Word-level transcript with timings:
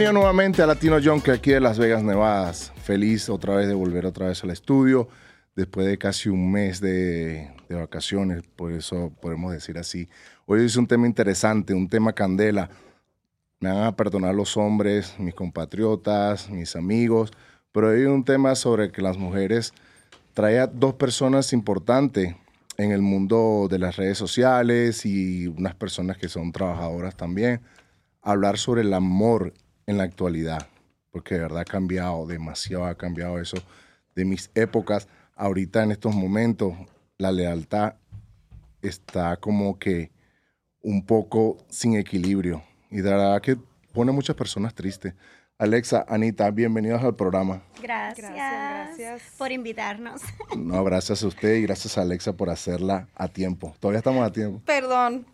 Bienvenido 0.00 0.22
nuevamente 0.22 0.62
a 0.62 0.66
Latino 0.66 0.96
que 1.22 1.30
aquí 1.30 1.50
de 1.50 1.60
Las 1.60 1.78
Vegas, 1.78 2.02
Nevada. 2.02 2.54
Feliz 2.54 3.28
otra 3.28 3.56
vez 3.56 3.68
de 3.68 3.74
volver 3.74 4.06
otra 4.06 4.28
vez 4.28 4.42
al 4.42 4.48
estudio, 4.48 5.10
después 5.54 5.86
de 5.86 5.98
casi 5.98 6.30
un 6.30 6.50
mes 6.50 6.80
de, 6.80 7.50
de 7.68 7.74
vacaciones, 7.74 8.42
por 8.56 8.72
eso 8.72 9.12
podemos 9.20 9.52
decir 9.52 9.76
así. 9.76 10.08
Hoy 10.46 10.64
es 10.64 10.76
un 10.76 10.86
tema 10.86 11.06
interesante, 11.06 11.74
un 11.74 11.86
tema 11.86 12.14
candela. 12.14 12.70
Me 13.60 13.68
van 13.68 13.82
a 13.82 13.94
perdonar 13.94 14.34
los 14.34 14.56
hombres, 14.56 15.16
mis 15.18 15.34
compatriotas, 15.34 16.48
mis 16.48 16.76
amigos, 16.76 17.30
pero 17.70 17.90
hay 17.90 18.04
un 18.04 18.24
tema 18.24 18.54
sobre 18.54 18.92
que 18.92 19.02
las 19.02 19.18
mujeres 19.18 19.74
trae 20.32 20.60
a 20.60 20.66
dos 20.66 20.94
personas 20.94 21.52
importantes 21.52 22.34
en 22.78 22.90
el 22.90 23.02
mundo 23.02 23.68
de 23.70 23.78
las 23.78 23.96
redes 23.96 24.16
sociales 24.16 25.04
y 25.04 25.46
unas 25.46 25.74
personas 25.74 26.16
que 26.16 26.30
son 26.30 26.52
trabajadoras 26.52 27.14
también, 27.18 27.60
hablar 28.22 28.56
sobre 28.56 28.80
el 28.80 28.94
amor 28.94 29.52
en 29.90 29.98
la 29.98 30.04
actualidad, 30.04 30.66
porque 31.10 31.34
de 31.34 31.42
verdad 31.42 31.60
ha 31.60 31.64
cambiado, 31.64 32.26
demasiado 32.26 32.86
ha 32.86 32.94
cambiado 32.94 33.38
eso 33.38 33.56
de 34.14 34.24
mis 34.24 34.50
épocas. 34.54 35.08
Ahorita 35.34 35.82
en 35.82 35.92
estos 35.92 36.14
momentos 36.14 36.74
la 37.18 37.32
lealtad 37.32 37.94
está 38.82 39.36
como 39.36 39.78
que 39.78 40.10
un 40.82 41.04
poco 41.04 41.58
sin 41.68 41.96
equilibrio 41.96 42.62
y 42.90 42.96
de 42.96 43.10
verdad 43.10 43.40
que 43.42 43.56
pone 43.92 44.10
a 44.10 44.14
muchas 44.14 44.36
personas 44.36 44.74
tristes. 44.74 45.14
Alexa, 45.58 46.06
Anita, 46.08 46.50
bienvenidos 46.50 47.02
al 47.02 47.14
programa. 47.14 47.60
Gracias, 47.82 48.32
gracias, 48.32 49.22
por 49.36 49.52
invitarnos. 49.52 50.22
No, 50.56 50.82
gracias 50.84 51.22
a 51.22 51.26
usted 51.26 51.56
y 51.56 51.62
gracias 51.62 51.98
a 51.98 52.02
Alexa 52.02 52.32
por 52.32 52.48
hacerla 52.48 53.08
a 53.14 53.28
tiempo. 53.28 53.74
Todavía 53.78 53.98
estamos 53.98 54.26
a 54.26 54.32
tiempo. 54.32 54.62
Perdón. 54.64 55.26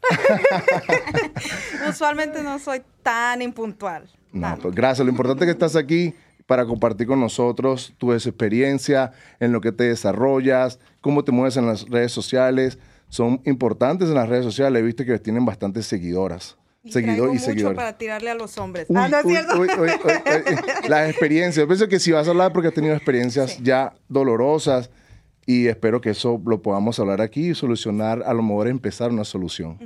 Usualmente 1.89 2.43
no 2.43 2.59
soy 2.59 2.83
tan 3.05 3.41
impuntual. 3.41 4.11
No, 4.41 4.59
pues 4.61 4.75
gracias. 4.75 5.05
Lo 5.05 5.11
importante 5.11 5.45
es 5.45 5.47
que 5.47 5.53
estás 5.53 5.77
aquí 5.77 6.15
para 6.47 6.65
compartir 6.65 7.07
con 7.07 7.19
nosotros 7.21 7.95
tu 7.99 8.13
experiencia, 8.13 9.13
en 9.41 9.53
lo 9.53 9.61
que 9.61 9.73
te 9.73 9.85
desarrollas, 9.85 10.79
cómo 11.01 11.25
te 11.25 11.33
mueves 11.33 11.57
en 11.57 11.67
las 11.67 11.89
redes 11.89 12.13
sociales. 12.13 12.79
Son 13.09 13.41
importantes 13.45 14.09
en 14.09 14.15
las 14.15 14.29
redes 14.29 14.45
sociales. 14.45 14.81
He 14.81 14.85
visto 14.85 15.05
que 15.05 15.19
tienen 15.19 15.45
bastantes 15.45 15.87
seguidoras. 15.87 16.57
Y 16.85 16.93
Seguidor 16.93 17.35
y 17.35 17.39
seguidor. 17.41 17.75
para 17.75 17.99
tirarle 17.99 18.31
a 18.31 18.35
los 18.37 18.57
hombres. 18.59 18.87
Uy, 18.89 18.97
ah, 18.97 19.09
¿no 19.09 19.19
es 19.19 19.25
uy, 19.25 19.33
cierto? 19.33 19.61
uy. 19.61 19.69
Las 20.89 21.11
experiencias. 21.11 21.57
Yo 21.65 21.67
pienso 21.67 21.89
que 21.89 21.99
si 21.99 22.13
vas 22.13 22.29
a 22.29 22.31
hablar 22.31 22.53
porque 22.53 22.69
has 22.69 22.75
tenido 22.75 22.95
experiencias 22.95 23.55
Sí. 23.55 23.63
ya 23.65 23.95
dolorosas 24.09 24.91
y 25.47 25.67
espero 25.67 26.01
que 26.01 26.11
eso 26.11 26.41
lo 26.47 26.63
podamos 26.63 26.99
hablar 27.01 27.21
aquí 27.21 27.51
y 27.51 27.55
solucionar, 27.57 28.23
a 28.25 28.33
lo 28.35 28.43
mejor 28.43 28.69
empezar 28.69 29.11
una 29.11 29.25
solución. 29.25 29.79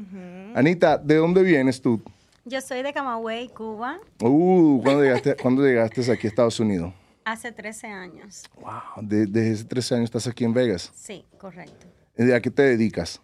Anita, 0.55 0.99
¿de 0.99 1.17
dónde 1.17 1.43
vienes 1.43 1.81
tú? 1.81 2.03
Yo 2.45 2.61
soy 2.61 2.83
de 2.83 2.93
Camagüey, 2.93 3.49
Cuba, 3.49 3.99
Uh, 4.23 4.81
¿cuándo 4.83 5.03
llegaste, 5.03 5.37
¿cuándo 5.37 5.63
llegaste 5.63 6.01
aquí 6.13 6.27
a 6.27 6.31
Estados 6.31 6.59
Unidos? 6.61 6.93
hace 7.25 7.53
13 7.53 7.87
años. 7.87 8.45
Wow, 8.61 9.03
de- 9.03 9.27
desde 9.27 9.53
hace 9.53 9.65
13 9.65 9.95
años 9.95 10.05
estás 10.07 10.27
aquí 10.27 10.45
en 10.45 10.53
Vegas. 10.53 10.91
Sí, 10.95 11.25
correcto. 11.39 11.87
¿A 12.35 12.41
qué 12.41 12.51
te 12.51 12.63
dedicas? 12.63 13.21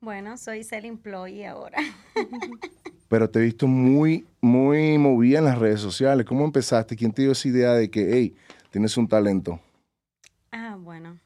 Bueno, 0.00 0.36
soy 0.36 0.64
self-employee 0.64 1.46
ahora. 1.46 1.78
Pero 3.08 3.30
te 3.30 3.38
he 3.38 3.42
visto 3.42 3.66
muy, 3.66 4.26
muy 4.40 4.98
movida 4.98 5.38
en 5.38 5.44
las 5.44 5.58
redes 5.58 5.80
sociales. 5.80 6.26
¿Cómo 6.26 6.44
empezaste? 6.44 6.96
¿Quién 6.96 7.12
te 7.12 7.22
dio 7.22 7.32
esa 7.32 7.46
idea 7.48 7.72
de 7.74 7.88
que, 7.90 8.10
hey, 8.12 8.34
tienes 8.70 8.96
un 8.96 9.06
talento? 9.06 9.60
Ah, 10.50 10.76
bueno. 10.78 11.18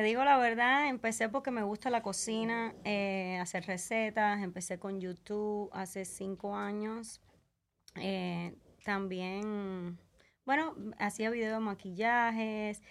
Te 0.00 0.06
digo 0.06 0.24
la 0.24 0.38
verdad, 0.38 0.88
empecé 0.88 1.28
porque 1.28 1.50
me 1.50 1.62
gusta 1.62 1.90
la 1.90 2.00
cocina, 2.00 2.72
eh, 2.84 3.38
hacer 3.38 3.66
recetas. 3.66 4.42
Empecé 4.42 4.78
con 4.78 4.98
YouTube 4.98 5.68
hace 5.74 6.06
cinco 6.06 6.56
años. 6.56 7.20
Eh, 7.96 8.54
también, 8.82 9.98
bueno, 10.46 10.74
hacía 10.98 11.28
videos 11.28 11.52
de 11.52 11.60
maquillajes. 11.60 12.82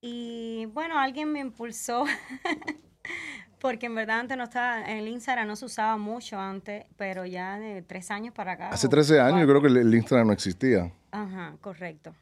Y 0.00 0.66
bueno, 0.72 0.98
alguien 0.98 1.30
me 1.30 1.38
impulsó. 1.38 2.06
Porque 3.60 3.86
en 3.86 3.94
verdad 3.94 4.18
antes 4.18 4.36
no 4.36 4.42
estaba, 4.42 4.82
el 4.82 5.06
Instagram 5.06 5.46
no 5.46 5.54
se 5.54 5.64
usaba 5.64 5.96
mucho 5.96 6.40
antes, 6.40 6.86
pero 6.96 7.24
ya 7.24 7.60
de 7.60 7.82
tres 7.82 8.10
años 8.10 8.34
para 8.34 8.52
acá. 8.52 8.70
Hace 8.70 8.88
o 8.88 8.90
13 8.90 9.20
años 9.20 9.42
yo 9.42 9.46
creo 9.46 9.62
que 9.62 9.68
el 9.68 9.94
Instagram 9.94 10.26
no 10.26 10.32
existía. 10.32 10.92
Ajá, 11.12 11.56
correcto. 11.60 12.16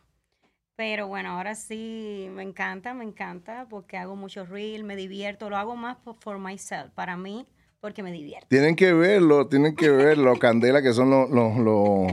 Pero 0.76 1.08
bueno, 1.08 1.30
ahora 1.30 1.54
sí 1.54 2.28
me 2.32 2.42
encanta, 2.42 2.92
me 2.92 3.04
encanta 3.04 3.66
porque 3.70 3.96
hago 3.96 4.14
mucho 4.14 4.44
reel, 4.44 4.84
me 4.84 4.94
divierto, 4.94 5.48
lo 5.48 5.56
hago 5.56 5.74
más 5.74 5.96
por, 5.96 6.16
for 6.20 6.38
myself, 6.38 6.90
para 6.94 7.16
mí, 7.16 7.46
porque 7.80 8.02
me 8.02 8.12
divierto. 8.12 8.46
Tienen 8.50 8.76
que 8.76 8.92
verlo, 8.92 9.48
tienen 9.48 9.74
que 9.74 9.88
verlo, 9.90 10.38
Candela, 10.38 10.82
que 10.82 10.92
son 10.92 11.08
los, 11.08 11.30
los, 11.30 11.56
los, 11.56 12.12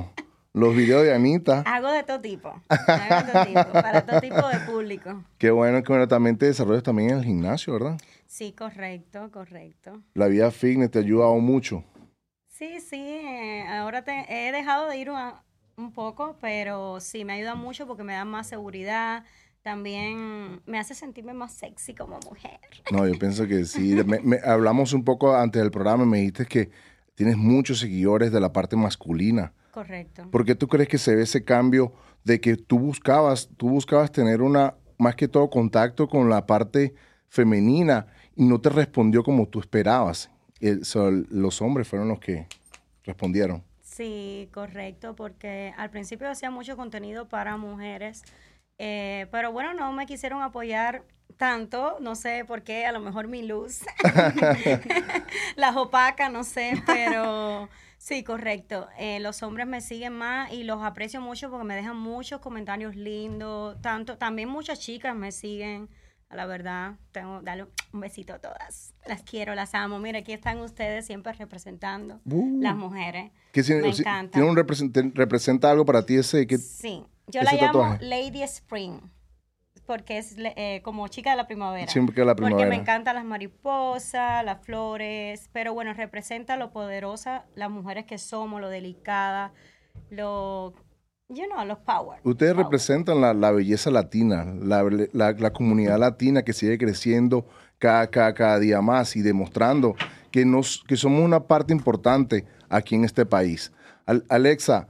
los 0.53 0.75
videos 0.77 1.03
de 1.03 1.13
Anita. 1.13 1.63
Hago 1.65 1.91
de 1.91 2.03
todo 2.03 2.21
tipo, 2.21 2.53
hago 2.69 3.25
de 3.25 3.33
todo 3.33 3.45
tipo, 3.45 3.81
para 3.81 4.05
todo 4.05 4.19
tipo 4.21 4.47
de 4.47 4.59
público. 4.61 5.23
Qué 5.37 5.51
bueno, 5.51 5.83
que 5.83 5.91
bueno, 5.91 6.07
también 6.07 6.37
te 6.37 6.45
desarrollas 6.45 6.83
también 6.83 7.09
en 7.09 7.17
el 7.17 7.23
gimnasio, 7.25 7.73
¿verdad? 7.73 7.99
Sí, 8.27 8.53
correcto, 8.53 9.29
correcto. 9.29 10.01
La 10.13 10.27
vida 10.27 10.49
fitness 10.51 10.89
te 10.89 10.99
ha 10.99 11.01
ayudado 11.01 11.35
mucho. 11.35 11.83
Sí, 12.47 12.79
sí, 12.79 12.95
eh, 13.01 13.65
ahora 13.67 14.05
te- 14.05 14.25
he 14.29 14.53
dejado 14.53 14.87
de 14.87 14.97
ir 14.97 15.09
a- 15.09 15.43
un 15.77 15.91
poco, 15.91 16.35
pero 16.41 16.99
sí, 16.99 17.25
me 17.25 17.33
ayuda 17.33 17.55
mucho 17.55 17.87
porque 17.87 18.03
me 18.03 18.13
da 18.13 18.25
más 18.25 18.47
seguridad, 18.47 19.23
también 19.63 20.61
me 20.65 20.77
hace 20.79 20.93
sentirme 20.93 21.33
más 21.33 21.53
sexy 21.53 21.93
como 21.95 22.19
mujer. 22.29 22.59
No, 22.91 23.07
yo 23.07 23.17
pienso 23.17 23.47
que 23.47 23.65
sí. 23.65 23.95
Me- 24.05 24.19
me- 24.19 24.39
hablamos 24.43 24.93
un 24.93 25.03
poco 25.03 25.35
antes 25.35 25.61
del 25.61 25.71
programa, 25.71 26.05
me 26.05 26.17
dijiste 26.17 26.45
que 26.45 26.69
tienes 27.15 27.37
muchos 27.37 27.79
seguidores 27.79 28.31
de 28.31 28.39
la 28.39 28.51
parte 28.51 28.75
masculina. 28.75 29.53
Correcto. 29.71 30.27
¿Por 30.29 30.45
qué 30.45 30.53
tú 30.55 30.67
crees 30.67 30.89
que 30.89 30.97
se 30.97 31.15
ve 31.15 31.23
ese 31.23 31.43
cambio 31.43 31.93
de 32.23 32.39
que 32.39 32.55
tú 32.57 32.77
buscabas, 32.77 33.49
tú 33.57 33.69
buscabas 33.69 34.11
tener 34.11 34.41
una, 34.41 34.75
más 34.97 35.15
que 35.15 35.27
todo, 35.27 35.49
contacto 35.49 36.07
con 36.07 36.29
la 36.29 36.45
parte 36.45 36.93
femenina 37.29 38.07
y 38.35 38.43
no 38.43 38.59
te 38.61 38.69
respondió 38.69 39.23
como 39.23 39.47
tú 39.47 39.59
esperabas? 39.59 40.29
El- 40.59 40.85
so, 40.85 41.09
los 41.09 41.61
hombres 41.61 41.87
fueron 41.87 42.09
los 42.09 42.19
que 42.19 42.47
respondieron. 43.03 43.63
Sí, 43.93 44.49
correcto, 44.51 45.15
porque 45.15 45.71
al 45.77 45.91
principio 45.91 46.27
hacía 46.27 46.49
mucho 46.49 46.75
contenido 46.75 47.29
para 47.29 47.57
mujeres, 47.57 48.23
eh, 48.79 49.27
pero 49.31 49.51
bueno, 49.51 49.73
no 49.75 49.91
me 49.93 50.07
quisieron 50.07 50.41
apoyar 50.41 51.03
tanto, 51.37 51.97
no 51.99 52.15
sé 52.15 52.43
por 52.43 52.63
qué, 52.63 52.87
a 52.87 52.91
lo 52.91 52.99
mejor 53.01 53.27
mi 53.27 53.43
luz, 53.43 53.81
las 55.57 55.75
opacas, 55.75 56.31
no 56.31 56.43
sé, 56.43 56.81
pero 56.87 57.69
sí, 57.99 58.23
correcto. 58.23 58.87
Eh, 58.97 59.19
los 59.19 59.43
hombres 59.43 59.67
me 59.67 59.79
siguen 59.79 60.13
más 60.13 60.51
y 60.51 60.63
los 60.63 60.81
aprecio 60.81 61.21
mucho 61.21 61.51
porque 61.51 61.65
me 61.65 61.75
dejan 61.75 61.97
muchos 61.97 62.41
comentarios 62.41 62.95
lindos, 62.95 63.79
tanto, 63.81 64.17
también 64.17 64.49
muchas 64.49 64.79
chicas 64.79 65.15
me 65.15 65.31
siguen. 65.31 65.87
La 66.29 66.45
verdad, 66.47 66.95
tengo 67.11 67.41
darle 67.43 67.67
un 67.93 67.99
besito 67.99 68.33
a 68.33 68.39
todas. 68.39 68.93
Las 69.07 69.21
quiero, 69.21 69.53
las 69.53 69.75
amo. 69.75 69.99
Mira, 69.99 70.19
aquí 70.19 70.33
están 70.33 70.59
ustedes 70.61 71.05
siempre 71.05 71.31
representando 71.33 72.19
Uh. 72.25 72.59
las 72.61 72.75
mujeres. 72.75 73.31
¿Qué 73.51 73.61
signi- 73.61 73.81
Me 73.83 73.93
si- 73.93 74.01
encanta. 74.01 74.31
¿Tiene 74.33 74.49
un 74.49 74.55
represent- 74.57 75.13
representa 75.13 75.69
algo 75.69 75.85
para 75.85 76.05
ti 76.05 76.15
ese? 76.15 76.47
que 76.47 76.57
Sí, 76.57 77.05
yo 77.27 77.41
ese 77.41 77.55
la 77.55 77.61
llamo 77.61 77.79
tatuaje? 77.81 78.05
Lady 78.05 78.41
Spring, 78.41 78.99
porque 79.85 80.17
es 80.17 80.35
eh, 80.39 80.81
como 80.83 81.07
chica 81.07 81.29
de 81.31 81.35
la 81.37 81.45
primavera. 81.45 81.87
Siempre 81.91 82.15
que 82.15 82.25
la 82.25 82.33
Porque 82.33 82.45
me 82.45 82.55
primavera. 82.55 82.75
encantan 82.81 83.13
las 83.15 83.25
mariposas, 83.25 84.43
las 84.43 84.65
flores, 84.65 85.49
pero 85.53 85.75
bueno, 85.75 85.93
representa 85.93 86.57
lo 86.57 86.71
poderosa, 86.71 87.45
las 87.53 87.69
mujeres 87.69 88.05
que 88.05 88.17
somos, 88.17 88.59
lo 88.59 88.69
delicada, 88.69 89.53
lo, 90.09 90.73
you 91.29 91.45
know, 91.47 91.65
los 91.65 91.79
power. 91.79 92.19
Ustedes 92.23 92.53
power. 92.53 92.65
representan 92.65 93.21
la, 93.21 93.33
la 93.33 93.51
belleza 93.51 93.89
latina, 93.91 94.45
la, 94.45 94.83
la- 95.13 95.31
la 95.33 95.53
comunidad 95.53 95.97
latina 95.99 96.43
que 96.43 96.53
sigue 96.53 96.77
creciendo 96.77 97.45
cada, 97.79 98.07
cada, 98.07 98.33
cada 98.33 98.59
día 98.59 98.81
más 98.81 99.15
y 99.15 99.21
demostrando 99.21 99.95
que, 100.31 100.45
nos, 100.45 100.83
que 100.87 100.95
somos 100.97 101.21
una 101.23 101.41
parte 101.47 101.73
importante 101.73 102.45
aquí 102.69 102.95
en 102.95 103.03
este 103.05 103.25
país. 103.25 103.71
Al- 104.05 104.25
Alexa, 104.29 104.87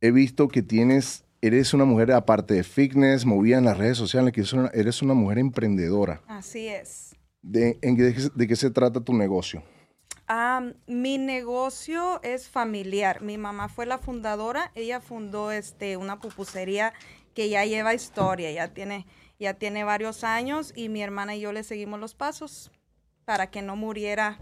he 0.00 0.10
visto 0.10 0.48
que 0.48 0.62
tienes, 0.62 1.24
eres 1.40 1.74
una 1.74 1.84
mujer 1.84 2.12
aparte 2.12 2.54
de 2.54 2.62
fitness, 2.64 3.24
movida 3.24 3.58
en 3.58 3.64
las 3.64 3.78
redes 3.78 3.96
sociales, 3.96 4.32
que 4.32 4.40
eres 4.40 4.52
una, 4.52 4.68
eres 4.74 5.02
una 5.02 5.14
mujer 5.14 5.38
emprendedora. 5.38 6.22
Así 6.26 6.68
es. 6.68 7.14
¿De, 7.42 7.78
en 7.82 7.96
de, 7.96 8.30
de 8.34 8.46
qué 8.46 8.56
se 8.56 8.70
trata 8.70 9.00
tu 9.00 9.12
negocio? 9.14 9.62
Ah, 10.34 10.62
mi 10.86 11.18
negocio 11.18 12.18
es 12.22 12.48
familiar. 12.48 13.20
Mi 13.20 13.36
mamá 13.36 13.68
fue 13.68 13.84
la 13.84 13.98
fundadora. 13.98 14.72
Ella 14.74 14.98
fundó 15.02 15.50
este 15.52 15.98
una 15.98 16.20
pupusería 16.20 16.94
que 17.34 17.50
ya 17.50 17.66
lleva 17.66 17.92
historia, 17.92 18.50
ya 18.50 18.68
tiene 18.68 19.06
ya 19.38 19.52
tiene 19.52 19.84
varios 19.84 20.24
años 20.24 20.72
y 20.74 20.88
mi 20.88 21.02
hermana 21.02 21.36
y 21.36 21.40
yo 21.40 21.52
le 21.52 21.62
seguimos 21.64 22.00
los 22.00 22.14
pasos 22.14 22.70
para 23.26 23.50
que 23.50 23.60
no 23.60 23.76
muriera. 23.76 24.38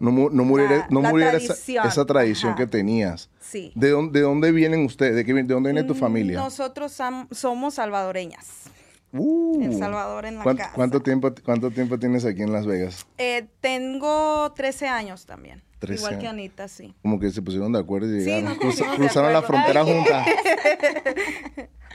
No, 0.00 0.10
mu- 0.10 0.30
no 0.30 0.42
muriera, 0.42 0.76
La- 0.78 0.86
no 0.90 1.02
la 1.02 1.10
muriera 1.10 1.36
esa, 1.36 1.46
tradición, 1.54 1.86
esa 1.86 2.04
tradición 2.04 2.52
ajá. 2.54 2.58
que 2.58 2.66
tenías. 2.66 3.30
Sí. 3.38 3.70
¿De 3.76 3.90
dónde, 3.90 4.18
de 4.18 4.24
dónde 4.24 4.50
vienen 4.50 4.84
ustedes? 4.84 5.14
¿De, 5.14 5.24
qué, 5.24 5.34
de 5.34 5.42
dónde 5.44 5.72
viene 5.72 5.86
tu 5.86 5.94
Mm, 5.94 5.98
familia? 5.98 6.36
Nosotros 6.40 6.98
somos 7.30 7.74
salvadoreñas. 7.74 8.64
Uh. 9.12 9.62
El 9.62 9.78
Salvador 9.78 10.26
en 10.26 10.36
la 10.36 10.42
¿Cuánto, 10.42 10.62
casa. 10.62 10.74
cuánto 10.74 11.00
tiempo, 11.00 11.32
¿Cuánto 11.44 11.70
tiempo 11.70 11.98
tienes 11.98 12.24
aquí 12.24 12.42
en 12.42 12.52
Las 12.52 12.66
Vegas? 12.66 13.06
Eh, 13.16 13.46
tengo 13.60 14.52
13 14.52 14.88
años 14.88 15.24
también. 15.26 15.62
13 15.78 16.02
Igual 16.02 16.18
que. 16.18 16.28
Anita, 16.28 16.68
sí. 16.68 16.94
Como 17.02 17.18
que 17.20 17.30
se 17.30 17.40
pusieron 17.40 17.72
de 17.72 17.78
acuerdo 17.78 18.08
y 18.14 18.20
llegaron, 18.24 18.58
cruza- 18.58 18.94
cruzaron 18.96 19.32
la 19.32 19.42
frontera 19.42 19.84
juntas. 19.84 20.26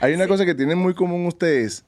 Hay 0.00 0.14
una 0.14 0.26
cosa 0.26 0.44
que 0.44 0.54
tienen 0.54 0.78
muy 0.78 0.94
común 0.94 1.26
ustedes. 1.26 1.84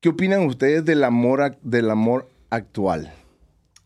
¿Qué 0.00 0.08
opinan 0.10 0.46
ustedes 0.46 0.84
del 0.84 1.04
amor, 1.04 1.56
del 1.62 1.90
amor 1.90 2.28
actual? 2.50 3.12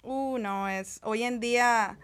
Uh, 0.02 0.38
no, 0.38 0.68
es, 0.68 1.00
hoy 1.02 1.22
en 1.24 1.40
día 1.40 1.98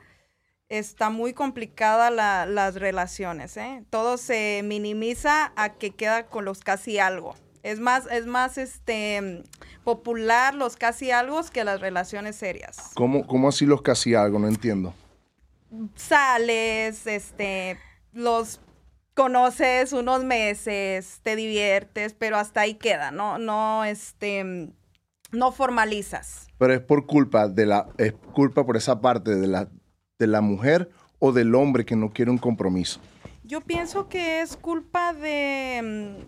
está 0.69 1.11
muy 1.11 1.33
complicada 1.35 2.11
la- 2.11 2.47
las 2.47 2.77
relaciones, 2.77 3.57
¿eh? 3.57 3.85
Todo 3.91 4.17
se 4.17 4.63
minimiza 4.65 5.53
a 5.57 5.75
que 5.75 5.91
queda 5.91 6.27
con 6.27 6.45
los 6.45 6.61
casi 6.61 6.99
algo. 6.99 7.35
Es 7.62 7.79
más, 7.79 8.06
es 8.11 8.26
más, 8.26 8.59
este, 8.59 9.44
popular 9.85 10.55
los 10.55 10.76
casi 10.76 11.11
algo 11.11 11.41
que 11.53 11.64
las 11.64 11.81
relaciones 11.81 12.37
serias. 12.37 12.91
¿Cómo, 12.94 13.26
cómo 13.26 13.49
así 13.49 13.67
los 13.67 13.82
casi 13.82 14.14
algo? 14.14 14.38
No 14.38 14.49
entiendo. 14.49 14.94
Sales, 15.94 17.06
este, 17.06 17.79
los 18.12 18.61
conoces 19.14 19.93
unos 19.93 20.25
meses, 20.25 21.20
te 21.23 21.37
diviertes, 21.37 22.14
pero 22.14 22.37
hasta 22.37 22.62
ahí 22.62 22.75
queda, 22.75 23.11
no, 23.11 23.38
no, 23.38 23.85
este, 23.85 24.73
no 25.31 25.53
formalizas. 25.53 26.49
Pero 26.58 26.75
es 26.75 26.81
por 26.81 27.06
culpa 27.06 27.49
de 27.49 27.67
la, 27.67 27.88
es 27.99 28.12
culpa 28.35 28.65
por 28.65 28.76
esa 28.76 29.00
parte 29.00 29.35
de 29.35 29.47
la, 29.47 29.69
de 30.19 30.26
la 30.26 30.41
mujer 30.41 30.91
o 31.19 31.32
del 31.32 31.55
hombre 31.55 31.85
que 31.85 31.97
no 31.97 32.11
quiere 32.11 32.31
un 32.31 32.38
compromiso. 32.38 33.00
Yo 33.44 33.61
pienso 33.61 34.08
que 34.08 34.41
es 34.41 34.56
culpa 34.56 35.12
de, 35.12 36.26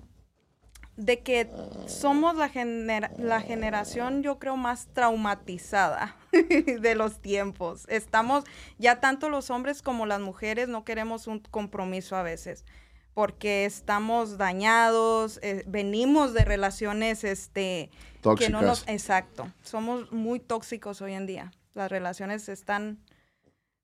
de 0.96 1.20
que 1.20 1.50
somos 1.86 2.36
la, 2.36 2.48
genera- 2.48 3.10
la 3.18 3.40
generación, 3.40 4.22
yo 4.22 4.38
creo, 4.38 4.56
más 4.56 4.86
traumatizada 4.92 6.16
de 6.32 6.94
los 6.94 7.20
tiempos. 7.20 7.84
Estamos, 7.88 8.44
ya 8.78 9.00
tanto 9.00 9.28
los 9.28 9.50
hombres 9.50 9.82
como 9.82 10.06
las 10.06 10.20
mujeres 10.20 10.68
no 10.68 10.84
queremos 10.84 11.26
un 11.26 11.40
compromiso 11.40 12.14
a 12.16 12.22
veces, 12.22 12.64
porque 13.12 13.64
estamos 13.64 14.38
dañados, 14.38 15.38
eh, 15.42 15.64
venimos 15.66 16.32
de 16.34 16.44
relaciones, 16.44 17.24
este, 17.24 17.90
que 18.38 18.48
no 18.48 18.60
nos, 18.62 18.80
Tóxicas. 18.80 18.94
exacto, 18.94 19.52
somos 19.62 20.10
muy 20.12 20.38
tóxicos 20.40 21.00
hoy 21.02 21.14
en 21.14 21.26
día. 21.26 21.52
Las 21.74 21.90
relaciones 21.90 22.48
están 22.48 22.98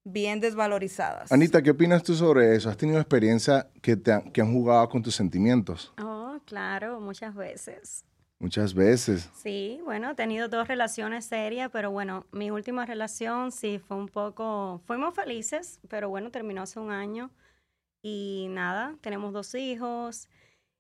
bien 0.05 0.41
desvalorizadas. 0.41 1.31
Anita, 1.31 1.61
¿qué 1.63 1.71
opinas 1.71 2.03
tú 2.03 2.15
sobre 2.15 2.55
eso? 2.57 2.71
¿Has 2.71 2.77
tenido 2.77 2.99
experiencia 2.99 3.69
que, 3.83 3.97
te 3.97 4.13
han- 4.13 4.31
que 4.33 4.41
han 4.41 4.53
jugado 4.53 4.89
con 4.89 5.03
tus 5.03 5.15
sentimientos? 5.15 5.93
Oh, 6.03 6.20
claro, 6.51 7.01
muchas 7.01 7.33
veces. 7.37 8.05
Muchas 8.41 8.75
veces. 8.75 9.31
Sí, 9.35 9.81
bueno, 9.85 10.11
he 10.11 10.15
tenido 10.17 10.49
dos 10.49 10.67
relaciones 10.67 11.27
serias, 11.27 11.71
pero 11.73 11.93
bueno, 11.93 12.27
mi 12.33 12.51
última 12.51 12.85
relación 12.87 13.53
sí 13.53 13.79
fue 13.79 13.97
un 13.97 14.09
poco, 14.09 14.81
fuimos 14.85 15.15
felices, 15.15 15.79
pero 15.89 16.09
bueno, 16.09 16.33
terminó 16.33 16.63
hace 16.63 16.81
un 16.81 16.91
año 16.91 17.31
y 18.03 18.49
nada, 18.51 18.97
tenemos 19.01 19.33
dos 19.33 19.55
hijos. 19.55 20.29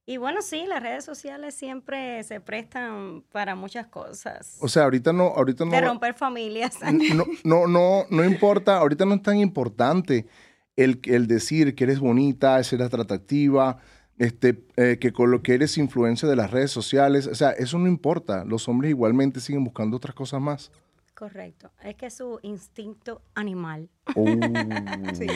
Y 0.06 0.16
bueno, 0.16 0.42
sí, 0.42 0.64
las 0.66 0.82
redes 0.82 1.04
sociales 1.04 1.54
siempre 1.54 2.24
se 2.24 2.40
prestan 2.40 3.22
para 3.30 3.54
muchas 3.54 3.86
cosas. 3.86 4.58
O 4.60 4.66
sea, 4.66 4.84
ahorita 4.84 5.12
no, 5.12 5.28
ahorita 5.28 5.64
no. 5.64 5.70
de 5.70 5.80
romper 5.82 6.14
familias. 6.14 6.78
No, 7.14 7.24
no, 7.44 7.68
no, 7.68 8.06
no 8.10 8.24
importa, 8.24 8.78
ahorita 8.78 9.04
no 9.04 9.14
es 9.14 9.22
tan 9.22 9.36
importante 9.36 10.26
el, 10.74 10.98
el 11.04 11.28
decir 11.28 11.76
que 11.76 11.84
eres 11.84 12.00
bonita, 12.00 12.60
ser 12.64 12.82
atractiva, 12.82 13.78
este, 14.20 14.62
eh, 14.76 14.98
que 15.00 15.14
con 15.14 15.30
lo 15.30 15.42
que 15.42 15.54
eres 15.54 15.78
influencia 15.78 16.28
de 16.28 16.36
las 16.36 16.50
redes 16.50 16.70
sociales, 16.70 17.26
o 17.26 17.34
sea, 17.34 17.52
eso 17.52 17.78
no 17.78 17.88
importa. 17.88 18.44
Los 18.44 18.68
hombres 18.68 18.90
igualmente 18.90 19.40
siguen 19.40 19.64
buscando 19.64 19.96
otras 19.96 20.14
cosas 20.14 20.42
más. 20.42 20.70
Correcto, 21.14 21.70
es 21.82 21.96
que 21.96 22.06
es 22.06 22.18
su 22.18 22.38
instinto 22.42 23.22
animal. 23.34 23.88
Oh. 24.14 24.26
Sí. 25.14 25.26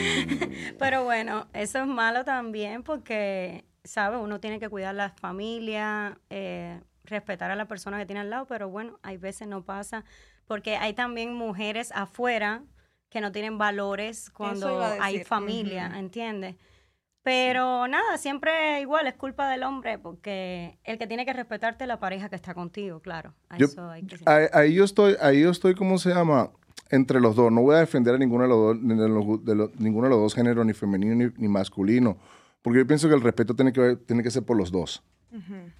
Pero 0.78 1.02
bueno, 1.02 1.46
eso 1.54 1.78
es 1.78 1.86
malo 1.86 2.26
también 2.26 2.82
porque, 2.82 3.64
¿sabes? 3.84 4.20
Uno 4.22 4.38
tiene 4.38 4.60
que 4.60 4.68
cuidar 4.68 4.94
la 4.94 5.08
familia, 5.08 6.18
eh, 6.28 6.78
respetar 7.04 7.50
a 7.50 7.56
la 7.56 7.66
persona 7.66 7.98
que 7.98 8.04
tiene 8.04 8.20
al 8.20 8.28
lado, 8.28 8.46
pero 8.46 8.68
bueno, 8.68 8.98
hay 9.02 9.16
veces 9.16 9.48
no 9.48 9.62
pasa 9.62 10.04
porque 10.46 10.76
hay 10.76 10.92
también 10.92 11.32
mujeres 11.32 11.90
afuera 11.94 12.62
que 13.08 13.22
no 13.22 13.32
tienen 13.32 13.56
valores 13.56 14.28
cuando 14.28 14.82
hay 15.00 15.24
familia, 15.24 15.88
ujú. 15.88 15.98
¿entiendes? 16.00 16.56
Pero 17.24 17.88
nada, 17.88 18.18
siempre 18.18 18.80
igual 18.82 19.06
es 19.06 19.14
culpa 19.14 19.48
del 19.48 19.62
hombre 19.62 19.98
porque 19.98 20.78
el 20.84 20.98
que 20.98 21.06
tiene 21.06 21.24
que 21.24 21.32
respetarte 21.32 21.84
es 21.84 21.88
la 21.88 21.98
pareja 21.98 22.28
que 22.28 22.36
está 22.36 22.52
contigo, 22.52 23.00
claro. 23.00 23.32
A 23.48 23.56
Yo- 23.56 23.66
eso 23.66 23.88
hay 23.90 24.02
que 24.04 24.16
Ahí, 24.26 24.46
ahí 24.52 24.74
yo 24.74 24.84
estoy, 24.84 25.16
ahí 25.20 25.40
yo 25.40 25.50
estoy, 25.50 25.74
¿cómo 25.74 25.96
se 25.98 26.10
llama? 26.10 26.50
Entre 26.90 27.20
los 27.20 27.34
dos. 27.34 27.50
No 27.50 27.62
voy 27.62 27.76
a 27.76 27.78
defender 27.78 28.14
a 28.14 28.18
ninguno 28.18 28.42
de 28.42 28.48
los 28.50 28.58
dos, 28.58 28.82
ni 28.82 28.94
de 28.94 29.08
los- 29.08 29.44
de 29.44 29.54
los- 29.54 29.80
ninguno 29.80 30.04
de 30.06 30.10
los 30.10 30.20
dos 30.20 30.34
géneros, 30.34 30.66
ni 30.66 30.74
femenino 30.74 31.14
ni, 31.14 31.32
ni 31.38 31.48
masculino. 31.48 32.18
Porque 32.60 32.80
yo 32.80 32.86
pienso 32.86 33.08
que 33.08 33.14
el 33.14 33.22
respeto 33.22 33.54
tiene 33.56 33.72
que, 33.72 33.80
ver- 33.80 33.96
tiene 33.96 34.22
que 34.22 34.30
ser 34.30 34.42
por 34.44 34.56
los 34.56 34.70
dos. 34.70 35.02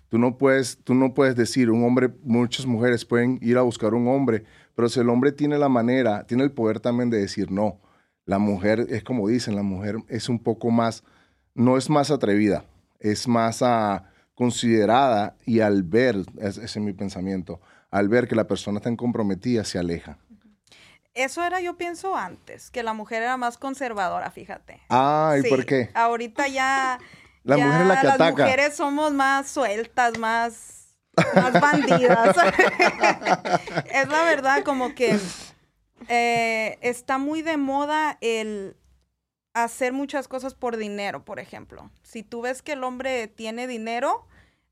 Tú 0.09 0.19
no 0.19 0.37
puedes, 0.37 0.79
tú 0.83 0.95
no 0.95 1.15
puedes 1.15 1.37
decir, 1.37 1.71
un 1.71 1.85
hombre, 1.85 2.11
muchas 2.25 2.67
mujeres 2.67 3.05
pueden 3.05 3.39
ir 3.41 3.57
a 3.57 3.63
buscar 3.63 3.95
un 3.95 4.09
hombre, 4.09 4.43
pero 4.75 4.89
si 4.89 4.99
el 4.99 5.09
hombre 5.11 5.31
tiene 5.31 5.59
la 5.59 5.69
manera, 5.69 6.27
tiene 6.27 6.43
el 6.43 6.51
poder 6.51 6.81
también 6.81 7.09
de 7.09 7.19
decir 7.19 7.53
no. 7.53 7.81
La 8.25 8.39
mujer 8.41 8.87
es 8.89 9.05
como 9.05 9.29
dicen, 9.29 9.55
la 9.55 9.63
mujer 9.63 9.99
es 10.09 10.29
un 10.29 10.41
poco 10.41 10.73
más, 10.73 11.05
no 11.55 11.77
es 11.77 11.89
más 11.91 12.11
atrevida, 12.11 12.65
es 13.01 13.27
más 13.29 13.63
ah, 13.63 14.11
considerada 14.35 15.37
y 15.47 15.61
al 15.61 15.83
ver, 15.83 16.17
es- 16.41 16.57
ese 16.59 16.65
es 16.65 16.77
mi 16.79 16.93
pensamiento, 16.93 17.61
al 17.91 18.09
ver 18.09 18.27
que 18.29 18.35
la 18.35 18.47
persona 18.47 18.79
está 18.79 18.95
comprometida, 18.97 19.65
se 19.65 19.79
aleja. 19.79 20.19
Eso 21.15 21.45
era, 21.45 21.61
yo 21.61 21.77
pienso, 21.77 22.17
antes, 22.17 22.71
que 22.73 22.83
la 22.83 22.93
mujer 22.93 23.23
era 23.23 23.37
más 23.37 23.57
conservadora, 23.57 24.31
fíjate. 24.33 24.81
Ah, 24.91 25.37
¿y 25.39 25.43
Sí, 25.43 25.49
por 25.49 25.65
qué? 25.65 25.91
Ahorita 25.95 26.49
ya. 26.49 26.99
La 27.45 27.57
ya 27.59 27.67
mujer 27.67 27.83
es 27.83 27.87
la 27.89 28.01
que 28.01 28.07
las 28.07 28.15
ataca. 28.15 28.43
mujeres 28.45 28.75
somos 28.75 29.13
más 29.13 29.47
sueltas, 29.49 30.19
más, 30.19 30.97
más 31.35 31.61
bandidas. 31.61 32.35
es 33.93 34.09
la 34.09 34.25
verdad, 34.25 34.65
como 34.65 34.95
que 34.95 35.19
eh, 36.09 36.79
está 36.81 37.19
muy 37.19 37.43
de 37.43 37.59
moda 37.59 38.17
el 38.23 38.77
hacer 39.55 39.93
muchas 39.93 40.29
cosas 40.29 40.55
por 40.55 40.77
dinero, 40.77 41.25
por 41.25 41.39
ejemplo. 41.39 41.91
Si 42.03 42.23
tú 42.23 42.43
ves 42.43 42.61
que 42.61 42.73
el 42.73 42.85
hombre 42.85 43.29
tiene 43.29 43.67
dinero, 43.67 44.27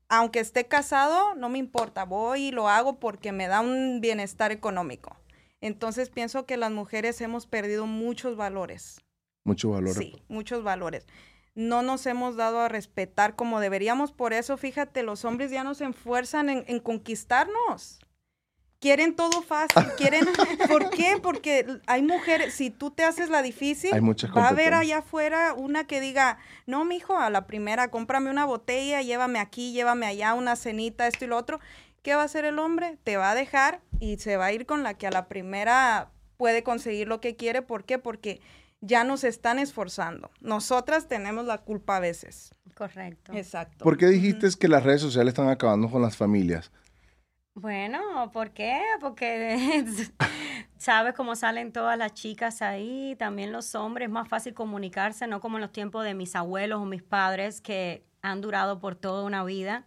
aunque 0.09 0.39
esté 0.39 0.67
casado, 0.67 1.33
no 1.35 1.49
me 1.49 1.57
importa, 1.57 2.03
voy 2.03 2.47
y 2.47 2.51
lo 2.51 2.69
hago 2.69 2.99
porque 2.99 3.31
me 3.31 3.47
da 3.47 3.61
un 3.61 4.01
bienestar 4.01 4.51
económico. 4.51 5.17
Entonces 5.61 6.09
pienso 6.09 6.45
que 6.45 6.57
las 6.57 6.71
mujeres 6.71 7.19
hemos 7.21 7.47
perdido 7.47 7.87
muchos 7.87 8.35
valores. 8.35 9.01
Mucho 9.45 9.69
valor. 9.69 9.95
Sí, 9.95 10.21
muchos 10.27 10.63
valores. 10.63 11.07
No 11.55 11.81
nos 11.81 12.05
hemos 12.05 12.35
dado 12.35 12.59
a 12.59 12.67
respetar 12.67 13.35
como 13.35 13.59
deberíamos, 13.59 14.11
por 14.11 14.33
eso 14.33 14.57
fíjate, 14.57 15.03
los 15.03 15.23
hombres 15.23 15.51
ya 15.51 15.63
nos 15.63 15.79
esfuerzan 15.81 16.49
en, 16.49 16.65
en 16.67 16.79
conquistarnos. 16.79 17.99
Quieren 18.83 19.15
todo 19.15 19.41
fácil, 19.41 19.85
quieren... 19.95 20.25
¿Por 20.67 20.89
qué? 20.89 21.17
Porque 21.23 21.79
hay 21.87 22.01
mujeres, 22.01 22.53
si 22.53 22.69
tú 22.69 22.91
te 22.91 23.05
haces 23.05 23.29
la 23.29 23.41
difícil, 23.41 23.93
Hay 23.93 24.01
va 24.01 24.43
a 24.43 24.49
haber 24.49 24.73
allá 24.73 24.97
afuera 24.97 25.53
una 25.53 25.87
que 25.87 26.01
diga, 26.01 26.37
no, 26.67 26.83
mijo, 26.83 27.17
a 27.17 27.29
la 27.29 27.47
primera, 27.47 27.89
cómprame 27.89 28.29
una 28.29 28.43
botella, 28.43 29.01
llévame 29.01 29.39
aquí, 29.39 29.71
llévame 29.71 30.05
allá, 30.05 30.33
una 30.33 30.57
cenita, 30.57 31.07
esto 31.07 31.23
y 31.23 31.29
lo 31.29 31.37
otro. 31.37 31.61
¿Qué 32.01 32.13
va 32.13 32.23
a 32.23 32.25
hacer 32.25 32.43
el 32.43 32.59
hombre? 32.59 32.97
Te 33.05 33.15
va 33.15 33.31
a 33.31 33.35
dejar 33.35 33.79
y 34.01 34.17
se 34.17 34.35
va 34.35 34.47
a 34.47 34.51
ir 34.51 34.65
con 34.65 34.83
la 34.83 34.95
que 34.95 35.07
a 35.07 35.11
la 35.11 35.29
primera 35.29 36.11
puede 36.35 36.61
conseguir 36.61 37.07
lo 37.07 37.21
que 37.21 37.37
quiere. 37.37 37.61
¿Por 37.61 37.85
qué? 37.85 37.99
Porque 37.99 38.41
ya 38.81 39.05
nos 39.05 39.23
están 39.23 39.59
esforzando. 39.59 40.29
Nosotras 40.41 41.07
tenemos 41.07 41.45
la 41.45 41.59
culpa 41.59 41.95
a 41.95 41.99
veces. 42.01 42.53
Correcto. 42.75 43.31
Exacto. 43.33 43.85
¿Por 43.85 43.95
qué 43.95 44.07
dijiste 44.07 44.49
que 44.59 44.67
las 44.67 44.83
redes 44.83 44.99
sociales 44.99 45.31
están 45.31 45.47
acabando 45.47 45.89
con 45.89 46.01
las 46.01 46.17
familias? 46.17 46.69
Bueno, 47.55 48.31
¿por 48.31 48.51
qué? 48.51 48.81
Porque 48.99 49.85
sabes 50.77 51.13
cómo 51.13 51.35
salen 51.35 51.71
todas 51.71 51.97
las 51.97 52.13
chicas 52.13 52.61
ahí, 52.63 53.15
también 53.19 53.51
los 53.51 53.75
hombres, 53.75 54.07
es 54.07 54.11
más 54.11 54.27
fácil 54.27 54.53
comunicarse, 54.55 55.27
no 55.27 55.39
como 55.39 55.57
en 55.57 55.61
los 55.61 55.71
tiempos 55.71 56.03
de 56.03 56.15
mis 56.15 56.35
abuelos 56.35 56.81
o 56.81 56.85
mis 56.85 57.03
padres 57.03 57.61
que 57.61 58.03
han 58.23 58.41
durado 58.41 58.79
por 58.79 58.95
toda 58.95 59.23
una 59.23 59.43
vida, 59.43 59.85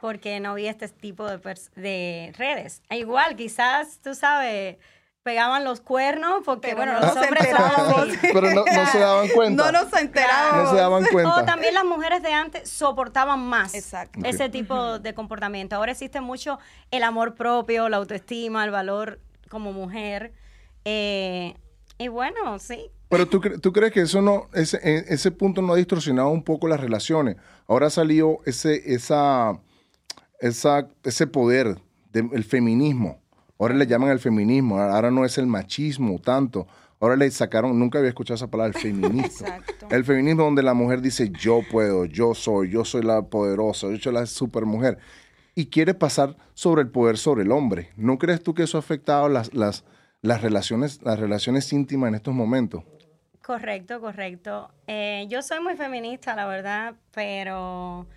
porque 0.00 0.40
no 0.40 0.50
había 0.50 0.70
este 0.70 0.88
tipo 0.88 1.26
de, 1.28 1.38
de 1.76 2.32
redes. 2.36 2.82
E 2.90 2.98
igual, 2.98 3.36
quizás, 3.36 4.00
tú 4.00 4.14
sabes, 4.14 4.78
pegaban 5.22 5.64
los 5.64 5.80
cuernos, 5.80 6.42
porque 6.44 6.68
Pero 6.74 6.76
bueno, 6.78 6.92
no 6.94 7.00
los 7.06 7.16
hombres 7.16 7.48
son 7.48 7.60
enterábamos. 7.62 8.08
así. 8.08 8.18
Pero 8.32 8.50
no, 8.50 8.64
no 8.64 8.86
se 8.86 8.98
daban 8.98 9.28
cuenta. 9.34 9.64
No 9.64 9.72
nos 9.72 9.92
enteramos. 9.92 10.64
No 10.64 10.70
se 10.70 10.76
daban 10.76 11.04
O 11.04 11.08
cuenta. 11.12 11.44
también 11.44 11.74
las 11.74 11.84
mujeres 11.84 12.22
de 12.22 12.32
antes 12.32 12.68
soportaban 12.68 13.40
más 13.40 13.74
Exacto. 13.74 14.18
Ese 14.24 14.48
tipo 14.48 14.98
de 14.98 15.14
comportamiento. 15.14 15.76
Ahora 15.76 15.92
existe 15.92 16.20
mucho 16.20 16.58
el 16.90 17.02
amor 17.04 17.34
propio, 17.34 17.88
la 17.88 17.98
autoestima, 17.98 18.64
el 18.64 18.70
valor 18.72 19.20
como 19.48 19.72
mujer. 19.72 20.32
Eh, 20.84 21.54
y 21.98 22.08
bueno, 22.08 22.58
sí. 22.58 22.90
Pero 23.08 23.28
tú, 23.28 23.40
cre- 23.40 23.60
tú 23.60 23.72
crees 23.72 23.92
que 23.92 24.00
eso 24.00 24.22
no, 24.22 24.48
ese, 24.54 24.78
e- 24.82 25.04
ese 25.08 25.30
punto 25.30 25.62
no 25.62 25.74
ha 25.74 25.76
distorsionado 25.76 26.30
un 26.30 26.42
poco 26.42 26.66
las 26.66 26.80
relaciones. 26.80 27.36
Ahora 27.68 27.90
salió 27.90 28.38
ese, 28.46 28.94
esa, 28.94 29.60
esa, 30.40 30.88
ese 31.04 31.26
poder 31.28 31.78
del 32.10 32.42
feminismo. 32.44 33.21
Ahora 33.62 33.74
le 33.74 33.86
llaman 33.86 34.10
el 34.10 34.18
feminismo. 34.18 34.76
Ahora 34.80 35.12
no 35.12 35.24
es 35.24 35.38
el 35.38 35.46
machismo 35.46 36.18
tanto. 36.18 36.66
Ahora 36.98 37.14
le 37.14 37.30
sacaron, 37.30 37.78
nunca 37.78 37.98
había 37.98 38.08
escuchado 38.08 38.34
esa 38.34 38.50
palabra, 38.50 38.72
el 38.74 38.82
feminismo. 38.82 39.24
Exacto. 39.24 39.86
El 39.88 40.04
feminismo 40.04 40.42
donde 40.42 40.64
la 40.64 40.74
mujer 40.74 41.00
dice 41.00 41.30
yo 41.30 41.60
puedo, 41.70 42.04
yo 42.04 42.34
soy, 42.34 42.70
yo 42.70 42.84
soy 42.84 43.02
la 43.02 43.22
poderosa, 43.22 43.88
yo 43.88 43.98
soy 43.98 44.14
la 44.14 44.26
supermujer. 44.26 44.98
Y 45.54 45.66
quiere 45.66 45.94
pasar 45.94 46.36
sobre 46.54 46.82
el 46.82 46.88
poder 46.88 47.18
sobre 47.18 47.44
el 47.44 47.52
hombre. 47.52 47.90
¿No 47.96 48.18
crees 48.18 48.42
tú 48.42 48.52
que 48.52 48.64
eso 48.64 48.78
ha 48.78 48.80
afectado 48.80 49.28
las, 49.28 49.54
las, 49.54 49.84
las, 50.22 50.42
relaciones, 50.42 51.00
las 51.04 51.20
relaciones 51.20 51.72
íntimas 51.72 52.08
en 52.08 52.16
estos 52.16 52.34
momentos? 52.34 52.82
Correcto, 53.44 54.00
correcto. 54.00 54.72
Eh, 54.88 55.28
yo 55.28 55.40
soy 55.40 55.60
muy 55.60 55.76
feminista, 55.76 56.34
la 56.34 56.46
verdad, 56.48 56.96
pero 57.14 58.08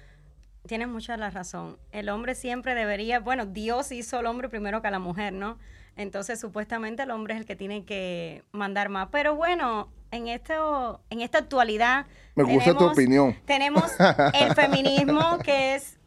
tienes 0.68 0.88
mucha 0.88 1.18
la 1.18 1.30
razón. 1.30 1.78
El 1.92 2.10
hombre 2.10 2.36
siempre 2.36 2.76
debería, 2.76 3.20
bueno, 3.20 3.46
Dios 3.46 3.92
hizo 3.92 4.18
al 4.20 4.26
hombre 4.26 4.50
primero 4.50 4.82
que 4.82 4.88
a 4.88 4.92
la 4.92 5.00
mujer, 5.00 5.34
¿no? 5.34 5.58
Entonces, 5.98 6.40
supuestamente 6.40 7.04
el 7.04 7.12
hombre 7.12 7.36
es 7.36 7.40
el 7.40 7.46
que 7.46 7.56
tiene 7.56 7.86
que 7.86 8.44
mandar 8.52 8.90
más. 8.90 9.08
Pero 9.12 9.36
bueno, 9.36 9.88
en 10.12 10.28
esto, 10.28 11.00
en 11.10 11.22
esta 11.22 11.38
actualidad. 11.40 12.06
Me 12.36 12.44
gusta 12.44 12.74
tu 12.78 12.86
opinión. 12.86 13.36
Tenemos 13.46 13.84
el 14.34 14.54
feminismo 14.56 15.38
que 15.40 15.76
es 15.76 15.98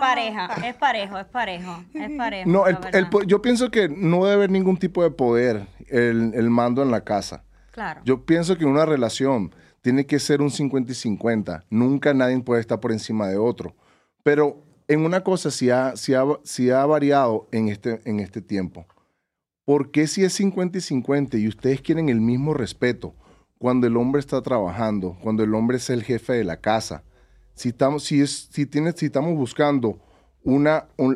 pareja, 0.00 0.48
es 0.66 0.74
parejo, 0.76 1.18
es 1.18 1.26
parejo, 1.26 1.84
es 1.94 2.10
parejo. 2.16 2.48
No, 2.48 2.66
el- 2.66 2.78
yo 3.26 3.42
pienso 3.42 3.70
que 3.70 3.88
no 3.88 4.18
debe 4.24 4.34
haber 4.34 4.50
ningún 4.50 4.76
tipo 4.76 5.02
de 5.02 5.10
poder 5.10 5.66
el, 5.88 6.32
el 6.34 6.50
mando 6.50 6.82
en 6.82 6.90
la 6.90 7.02
casa. 7.02 7.42
Claro. 7.72 8.00
Yo 8.04 8.24
pienso 8.24 8.56
que 8.56 8.64
una 8.64 8.84
relación 8.86 9.54
tiene 9.80 10.06
que 10.06 10.18
ser 10.20 10.40
un 10.40 10.50
50 10.50 10.92
y 10.92 10.94
50. 10.94 11.64
Nunca 11.70 12.14
nadie 12.14 12.38
puede 12.40 12.60
estar 12.60 12.78
por 12.80 12.92
encima 12.92 13.26
de 13.28 13.38
otro. 13.38 13.74
Pero 14.22 14.62
en 14.88 15.04
una 15.04 15.22
cosa 15.22 15.50
sí 15.50 15.70
ha, 15.70 16.86
variado 16.86 17.48
en 17.52 17.68
este, 17.68 18.00
en 18.04 18.20
este 18.20 18.40
tiempo. 18.40 18.86
¿Por 19.64 19.90
qué 19.90 20.06
si 20.06 20.24
es 20.24 20.32
50 20.34 20.78
y 20.78 20.80
50 20.80 21.38
y 21.38 21.48
ustedes 21.48 21.80
quieren 21.80 22.08
el 22.08 22.20
mismo 22.20 22.52
respeto 22.52 23.14
cuando 23.58 23.86
el 23.86 23.96
hombre 23.96 24.20
está 24.20 24.42
trabajando, 24.42 25.16
cuando 25.22 25.44
el 25.44 25.54
hombre 25.54 25.76
es 25.76 25.88
el 25.90 26.02
jefe 26.02 26.32
de 26.34 26.44
la 26.44 26.60
casa? 26.60 27.04
Si 27.54 27.70
estamos, 27.70 28.10
estamos 28.10 29.36
buscando 29.36 30.00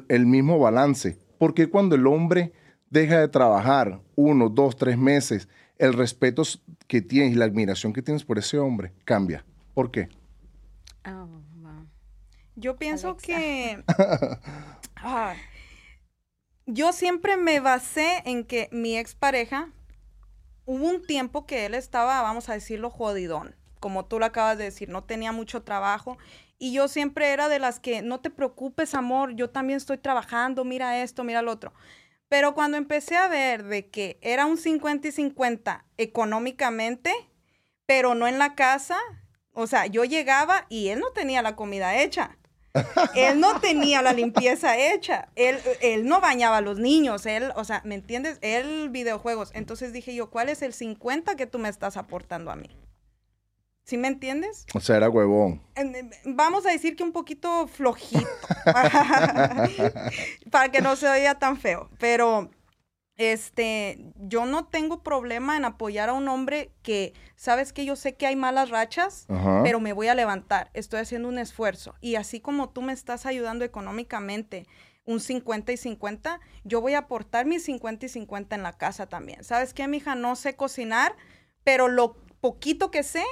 el 0.09 0.27
mismo 0.27 0.59
balance, 0.59 1.19
¿por 1.39 1.55
qué 1.55 1.69
cuando 1.69 1.97
el 1.97 2.07
hombre 2.07 2.53
deja 2.89 3.21
de 3.21 3.29
trabajar 3.29 4.01
uno, 4.15 4.49
dos, 4.49 4.77
tres 4.77 4.97
meses, 4.97 5.49
el 5.79 5.93
respeto 5.93 6.43
que 6.87 7.03
tienes 7.03 7.33
y 7.33 7.37
la 7.37 7.47
admiración 7.47 7.93
que 7.93 8.03
tienes 8.03 8.25
por 8.25 8.39
ese 8.39 8.59
hombre 8.59 8.93
cambia? 9.05 9.45
¿Por 9.75 9.91
qué? 9.91 10.09
Oh. 11.05 11.46
Yo 12.57 12.77
pienso 12.77 13.11
Alexa. 13.11 13.27
que... 13.27 13.85
Ay. 14.97 15.39
yo 16.67 16.93
siempre 16.93 17.37
me 17.37 17.61
basé 17.61 18.23
en 18.25 18.45
que 18.45 18.69
mi 18.73 18.99
expareja, 18.99 19.71
hubo 20.65 20.85
un 20.85 21.07
tiempo 21.07 21.47
que 21.47 21.65
él 21.67 21.75
estaba, 21.75 22.21
vamos 22.23 22.49
a 22.49 22.55
decirlo, 22.55 22.91
jodidón. 22.91 23.55
Como 23.79 24.07
tú 24.07 24.19
lo 24.19 24.27
acabas 24.27 24.59
de 24.59 24.65
decir, 24.65 24.89
no 24.89 25.05
tenía 25.05 25.31
mucho 25.31 25.63
trabajo. 25.63 26.19
Y 26.59 26.73
yo 26.73 26.89
siempre 26.89 27.33
era 27.33 27.49
de 27.49 27.61
las 27.61 27.79
que, 27.79 28.03
no 28.03 28.21
te 28.21 28.31
preocupes, 28.31 28.95
amor, 28.95 29.37
yo 29.37 29.51
también 29.51 29.77
estoy 29.77 29.99
trabajando, 29.99 30.65
mira 30.65 31.03
esto, 31.03 31.23
mira 31.23 31.43
lo 31.43 31.53
otro. 31.53 31.73
Pero 32.29 32.55
cuando 32.55 32.77
empecé 32.77 33.17
a 33.17 33.29
ver 33.29 33.65
de 33.65 33.89
que 33.89 34.19
era 34.21 34.47
un 34.47 34.57
50 34.57 35.07
y 35.07 35.13
50 35.13 35.85
económicamente, 35.97 37.13
pero 37.85 38.15
no 38.15 38.27
en 38.27 38.39
la 38.39 38.57
casa, 38.57 38.99
o 39.53 39.69
sea, 39.69 39.87
yo 39.87 40.05
llegaba 40.05 40.67
y 40.69 40.89
él 40.89 40.99
no 40.99 41.13
tenía 41.13 41.43
la 41.43 41.55
comida 41.55 42.03
hecha. 42.03 42.37
Él 43.15 43.41
no 43.41 43.61
tenía 43.61 44.03
la 44.03 44.13
limpieza 44.13 44.77
hecha. 44.77 45.29
Él, 45.35 45.59
él 45.81 46.07
no 46.07 46.21
bañaba 46.21 46.59
a 46.59 46.61
los 46.61 46.79
niños. 46.79 47.27
Él, 47.27 47.53
o 47.57 47.65
sea, 47.65 47.83
¿me 47.85 47.95
entiendes? 47.95 48.39
Él 48.41 48.89
videojuegos. 48.91 49.51
Entonces 49.55 49.93
dije 49.93 50.15
yo, 50.15 50.31
¿cuál 50.31 50.49
es 50.49 50.63
el 50.63 50.73
50 50.73 51.37
que 51.37 51.47
tú 51.47 51.59
me 51.59 51.69
estás 51.69 51.97
aportando 51.97 52.51
a 52.51 52.57
mí? 52.57 52.71
¿Sí 53.87 53.97
me 53.97 54.09
entiendes? 54.09 54.67
O 54.75 54.81
sea, 54.81 54.97
era 54.97 55.09
huevón. 55.09 55.63
Vamos 56.25 56.67
a 56.67 56.71
decir 56.71 56.97
que 56.97 57.05
un 57.05 57.13
poquito 57.13 57.69
flojito. 57.69 58.27
para 60.51 60.71
que 60.73 60.81
no 60.81 60.97
se 60.97 61.09
oiga 61.09 61.39
tan 61.39 61.57
feo. 61.57 61.89
Pero 62.01 62.51
este, 63.17 64.13
yo 64.17 64.45
no 64.47 64.67
tengo 64.67 65.03
problema 65.03 65.57
en 65.57 65.65
apoyar 65.65 66.09
a 66.11 66.13
un 66.13 66.29
hombre 66.29 66.71
que, 66.83 67.15
sabes 67.35 67.73
que 67.73 67.85
yo 67.85 67.97
sé 67.97 68.15
que 68.15 68.27
hay 68.27 68.37
malas 68.37 68.71
rachas, 68.71 69.27
Ajá. 69.29 69.63
pero 69.63 69.81
me 69.81 69.93
voy 69.93 70.09
a 70.09 70.15
levantar, 70.15 70.71
estoy 70.75 71.01
haciendo 71.01 71.29
un 71.29 71.39
esfuerzo. 71.39 71.95
Y 72.01 72.17
así 72.17 72.41
como 72.41 72.69
tú 72.69 72.83
me 72.83 72.93
estás 72.93 73.27
ayudando 73.27 73.65
económicamente, 73.65 74.67
un 75.07 75.21
50 75.21 75.73
y 75.73 75.77
50, 75.77 76.41
yo 76.65 76.81
voy 76.81 76.95
a 76.95 76.99
aportar 76.99 77.47
mis 77.47 77.65
50 77.65 78.07
y 78.07 78.09
50 78.09 78.57
en 78.57 78.63
la 78.63 78.73
casa 78.73 79.07
también. 79.07 79.45
¿Sabes 79.45 79.73
qué, 79.73 79.87
mija? 79.89 80.15
No 80.15 80.35
sé 80.37 80.57
cocinar, 80.57 81.15
pero 81.65 81.89
lo 81.89 82.17
poquito 82.41 82.91
que 82.91 83.03
sé, 83.05 83.23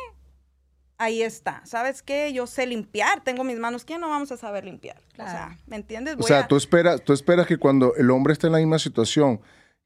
ahí 0.99 1.21
está. 1.23 1.63
¿Sabes 1.67 2.03
qué? 2.03 2.33
Yo 2.33 2.47
sé 2.47 2.67
limpiar, 2.67 3.23
tengo 3.25 3.43
mis 3.45 3.59
manos. 3.59 3.85
¿Quién 3.85 4.01
no 4.01 4.09
vamos 4.09 4.31
a 4.31 4.37
saber 4.37 4.65
limpiar? 4.65 4.99
O 5.15 5.17
sea, 5.17 5.25
Claro. 5.27 5.57
¿me 5.67 5.77
entiendes? 5.77 6.15
O 6.15 6.19
Voy 6.19 6.29
sea, 6.29 6.41
a- 6.41 6.49
tú 6.49 6.57
esperas, 6.57 7.03
tú 7.03 7.13
esperas 7.13 7.47
que 7.49 7.59
cuando 7.59 7.95
el 7.97 8.09
hombre 8.11 8.33
esté 8.33 8.47
en 8.47 8.53
la 8.53 8.59
misma 8.61 8.79
situación, 8.79 9.41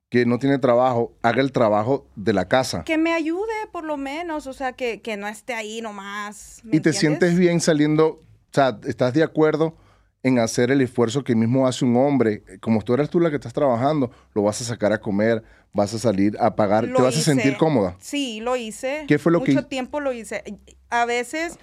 que 0.09 0.25
no 0.25 0.39
tiene 0.39 0.59
trabajo, 0.59 1.13
haga 1.23 1.41
el 1.43 1.53
trabajo 1.53 2.07
de 2.17 2.33
la 2.33 2.49
casa. 2.49 2.85
Que 2.85 2.97
me 2.99 3.13
ayude, 3.13 3.53
por 3.73 3.85
lo 3.85 3.97
menos. 3.97 4.47
O 4.47 4.53
sea, 4.53 4.73
que, 4.73 5.03
que 5.03 5.17
no 5.17 5.29
esté 5.29 5.55
ahí 5.55 5.81
nomás. 5.83 6.61
¿me 6.65 6.77
Y 6.77 6.81
te 6.81 6.91
entiendes? 6.91 6.99
sientes 7.01 7.39
bien 7.39 7.61
saliendo, 7.61 8.07
o 8.07 8.23
sea, 8.53 8.79
estás 8.87 9.13
de 9.15 9.23
acuerdo 9.23 9.77
en 10.23 10.39
hacer 10.39 10.71
el 10.71 10.81
esfuerzo 10.81 11.23
que 11.25 11.35
mismo 11.35 11.67
hace 11.67 11.85
un 11.85 11.97
hombre. 11.97 12.43
Como 12.61 12.83
tú 12.83 12.95
eres 12.95 13.11
tú 13.11 13.21
la 13.21 13.29
que 13.31 13.37
estás 13.37 13.53
trabajando, 13.53 14.11
lo 14.35 14.43
vas 14.43 14.61
a 14.61 14.65
sacar 14.65 14.93
a 14.93 15.01
comer, 15.01 15.43
vas 15.75 15.93
a 15.95 15.99
salir 15.99 16.37
a 16.41 16.57
pagar, 16.57 16.85
Lo 16.85 16.97
te 16.97 17.03
vas 17.03 17.17
a 17.17 17.21
sentir 17.21 17.57
cómoda. 17.57 17.95
Sí, 18.01 18.41
lo 18.41 18.57
hice. 18.57 19.05
¿Qué 19.07 19.19
fue 19.19 19.31
lo 19.31 19.43
que 19.45 19.53
Mucho 19.53 19.67
hi- 19.67 19.69
tiempo 19.69 20.01
lo 20.01 20.13
hice. 20.13 20.43
A 20.91 21.05
veces 21.05 21.59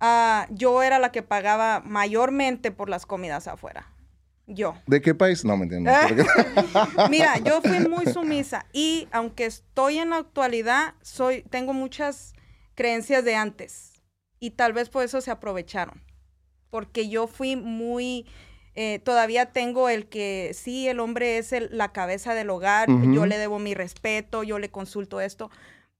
ah, 0.00 0.46
yo 0.50 0.82
era 0.82 0.98
la 0.98 1.12
que 1.12 1.22
pagaba 1.22 1.82
mayormente 1.84 2.70
por 2.72 2.88
las 2.88 3.04
comidas 3.04 3.46
afuera. 3.46 3.86
Yo. 4.52 4.74
¿De 4.86 5.00
qué 5.00 5.14
país? 5.14 5.44
No, 5.44 5.56
me 5.56 5.62
entiendo. 5.64 5.90
Mira, 7.10 7.38
yo 7.38 7.60
fui 7.62 7.80
muy 7.88 8.06
sumisa 8.06 8.66
y 8.72 9.08
aunque 9.12 9.46
estoy 9.46 9.98
en 9.98 10.10
la 10.10 10.16
actualidad, 10.16 10.94
soy, 11.02 11.42
tengo 11.50 11.72
muchas 11.72 12.34
creencias 12.74 13.24
de 13.24 13.36
antes 13.36 14.02
y 14.40 14.50
tal 14.50 14.72
vez 14.72 14.88
por 14.88 15.04
eso 15.04 15.20
se 15.20 15.30
aprovecharon, 15.30 16.02
porque 16.70 17.08
yo 17.08 17.26
fui 17.26 17.54
muy, 17.56 18.26
eh, 18.74 18.98
todavía 19.00 19.52
tengo 19.52 19.88
el 19.88 20.08
que 20.08 20.52
sí, 20.54 20.88
el 20.88 20.98
hombre 21.00 21.38
es 21.38 21.52
el- 21.52 21.68
la 21.72 21.92
cabeza 21.92 22.34
del 22.34 22.50
hogar, 22.50 22.88
yo 23.12 23.26
le 23.26 23.38
debo 23.38 23.58
mi 23.58 23.74
respeto, 23.74 24.42
yo 24.42 24.58
le 24.58 24.70
consulto 24.70 25.20
esto, 25.20 25.50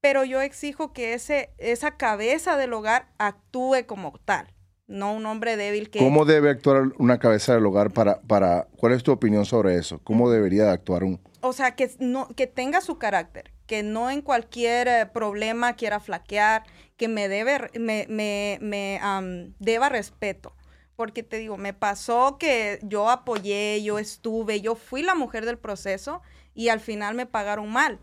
pero 0.00 0.24
yo 0.24 0.40
exijo 0.40 0.92
que 0.92 1.12
ese, 1.14 1.50
esa 1.58 1.96
cabeza 1.98 2.56
del 2.56 2.72
hogar 2.72 3.10
actúe 3.18 3.84
como 3.86 4.12
tal, 4.24 4.52
no 4.90 5.14
un 5.14 5.24
hombre 5.24 5.56
débil 5.56 5.88
que... 5.88 6.00
¿Cómo 6.00 6.24
debe 6.24 6.50
actuar 6.50 6.92
una 6.98 7.18
cabeza 7.18 7.54
del 7.54 7.64
hogar 7.64 7.92
para, 7.92 8.20
para, 8.22 8.66
cuál 8.76 8.92
es 8.92 9.02
tu 9.02 9.12
opinión 9.12 9.46
sobre 9.46 9.76
eso? 9.76 10.00
¿Cómo 10.02 10.30
debería 10.30 10.64
de 10.64 10.70
actuar 10.70 11.04
un... 11.04 11.20
o 11.40 11.52
sea, 11.52 11.76
que, 11.76 11.90
no, 12.00 12.28
que 12.28 12.46
tenga 12.46 12.80
su 12.80 12.98
carácter, 12.98 13.52
que 13.66 13.82
no 13.82 14.10
en 14.10 14.20
cualquier 14.20 14.88
eh, 14.88 15.06
problema 15.06 15.74
quiera 15.74 16.00
flaquear, 16.00 16.64
que 16.96 17.08
me, 17.08 17.28
debe, 17.28 17.70
me, 17.78 18.06
me, 18.08 18.58
me, 18.60 18.98
am, 19.00 19.54
deba 19.58 19.88
respeto. 19.88 20.52
Porque 20.96 21.22
te 21.22 21.38
digo, 21.38 21.56
me 21.56 21.72
pasó 21.72 22.36
que 22.36 22.78
yo 22.82 23.08
apoyé, 23.08 23.82
yo 23.82 23.98
estuve, 23.98 24.60
yo 24.60 24.74
fui 24.74 25.02
la 25.02 25.14
mujer 25.14 25.46
del 25.46 25.56
proceso 25.56 26.20
y 26.52 26.68
al 26.68 26.80
final 26.80 27.14
me 27.14 27.24
pagaron 27.24 27.70
mal. 27.70 28.00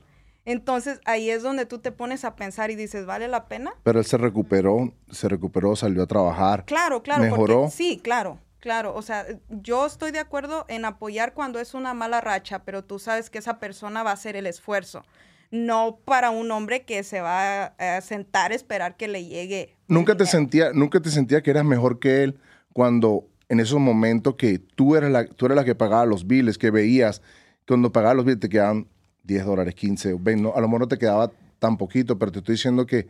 Entonces 0.47 1.01
ahí 1.03 1.29
es 1.29 1.43
donde 1.43 1.65
tú 1.65 1.79
te 1.79 1.91
pones 1.91 2.23
a 2.23 2.37
pensar 2.37 2.71
y 2.71 2.75
dices, 2.75 3.05
¿vale 3.05 3.27
la 3.27 3.49
pena? 3.49 3.73
Pero 3.83 3.99
él 3.99 4.05
se 4.05 4.15
recuperó, 4.17 4.93
se 5.11 5.27
recuperó, 5.27 5.75
salió 5.75 6.01
a 6.03 6.07
trabajar. 6.07 6.63
Claro, 6.63 7.03
claro. 7.03 7.19
porque- 7.23 7.31
¿Mejoró? 7.31 7.69
sí, 7.69 7.99
claro, 8.01 8.39
claro. 8.61 8.95
O 8.95 9.01
sea, 9.01 9.25
yo 9.49 9.85
estoy 9.85 10.11
de 10.11 10.19
acuerdo 10.19 10.63
en 10.69 10.85
apoyar 10.85 11.33
cuando 11.33 11.59
es 11.59 11.73
una 11.73 11.93
mala 11.93 12.21
racha, 12.21 12.63
pero 12.63 12.81
tú 12.81 12.97
sabes 12.97 13.29
que 13.29 13.39
esa 13.39 13.59
persona 13.59 14.03
va 14.03 14.11
a 14.11 14.13
hacer 14.13 14.37
el 14.37 14.47
esfuerzo. 14.47 15.03
No 15.51 15.99
para 16.05 16.29
un 16.29 16.49
hombre 16.49 16.85
que 16.85 17.03
se 17.03 17.19
va 17.19 17.73
a, 17.77 17.99
sentar 17.99 18.53
a 18.53 18.55
esperar 18.55 18.95
que 18.95 19.09
le 19.09 19.25
llegue. 19.25 19.75
¿Nunca 19.89 20.15
te, 20.15 20.25
sentía, 20.25 20.71
¿Nunca 20.71 21.01
te 21.01 21.09
sentía 21.09 21.43
que 21.43 21.51
eras 21.51 21.65
mejor 21.65 21.99
que 21.99 22.23
él 22.23 22.39
cuando 22.71 23.25
en 23.49 23.59
esos 23.59 23.81
momentos 23.81 24.35
que 24.35 24.59
tú 24.59 24.95
eras 24.95 25.11
la, 25.11 25.25
tú 25.25 25.45
eras 25.47 25.57
la 25.57 25.65
que 25.65 25.75
pagaba 25.75 26.05
los 26.05 26.25
biles, 26.25 26.57
que 26.57 26.71
veías, 26.71 27.21
cuando 27.67 27.91
pagabas 27.91 28.15
los 28.15 28.25
biles 28.25 28.39
te 28.39 28.47
quedaban 28.47 28.87
10 29.27 29.45
dólares, 29.45 29.75
15, 29.75 30.15
20, 30.19 30.41
no, 30.41 30.55
a 30.55 30.61
lo 30.61 30.67
mejor 30.67 30.81
no 30.81 30.87
te 30.87 30.97
quedaba 30.97 31.31
tan 31.59 31.77
poquito, 31.77 32.17
pero 32.17 32.31
te 32.31 32.39
estoy 32.39 32.53
diciendo 32.53 32.85
que 32.85 33.07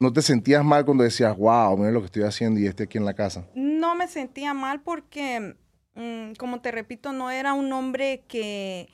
no 0.00 0.12
te 0.12 0.22
sentías 0.22 0.64
mal 0.64 0.84
cuando 0.84 1.04
decías, 1.04 1.36
wow, 1.36 1.76
mira 1.76 1.92
lo 1.92 2.00
que 2.00 2.06
estoy 2.06 2.22
haciendo 2.24 2.58
y 2.58 2.66
este 2.66 2.84
aquí 2.84 2.98
en 2.98 3.04
la 3.04 3.14
casa. 3.14 3.46
No 3.54 3.94
me 3.94 4.08
sentía 4.08 4.54
mal 4.54 4.80
porque, 4.80 5.56
mm, 5.94 6.32
como 6.38 6.60
te 6.60 6.72
repito, 6.72 7.12
no 7.12 7.30
era 7.30 7.52
un 7.52 7.72
hombre 7.72 8.24
que, 8.26 8.88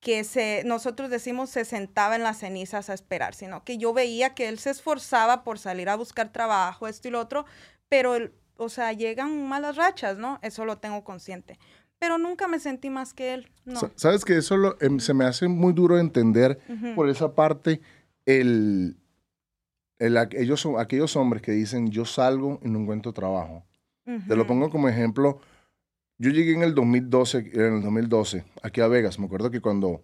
que 0.00 0.24
se, 0.24 0.62
nosotros 0.64 1.10
decimos 1.10 1.50
se 1.50 1.64
sentaba 1.64 2.16
en 2.16 2.24
las 2.24 2.38
cenizas 2.38 2.90
a 2.90 2.94
esperar, 2.94 3.34
sino 3.34 3.62
que 3.62 3.78
yo 3.78 3.92
veía 3.92 4.34
que 4.34 4.48
él 4.48 4.58
se 4.58 4.70
esforzaba 4.70 5.44
por 5.44 5.58
salir 5.58 5.88
a 5.88 5.96
buscar 5.96 6.32
trabajo, 6.32 6.88
esto 6.88 7.06
y 7.06 7.12
lo 7.12 7.20
otro, 7.20 7.44
pero, 7.88 8.16
el, 8.16 8.32
o 8.56 8.68
sea, 8.68 8.92
llegan 8.92 9.46
malas 9.48 9.76
rachas, 9.76 10.18
¿no? 10.18 10.38
Eso 10.42 10.64
lo 10.64 10.78
tengo 10.78 11.04
consciente. 11.04 11.58
Pero 12.02 12.18
nunca 12.18 12.48
me 12.48 12.58
sentí 12.58 12.90
más 12.90 13.14
que 13.14 13.32
él, 13.32 13.48
no. 13.64 13.78
Sa- 13.78 13.92
Sabes 13.94 14.24
que 14.24 14.36
eso 14.36 14.56
lo- 14.56 14.76
em, 14.80 14.98
se 14.98 15.14
me 15.14 15.24
hace 15.24 15.46
muy 15.46 15.72
duro 15.72 15.94
de 15.94 16.00
entender 16.00 16.58
Ujú. 16.68 16.96
por 16.96 17.08
esa 17.08 17.32
parte 17.36 17.80
el, 18.26 18.96
el, 20.00 20.16
ellos 20.32 20.60
son 20.60 20.80
aquellos 20.80 21.14
hombres 21.14 21.42
que 21.42 21.52
dicen 21.52 21.92
yo 21.92 22.04
salgo 22.04 22.58
y 22.64 22.68
no 22.68 22.80
encuentro 22.80 23.12
trabajo. 23.12 23.64
Te 24.26 24.34
lo 24.34 24.48
pongo 24.48 24.68
como 24.68 24.88
ejemplo. 24.88 25.38
Yo 26.18 26.30
llegué 26.32 26.54
en 26.54 26.62
el 26.64 26.74
2012, 26.74 27.38
en 27.54 27.74
el 27.76 27.82
2012 27.82 28.44
aquí 28.62 28.80
a 28.80 28.88
Vegas. 28.88 29.20
Me 29.20 29.26
acuerdo 29.26 29.52
que 29.52 29.60
cuando 29.60 30.02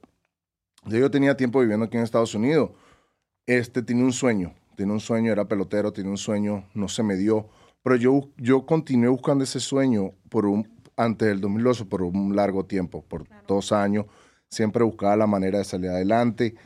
yo 0.86 1.10
tenía 1.10 1.36
tiempo 1.36 1.58
viviendo 1.60 1.86
aquí 1.86 1.96
en 1.96 2.04
Estados 2.04 2.32
Unidos, 2.36 2.70
este 3.46 3.82
tenía 3.82 4.04
un 4.04 4.12
sueño, 4.12 4.54
tenía 4.76 4.92
un 4.94 5.00
sueño, 5.00 5.32
era 5.32 5.48
pelotero, 5.48 5.92
tenía 5.92 6.12
un 6.12 6.16
sueño, 6.16 6.64
no 6.74 6.86
se 6.86 7.02
me 7.02 7.16
dio, 7.16 7.48
pero 7.82 7.96
yo, 7.96 8.28
yo 8.36 8.64
continué 8.66 9.08
buscando 9.08 9.42
ese 9.42 9.58
sueño 9.58 10.12
por 10.28 10.46
un, 10.46 10.68
antes 10.98 11.28
del 11.28 11.40
2012 11.40 11.84
por 11.86 12.02
un 12.02 12.36
largo 12.36 12.66
tiempo, 12.66 13.02
por 13.02 13.24
dos 13.46 13.72
años, 13.72 14.06
siempre 14.48 14.84
buscaba 14.84 15.16
la 15.16 15.26
manera 15.26 15.58
de 15.58 15.64
salir 15.64 15.90
adelante 15.90 16.56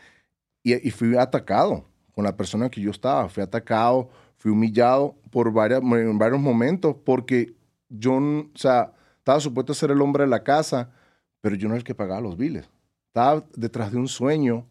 y, 0.62 0.88
y, 0.88 0.90
fui 0.90 1.16
atacado 1.16 1.84
con 2.14 2.24
la 2.24 2.36
persona 2.36 2.70
que 2.70 2.80
yo 2.80 2.90
estaba, 2.90 3.28
fui 3.28 3.42
atacado, 3.42 4.08
fui 4.38 4.50
humillado 4.50 5.14
por 5.30 5.52
varias, 5.52 5.82
en 5.82 6.18
varios 6.18 6.40
momentos 6.40 6.96
porque 7.04 7.54
yo, 7.88 8.14
o 8.14 8.50
sea, 8.54 8.92
estaba 9.18 9.38
supuesto 9.38 9.72
a 9.72 9.76
ser 9.76 9.90
el 9.90 10.00
hombre 10.00 10.24
de 10.24 10.30
la 10.30 10.42
casa, 10.42 10.90
pero 11.40 11.54
yo 11.56 11.68
no 11.68 11.74
era 11.74 11.78
el 11.78 11.84
que 11.84 11.94
pagaba 11.94 12.20
los 12.20 12.36
biles. 12.36 12.68
Estaba 13.08 13.44
detrás 13.54 13.92
de 13.92 13.98
un 13.98 14.08
sueño 14.08 14.66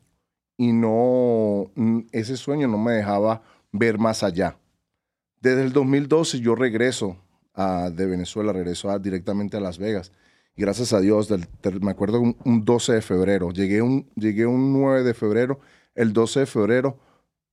y 0.58 0.74
no, 0.74 1.72
ese 2.12 2.36
sueño 2.36 2.68
no 2.68 2.78
me 2.78 2.94
dejaba 2.94 3.44
ver 3.72 3.98
más 3.98 4.24
allá. 4.24 4.58
Desde 5.40 5.64
el 5.64 5.74
2012 5.74 6.40
yo 6.40 6.56
regreso 6.56 7.18
de 7.56 8.06
Venezuela, 8.06 8.54
regreso 8.54 8.98
directamente 9.00 9.58
a 9.58 9.60
Las 9.60 9.78
Vegas. 9.78 10.12
Y 10.56 10.62
gracias 10.62 10.94
a 10.94 11.00
Dios, 11.00 11.30
me 11.82 11.92
acuerdo 11.92 12.20
un, 12.20 12.66
12 12.66 12.94
de 12.94 13.02
febrero, 13.02 13.52
llegué 13.52 13.82
un, 13.82 14.10
llegué 14.16 14.46
un 14.46 14.74
9 14.74 15.04
de 15.04 15.14
febrero, 15.14 15.60
el 15.96 16.14
12 16.14 16.42
de 16.42 16.46
febrero 16.46 17.00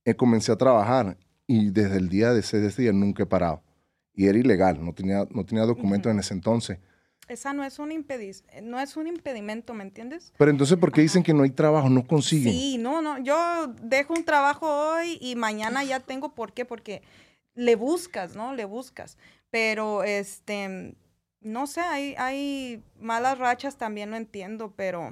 eh, 0.05 0.15
comencé 0.15 0.51
a 0.51 0.57
trabajar 0.57 1.17
y 1.47 1.71
desde 1.71 1.97
el 1.97 2.09
día 2.09 2.33
de 2.33 2.41
ese, 2.41 2.69
día 2.69 2.91
nunca 2.91 3.23
he 3.23 3.25
parado. 3.25 3.63
Y 4.13 4.27
era 4.27 4.37
ilegal, 4.37 4.83
no 4.83 4.93
tenía, 4.93 5.25
no 5.31 5.45
tenía 5.45 5.65
documento 5.65 6.09
en 6.09 6.19
ese 6.19 6.33
entonces. 6.33 6.77
Esa 7.29 7.53
no 7.53 7.63
es, 7.63 7.77
un 7.77 7.89
no 8.63 8.79
es 8.79 8.97
un 8.97 9.07
impedimento, 9.07 9.73
¿me 9.75 9.83
entiendes? 9.83 10.33
Pero 10.35 10.49
entonces, 10.49 10.77
¿por 10.77 10.91
qué 10.91 11.01
dicen 11.01 11.21
que 11.21 11.33
no 11.33 11.43
hay 11.43 11.51
trabajo? 11.51 11.87
No 11.87 12.05
consiguen. 12.05 12.51
Sí, 12.51 12.77
no, 12.79 13.03
no. 13.03 13.19
Yo 13.19 13.67
dejo 13.83 14.13
un 14.13 14.25
trabajo 14.25 14.65
hoy 14.67 15.19
y 15.21 15.35
mañana 15.35 15.83
ya 15.83 15.99
tengo. 15.99 16.33
¿Por 16.33 16.53
qué? 16.53 16.65
Porque 16.65 17.03
le 17.53 17.75
buscas, 17.75 18.35
¿no? 18.35 18.55
Le 18.55 18.65
buscas. 18.65 19.17
Pero, 19.51 20.03
este, 20.03 20.95
no 21.41 21.67
sé, 21.67 21.81
hay, 21.81 22.15
hay 22.17 22.83
malas 22.99 23.37
rachas 23.37 23.77
también, 23.77 24.09
no 24.09 24.17
entiendo, 24.17 24.73
pero 24.75 25.11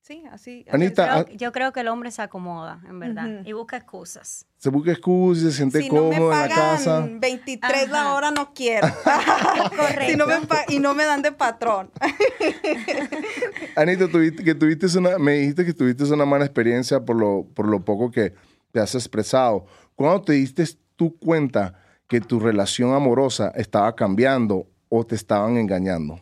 sí, 0.00 0.24
así. 0.30 0.64
Anita, 0.70 1.28
yo 1.30 1.52
creo, 1.52 1.72
que 1.72 1.80
el 1.80 1.88
hombre 1.88 2.10
se 2.10 2.22
acomoda, 2.22 2.80
en 2.88 2.98
verdad, 2.98 3.44
y 3.44 3.52
busca 3.52 3.76
excusas. 3.76 4.46
Se 4.58 4.70
busca 4.70 4.92
excusas, 4.92 5.44
se 5.44 5.52
siente 5.52 5.86
cómodo 5.88 6.12
en 6.12 6.28
la 6.30 6.48
casa. 6.48 7.06
23 7.08 7.90
la 7.90 8.14
hora 8.14 8.30
no 8.30 8.52
quiero. 8.54 8.88
Correcto. 9.76 10.26
y 10.68 10.78
no 10.78 10.94
me 10.94 11.04
dan 11.04 11.22
de 11.22 11.32
patrón. 11.32 11.90
Anita, 13.76 14.08
tuviste, 14.08 14.42
que 14.42 14.54
tuviste 14.54 14.86
una, 14.98 15.18
me 15.18 15.34
dijiste 15.34 15.64
que 15.64 15.74
tuviste 15.74 16.04
una 16.04 16.24
mala 16.24 16.44
experiencia 16.44 17.04
por 17.04 17.16
lo, 17.16 17.46
por 17.54 17.68
lo 17.68 17.84
poco 17.84 18.10
que 18.10 18.34
te 18.72 18.80
has 18.80 18.94
expresado. 18.94 19.66
¿Cuándo 19.94 20.22
te 20.22 20.32
diste 20.32 20.64
tú 20.96 21.16
cuenta 21.18 21.81
que 22.12 22.20
tu 22.20 22.38
relación 22.38 22.92
amorosa 22.92 23.54
estaba 23.56 23.96
cambiando 23.96 24.66
o 24.90 25.02
te 25.02 25.14
estaban 25.14 25.56
engañando? 25.56 26.20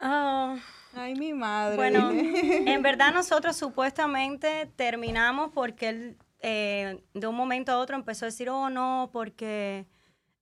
Ah, 0.00 0.56
Ay, 0.92 1.14
mi 1.14 1.32
madre. 1.32 1.76
Bueno, 1.76 2.10
en 2.12 2.82
verdad 2.82 3.14
nosotros 3.14 3.54
supuestamente 3.54 4.68
terminamos 4.74 5.52
porque 5.54 5.88
él 5.88 6.16
eh, 6.40 7.00
de 7.14 7.26
un 7.28 7.36
momento 7.36 7.70
a 7.70 7.78
otro 7.78 7.94
empezó 7.94 8.24
a 8.24 8.26
decir, 8.26 8.50
oh 8.50 8.70
no, 8.70 9.10
porque 9.12 9.86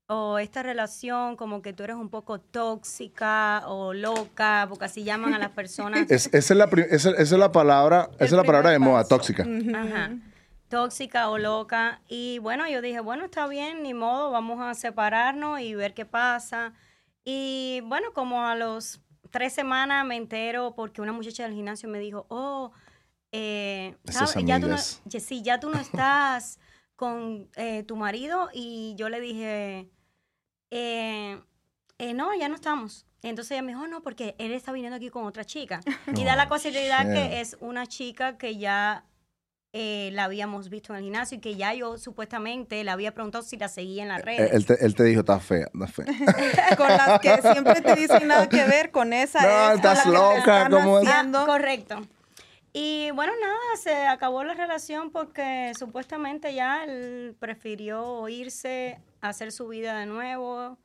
o 0.06 0.38
esta 0.38 0.62
relación 0.62 1.36
como 1.36 1.60
que 1.60 1.74
tú 1.74 1.82
eres 1.82 1.96
un 1.96 2.08
poco 2.08 2.40
tóxica 2.40 3.62
o 3.66 3.92
loca, 3.92 4.64
porque 4.70 4.86
así 4.86 5.04
llaman 5.04 5.34
a 5.34 5.38
las 5.38 5.50
personas. 5.50 6.06
esa, 6.10 6.38
es 6.38 6.48
la, 6.48 6.64
es 6.64 7.30
la 7.30 7.52
palabra, 7.52 8.08
esa 8.14 8.24
es 8.24 8.32
la 8.32 8.44
palabra 8.44 8.70
de 8.70 8.78
moda, 8.78 9.04
tóxica. 9.04 9.44
Ajá 9.74 10.12
tóxica 10.68 11.30
o 11.30 11.38
loca. 11.38 12.02
Y 12.08 12.38
bueno, 12.38 12.68
yo 12.68 12.80
dije, 12.80 13.00
bueno, 13.00 13.24
está 13.24 13.46
bien, 13.46 13.82
ni 13.82 13.94
modo, 13.94 14.30
vamos 14.30 14.60
a 14.60 14.74
separarnos 14.74 15.60
y 15.60 15.74
ver 15.74 15.94
qué 15.94 16.04
pasa. 16.04 16.74
Y 17.24 17.80
bueno, 17.84 18.12
como 18.14 18.46
a 18.46 18.54
los 18.54 19.00
tres 19.30 19.52
semanas 19.52 20.04
me 20.06 20.16
entero 20.16 20.74
porque 20.74 21.00
una 21.00 21.12
muchacha 21.12 21.44
del 21.44 21.54
gimnasio 21.54 21.88
me 21.88 21.98
dijo, 21.98 22.26
oh, 22.28 22.72
eh, 23.32 23.96
Ya 24.44 24.60
tú 24.60 24.68
no, 24.68 24.78
sí, 24.78 25.42
ya 25.42 25.60
tú 25.60 25.70
no 25.70 25.78
estás 25.78 26.58
con 26.96 27.50
eh, 27.56 27.82
tu 27.84 27.96
marido. 27.96 28.48
Y 28.52 28.94
yo 28.96 29.08
le 29.08 29.20
dije, 29.20 29.90
eh, 30.70 31.40
eh, 31.98 32.14
no, 32.14 32.34
ya 32.34 32.48
no 32.48 32.54
estamos. 32.54 33.06
Entonces 33.22 33.52
ella 33.52 33.62
me 33.62 33.72
dijo, 33.72 33.86
no, 33.88 34.02
porque 34.02 34.36
él 34.38 34.52
está 34.52 34.72
viniendo 34.72 34.96
aquí 34.96 35.10
con 35.10 35.24
otra 35.24 35.44
chica. 35.44 35.80
Y 36.14 36.24
da 36.24 36.36
la 36.36 36.48
casualidad 36.48 37.12
que 37.12 37.40
es 37.40 37.56
una 37.60 37.86
chica 37.86 38.38
que 38.38 38.56
ya 38.58 39.04
eh, 39.72 40.10
la 40.12 40.24
habíamos 40.24 40.70
visto 40.70 40.92
en 40.92 40.98
el 40.98 41.04
gimnasio 41.04 41.36
y 41.36 41.40
que 41.40 41.54
ya 41.54 41.74
yo 41.74 41.98
supuestamente 41.98 42.82
le 42.82 42.90
había 42.90 43.12
preguntado 43.12 43.44
si 43.44 43.58
la 43.58 43.68
seguía 43.68 44.02
en 44.02 44.08
las 44.08 44.20
eh, 44.20 44.24
redes. 44.24 44.52
Él 44.52 44.66
te, 44.66 44.84
él 44.84 44.94
te 44.94 45.04
dijo, 45.04 45.20
está 45.20 45.38
fea, 45.40 45.68
está 45.72 45.86
fea. 45.86 46.06
con 46.76 46.88
las 46.88 47.20
que 47.20 47.42
siempre 47.42 47.80
te 47.82 47.94
dicen 47.94 48.28
nada 48.28 48.48
que 48.48 48.64
ver 48.64 48.90
con 48.90 49.12
esa. 49.12 49.42
No, 49.42 49.74
estás 49.74 50.06
loca, 50.06 50.68
¿cómo 50.70 51.00
es? 51.00 51.08
Ah, 51.08 51.24
correcto. 51.44 52.00
Y 52.72 53.10
bueno, 53.10 53.32
nada, 53.40 53.58
se 53.82 54.06
acabó 54.06 54.44
la 54.44 54.54
relación 54.54 55.10
porque 55.10 55.72
supuestamente 55.78 56.54
ya 56.54 56.84
él 56.84 57.36
prefirió 57.38 58.28
irse 58.28 58.98
a 59.20 59.30
hacer 59.30 59.52
su 59.52 59.68
vida 59.68 59.98
de 59.98 60.06
nuevo 60.06 60.78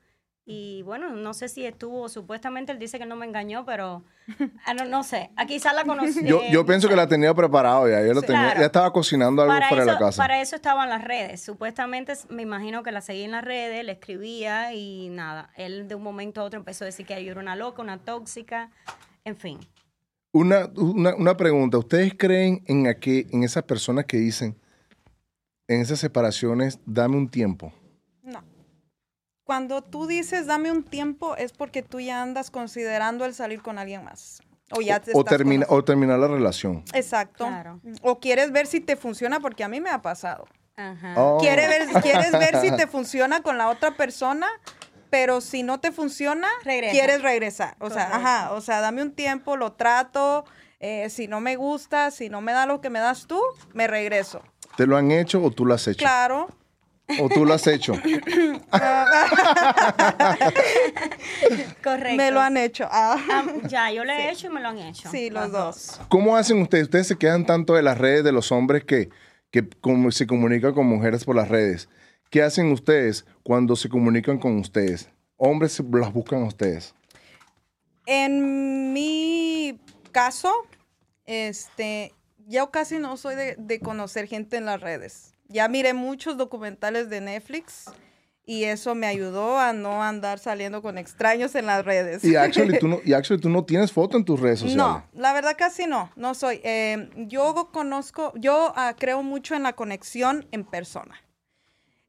y 0.46 0.82
bueno, 0.82 1.12
no 1.12 1.34
sé 1.34 1.48
si 1.48 1.66
estuvo, 1.66 2.10
supuestamente 2.10 2.74
él 2.74 2.80
dice 2.80 3.00
que 3.00 3.06
no 3.06 3.16
me 3.16 3.26
engañó, 3.26 3.66
pero 3.66 4.04
ah, 4.66 4.74
no, 4.74 5.04
sé, 5.04 5.32
aquí 5.38 5.54
quizás 5.54 5.74
la 5.74 5.86
conocí. 5.86 6.26
yo, 6.26 6.42
yo 6.52 6.66
pienso 6.66 6.90
que 6.90 6.98
la 6.98 7.08
tenía 7.08 7.34
preparado 7.34 7.88
ya, 7.88 8.06
yo 8.06 8.14
lo 8.14 8.22
tenía, 8.22 8.54
ya 8.56 8.66
estaba 8.66 8.92
cocinando 8.92 9.42
algo 9.42 9.54
para 9.54 9.70
fuera 9.70 9.86
de 9.86 9.92
la 9.94 9.98
casa. 9.98 10.22
Para 10.22 10.42
eso 10.42 10.58
estaban 10.58 10.90
las 10.90 11.04
redes, 11.04 11.42
supuestamente 11.42 12.14
me 12.30 12.42
imagino 12.42 12.84
que 12.84 12.92
la 12.92 13.00
seguía 13.00 13.24
en 13.24 13.32
las 13.32 13.46
redes, 13.46 13.86
le 13.86 13.94
escribía 13.94 14.74
y 14.74 15.08
nada, 15.10 15.50
él 15.56 15.88
de 15.88 15.96
un 15.96 16.04
momento 16.04 16.42
a 16.42 16.44
otro 16.44 16.60
empezó 16.60 16.84
a 16.84 16.88
decir 16.88 17.06
que 17.06 17.24
yo 17.24 17.32
era 17.32 17.40
una 17.40 17.56
loca, 17.56 17.82
una 17.82 18.00
tóxica, 18.00 18.70
en 19.24 19.38
fin. 19.38 19.60
Una, 20.34 20.70
una, 20.76 21.16
una 21.16 21.38
pregunta, 21.38 21.78
¿ustedes 21.78 22.16
creen 22.18 22.64
en, 22.66 22.88
aquí, 22.88 23.28
en 23.32 23.44
esas 23.44 23.64
personas 23.64 24.06
que 24.06 24.18
dicen, 24.18 24.58
en 25.68 25.80
esas 25.80 26.00
separaciones, 26.00 26.80
dame 26.86 27.16
un 27.16 27.30
tiempo? 27.30 27.72
Cuando 29.54 29.84
tú 29.84 30.08
dices 30.08 30.48
dame 30.48 30.72
un 30.72 30.82
tiempo 30.82 31.36
es 31.36 31.52
porque 31.52 31.84
tú 31.84 32.00
ya 32.00 32.24
andas 32.24 32.50
considerando 32.50 33.24
el 33.24 33.36
salir 33.36 33.62
con 33.62 33.78
alguien 33.78 34.04
más. 34.04 34.42
O, 34.72 34.82
ya 34.82 35.00
te 35.00 35.12
o, 35.14 35.24
termina, 35.24 35.68
o 35.70 35.84
terminar 35.84 36.18
la 36.18 36.28
relación. 36.28 36.84
Exacto. 36.92 37.48
O 38.02 38.20
quieres 38.20 38.52
ver 38.52 38.66
si 38.66 38.80
te 38.80 38.96
funciona, 38.96 39.40
porque 39.42 39.64
a 39.64 39.68
mí 39.68 39.80
me 39.80 39.92
ha 39.92 40.02
pasado. 40.02 40.48
Ajá. 40.76 41.14
Oh. 41.18 41.38
¿Quieres, 41.40 41.68
ver, 41.68 41.88
quieres 42.02 42.32
ver 42.32 42.62
si 42.62 42.76
te 42.76 42.88
funciona 42.88 43.44
con 43.44 43.60
la 43.60 43.70
otra 43.70 43.96
persona, 43.96 44.48
pero 45.12 45.40
si 45.40 45.62
no 45.62 45.80
te 45.80 45.92
funciona, 45.92 46.48
quieres 46.64 47.22
regresar. 47.22 47.76
O 47.78 47.92
sea, 47.92 48.10
ajá, 48.12 48.54
o 48.54 48.62
sea, 48.62 48.82
dame 48.82 49.04
un 49.04 49.12
tiempo, 49.12 49.56
lo 49.56 49.74
trato. 49.74 50.46
Eh, 50.80 51.12
si 51.12 51.28
no 51.28 51.42
me 51.42 51.58
gusta, 51.58 52.10
si 52.10 52.30
no 52.30 52.42
me 52.42 52.54
da 52.54 52.66
lo 52.66 52.82
que 52.82 52.90
me 52.90 52.98
das 52.98 53.28
tú, 53.28 53.40
me 53.76 53.86
regreso. 53.86 54.42
¿Te 54.78 54.88
lo 54.88 54.98
han 54.98 55.12
hecho 55.12 55.44
o 55.44 55.52
tú 55.52 55.64
lo 55.64 55.76
has 55.76 55.88
hecho? 55.88 56.00
Claro. 56.00 56.48
¿O 57.20 57.30
tú 57.30 57.46
lo 57.46 57.54
has 57.54 57.68
hecho? 57.68 57.94
Correcto. 61.84 62.16
Me 62.16 62.32
lo 62.32 62.40
han 62.40 62.56
hecho. 62.58 62.88
Ah. 62.90 63.18
Ah, 63.30 63.46
ya, 63.68 63.92
yo 63.92 64.06
lo 64.06 64.14
he 64.14 64.32
hecho 64.32 64.48
y 64.48 64.50
me 64.50 64.62
lo 64.62 64.70
han 64.70 64.80
hecho. 64.80 65.10
Sí, 65.12 65.30
los, 65.30 65.52
dos. 65.52 66.00
¿Cómo 66.10 66.38
hacen 66.38 66.62
ustedes? 66.62 66.86
Ustedes 66.86 67.08
se 67.08 67.18
quedan 67.18 67.46
tanto 67.46 67.74
de 67.76 67.82
las 67.84 67.98
redes 67.98 68.24
de 68.24 68.32
los 68.32 68.52
hombres 68.52 68.86
que, 68.86 69.10
que 69.52 69.68
se 70.12 70.28
comunican 70.28 70.74
con 70.74 70.88
mujeres 70.88 71.26
por 71.26 71.36
las 71.36 71.50
redes. 71.50 71.90
¿Qué 72.30 72.42
hacen 72.42 72.72
ustedes 72.72 73.26
cuando 73.44 73.76
se 73.76 73.90
comunican 73.90 74.40
con 74.40 74.58
ustedes? 74.58 75.10
¿Hombres 75.36 75.82
las 75.92 76.14
buscan 76.14 76.44
a 76.44 76.46
ustedes? 76.48 76.96
En 78.06 78.94
mi 78.94 79.80
caso, 80.12 80.52
este, 81.26 82.14
yo 82.48 82.72
casi 82.72 82.98
no 82.98 83.18
soy 83.18 83.36
de 83.36 83.80
conocer 83.80 84.28
gente 84.28 84.56
en 84.58 84.66
las 84.66 84.80
redes 84.82 85.33
ya 85.54 85.68
miré 85.68 85.94
muchos 85.94 86.36
documentales 86.36 87.10
de 87.10 87.22
Netflix 87.22 87.86
y 88.46 88.66
eso 88.66 88.94
me 88.96 89.08
ayudó 89.08 89.58
a 89.58 89.72
no 89.72 90.04
andar 90.04 90.40
saliendo 90.40 90.82
con 90.82 90.98
extraños 90.98 91.56
en 91.56 91.68
las 91.68 91.86
redes. 91.86 92.24
Y 92.24 92.36
actually 92.36 92.78
tú 92.80 92.88
no, 92.88 93.00
y 93.06 93.14
actually, 93.14 93.40
tú 93.40 93.50
no 93.50 93.64
tienes 93.64 93.92
foto 93.92 94.18
en 94.18 94.26
tus 94.26 94.40
redes 94.40 94.60
sociales. 94.60 94.78
No, 94.78 95.06
la 95.14 95.32
verdad 95.32 95.56
casi 95.58 95.86
no, 95.86 96.12
no 96.16 96.34
soy. 96.34 96.60
Eh, 96.64 97.10
yo 97.16 97.70
conozco, 97.72 98.34
yo 98.36 98.74
ah, 98.76 98.96
creo 98.98 99.24
mucho 99.24 99.56
en 99.56 99.64
la 99.64 99.74
conexión 99.74 100.46
en 100.52 100.66
persona. 100.66 101.16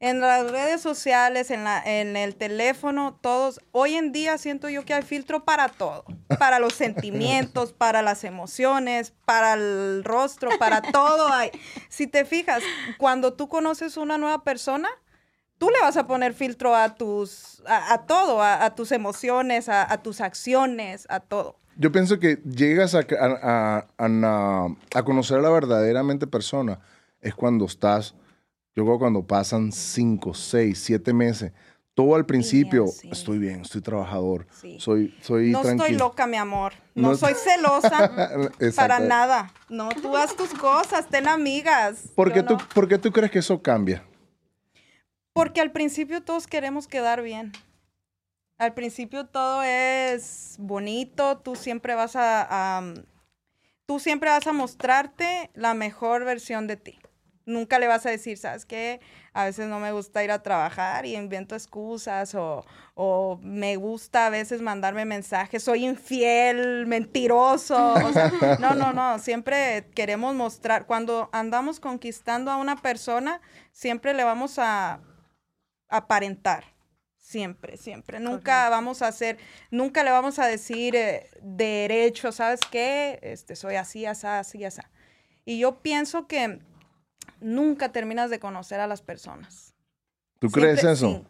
En 0.05 0.21
las 0.21 0.51
redes 0.51 0.83
sociales, 0.83 1.51
en, 1.51 1.65
la, 1.65 1.83
en 1.83 2.15
el 2.19 2.37
teléfono, 2.37 3.19
todos, 3.23 3.63
hoy 3.73 3.95
en 3.95 4.13
día 4.13 4.37
siento 4.37 4.69
yo 4.69 4.85
que 4.85 4.93
hay 4.93 5.03
filtro 5.03 5.47
para 5.47 5.71
todo, 5.71 6.05
para 6.39 6.59
los 6.59 6.75
sentimientos, 6.75 7.73
para 7.79 8.03
las 8.03 8.23
emociones, 8.25 9.15
para 9.25 9.55
el 9.55 10.05
rostro, 10.05 10.51
para 10.59 10.83
todo 10.83 11.33
hay. 11.33 11.51
Si 11.89 12.07
te 12.07 12.27
fijas, 12.27 12.63
cuando 12.99 13.33
tú 13.33 13.49
conoces 13.49 13.97
una 13.97 14.19
nueva 14.19 14.45
persona, 14.45 14.91
tú 15.57 15.71
le 15.71 15.81
vas 15.81 15.97
a 15.97 16.07
poner 16.07 16.35
filtro 16.35 16.77
a 16.77 16.97
tus, 16.97 17.63
a, 17.67 18.03
todo, 18.07 18.43
a, 18.43 18.75
tus 18.75 18.93
emociones, 18.93 19.71
a, 19.71 19.97
tus 20.03 20.21
acciones, 20.21 21.07
a 21.09 21.21
todo. 21.21 21.61
Yo 21.77 21.93
pienso 21.93 22.19
que 22.19 22.43
llegas 22.45 22.95
a, 22.95 23.07
a, 23.99 25.03
conocer 25.05 25.39
a 25.39 25.43
la 25.43 25.49
verdaderamente 25.49 26.27
persona 26.27 26.81
es 27.23 27.35
cuando 27.35 27.65
estás 27.65 28.15
yo 28.77 28.85
creo 28.85 28.99
cuando 28.99 29.27
pasan 29.27 29.71
cinco, 29.73 30.35
seis, 30.35 30.79
siete 30.79 31.13
meses, 31.13 31.53
todo 31.95 32.17
al 32.17 32.27
principio, 32.27 32.87
estoy 33.05 33.39
bien, 33.39 33.61
estoy 33.61 33.81
trabajador, 33.81 34.49
soy, 34.79 35.17
soy 35.23 35.51
No 35.51 35.63
estoy 35.63 35.93
loca, 35.93 36.27
mi 36.27 36.37
amor. 36.37 36.73
No, 36.97 37.15
soy 37.15 37.35
celosa 37.35 38.11
para 38.77 38.99
nada. 38.99 39.53
No, 39.69 39.91
tú 39.91 40.17
haz 40.17 40.35
tus 40.35 40.53
cosas, 40.55 41.09
ten 41.09 41.29
amigas. 41.29 42.09
¿Por 42.17 42.33
qué, 42.33 42.43
tú, 42.43 42.59
¿Por 42.75 42.89
qué 42.89 42.99
tú 42.99 43.13
crees 43.13 43.31
que 43.31 43.39
eso 43.39 43.63
cambia? 43.63 44.05
Porque 45.33 45.61
al 45.61 45.71
principio 45.71 46.23
todos 46.23 46.49
queremos 46.49 46.89
quedar 46.89 47.23
bien. 47.23 47.53
Al 48.59 48.75
principio 48.75 49.27
todo 49.27 49.63
es 49.63 50.57
bonito, 50.59 51.39
tú 51.39 51.55
siempre 51.55 51.95
vas 51.95 52.17
a 52.17 52.83
tú 53.87 54.01
siempre 54.01 54.31
vas 54.31 54.47
a 54.47 54.53
mostrarte 54.53 55.51
la 55.55 55.75
mejor 55.75 56.25
versión 56.25 56.67
de 56.67 56.77
ti. 56.77 56.99
Nunca 57.47 57.79
le 57.79 57.87
vas 57.87 58.07
a 58.07 58.11
decir, 58.11 58.39
¿sabes 58.39 58.65
qué? 58.65 59.01
A 59.35 59.45
veces 59.45 59.69
no 59.69 59.79
me 59.79 59.93
gusta 59.93 60.25
ir 60.25 60.31
a 60.31 60.43
trabajar 60.43 61.05
y 61.05 61.15
invento 61.15 61.55
excusas 61.55 62.35
o, 62.35 62.65
me 63.43 63.77
gusta 63.77 64.27
a 64.27 64.31
veces 64.31 64.63
mandarme 64.63 65.05
mensajes, 65.05 65.63
soy 65.63 65.85
infiel, 65.85 66.87
mentiroso. 66.87 67.95
no, 68.61 68.75
no, 68.75 68.93
no, 68.93 69.19
siempre 69.19 69.91
queremos 69.95 70.35
mostrar, 70.35 70.87
cuando 70.87 71.29
andamos 71.33 71.81
conquistando 71.81 72.51
a 72.51 72.57
una 72.57 72.77
persona, 72.77 73.41
siempre 73.73 74.15
le 74.15 74.25
vamos 74.25 74.59
a 74.59 75.01
aparentar. 75.89 76.65
Siempre, 77.19 77.79
siempre. 77.79 78.21
Nunca 78.21 78.69
vamos 78.69 79.01
a 79.01 79.09
hacer, 79.09 79.39
nunca 79.71 80.05
le 80.05 80.11
vamos 80.11 80.39
a 80.39 80.47
decir 80.47 80.95
eh, 80.95 81.31
derecho, 81.43 82.33
¿sabes 82.33 82.61
qué? 82.71 83.19
Este, 83.23 83.57
soy 83.57 83.77
así, 83.77 84.05
así, 84.05 84.27
así, 84.27 84.65
así. 84.65 84.83
Y 85.47 85.59
yo 85.59 85.81
pienso 85.81 86.27
que 86.27 86.61
nunca 87.45 87.93
terminas 87.93 88.31
de 88.31 88.41
conocer 88.41 88.81
a 88.81 88.87
las 88.87 89.03
personas. 89.03 89.75
¿Tú 90.39 90.49
crees 90.51 90.83
eso? 90.83 91.25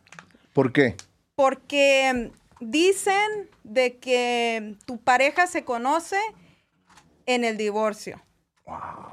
¿Por 0.53 0.73
qué? 0.73 0.97
Porque 1.35 2.31
dicen 2.61 3.51
de 3.65 3.97
que 3.99 4.77
tu 4.87 4.99
pareja 4.99 5.47
se 5.47 5.65
conoce 5.65 6.17
en 7.27 7.45
el 7.45 7.57
divorcio. 7.57 8.23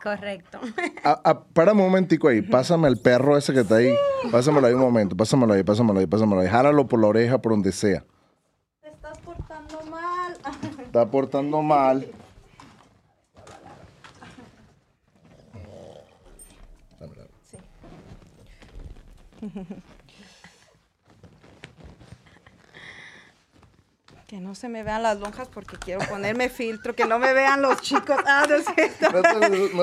Correcto. 0.01 0.61
para 1.53 1.73
un 1.73 1.79
momentico 1.79 2.27
ahí, 2.27 2.41
pásame 2.41 2.87
el 2.87 2.97
perro 2.97 3.35
ese 3.35 3.53
que 3.53 3.61
está 3.61 3.75
ahí. 3.75 3.93
Pásamelo 4.31 4.67
ahí 4.67 4.73
un 4.73 4.81
momento, 4.81 5.17
pásamelo 5.17 5.53
ahí, 5.53 5.63
pásamelo 5.63 5.99
ahí, 5.99 6.07
pásamelo 6.07 6.41
ahí. 6.41 6.47
Jálalo 6.47 6.87
por 6.87 7.01
la 7.01 7.07
oreja, 7.07 7.41
por 7.41 7.51
donde 7.53 7.71
sea. 7.71 8.05
Te 8.81 8.89
estás 8.89 9.17
portando 9.19 9.81
mal. 9.89 10.37
Está 10.85 11.09
portando 11.09 11.61
mal. 11.61 12.07
Que 24.27 24.39
no 24.39 24.55
se 24.55 24.69
me 24.69 24.81
vean 24.81 25.03
las 25.03 25.19
lonjas 25.19 25.49
porque 25.49 25.75
quiero 25.75 25.99
ponerme 26.07 26.47
filtro, 26.47 26.95
que 26.95 27.03
no 27.03 27.19
me 27.19 27.33
vean 27.33 27.61
los 27.61 27.81
chicos. 27.81 28.15
Ah, 28.25 28.47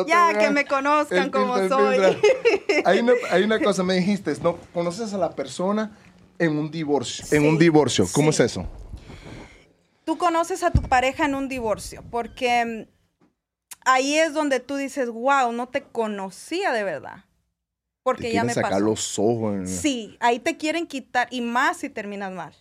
ya, 0.06 0.38
que 0.38 0.48
me 0.48 0.64
conozcan 0.64 1.30
como 1.30 1.68
soy. 1.68 1.98
Hay 2.86 3.00
una, 3.00 3.12
hay 3.30 3.42
una, 3.42 3.60
cosa, 3.60 3.82
me 3.82 3.92
dijiste, 3.92 4.32
¿no? 4.42 4.56
Conoces 4.72 5.12
a 5.12 5.18
la 5.18 5.32
persona 5.32 5.98
en 6.38 6.56
un 6.56 6.70
divorcio. 6.70 7.26
En 7.30 7.44
un 7.44 7.58
divorcio. 7.58 8.06
¿Cómo 8.10 8.30
es 8.30 8.40
eso? 8.40 8.66
Tú 10.06 10.16
conoces 10.16 10.62
a 10.62 10.70
tu 10.70 10.80
pareja 10.80 11.26
en 11.26 11.34
un 11.34 11.48
divorcio, 11.50 12.02
porque 12.10 12.86
mm, 12.88 13.28
ahí 13.84 14.16
es 14.16 14.32
donde 14.32 14.60
tú 14.60 14.76
dices, 14.76 15.10
wow, 15.10 15.52
no 15.52 15.68
te 15.68 15.82
conocía 15.82 16.72
de 16.72 16.84
verdad. 16.84 17.27
Porque 18.08 18.32
ya 18.32 18.42
me 18.42 18.54
sacar 18.54 18.80
los 18.80 19.18
ojos. 19.18 19.68
Sí, 19.68 20.16
ahí 20.20 20.38
te 20.38 20.56
quieren 20.56 20.86
quitar 20.86 21.28
y 21.30 21.42
más 21.42 21.76
si 21.76 21.90
terminas 21.90 22.32
mal. 22.32 22.54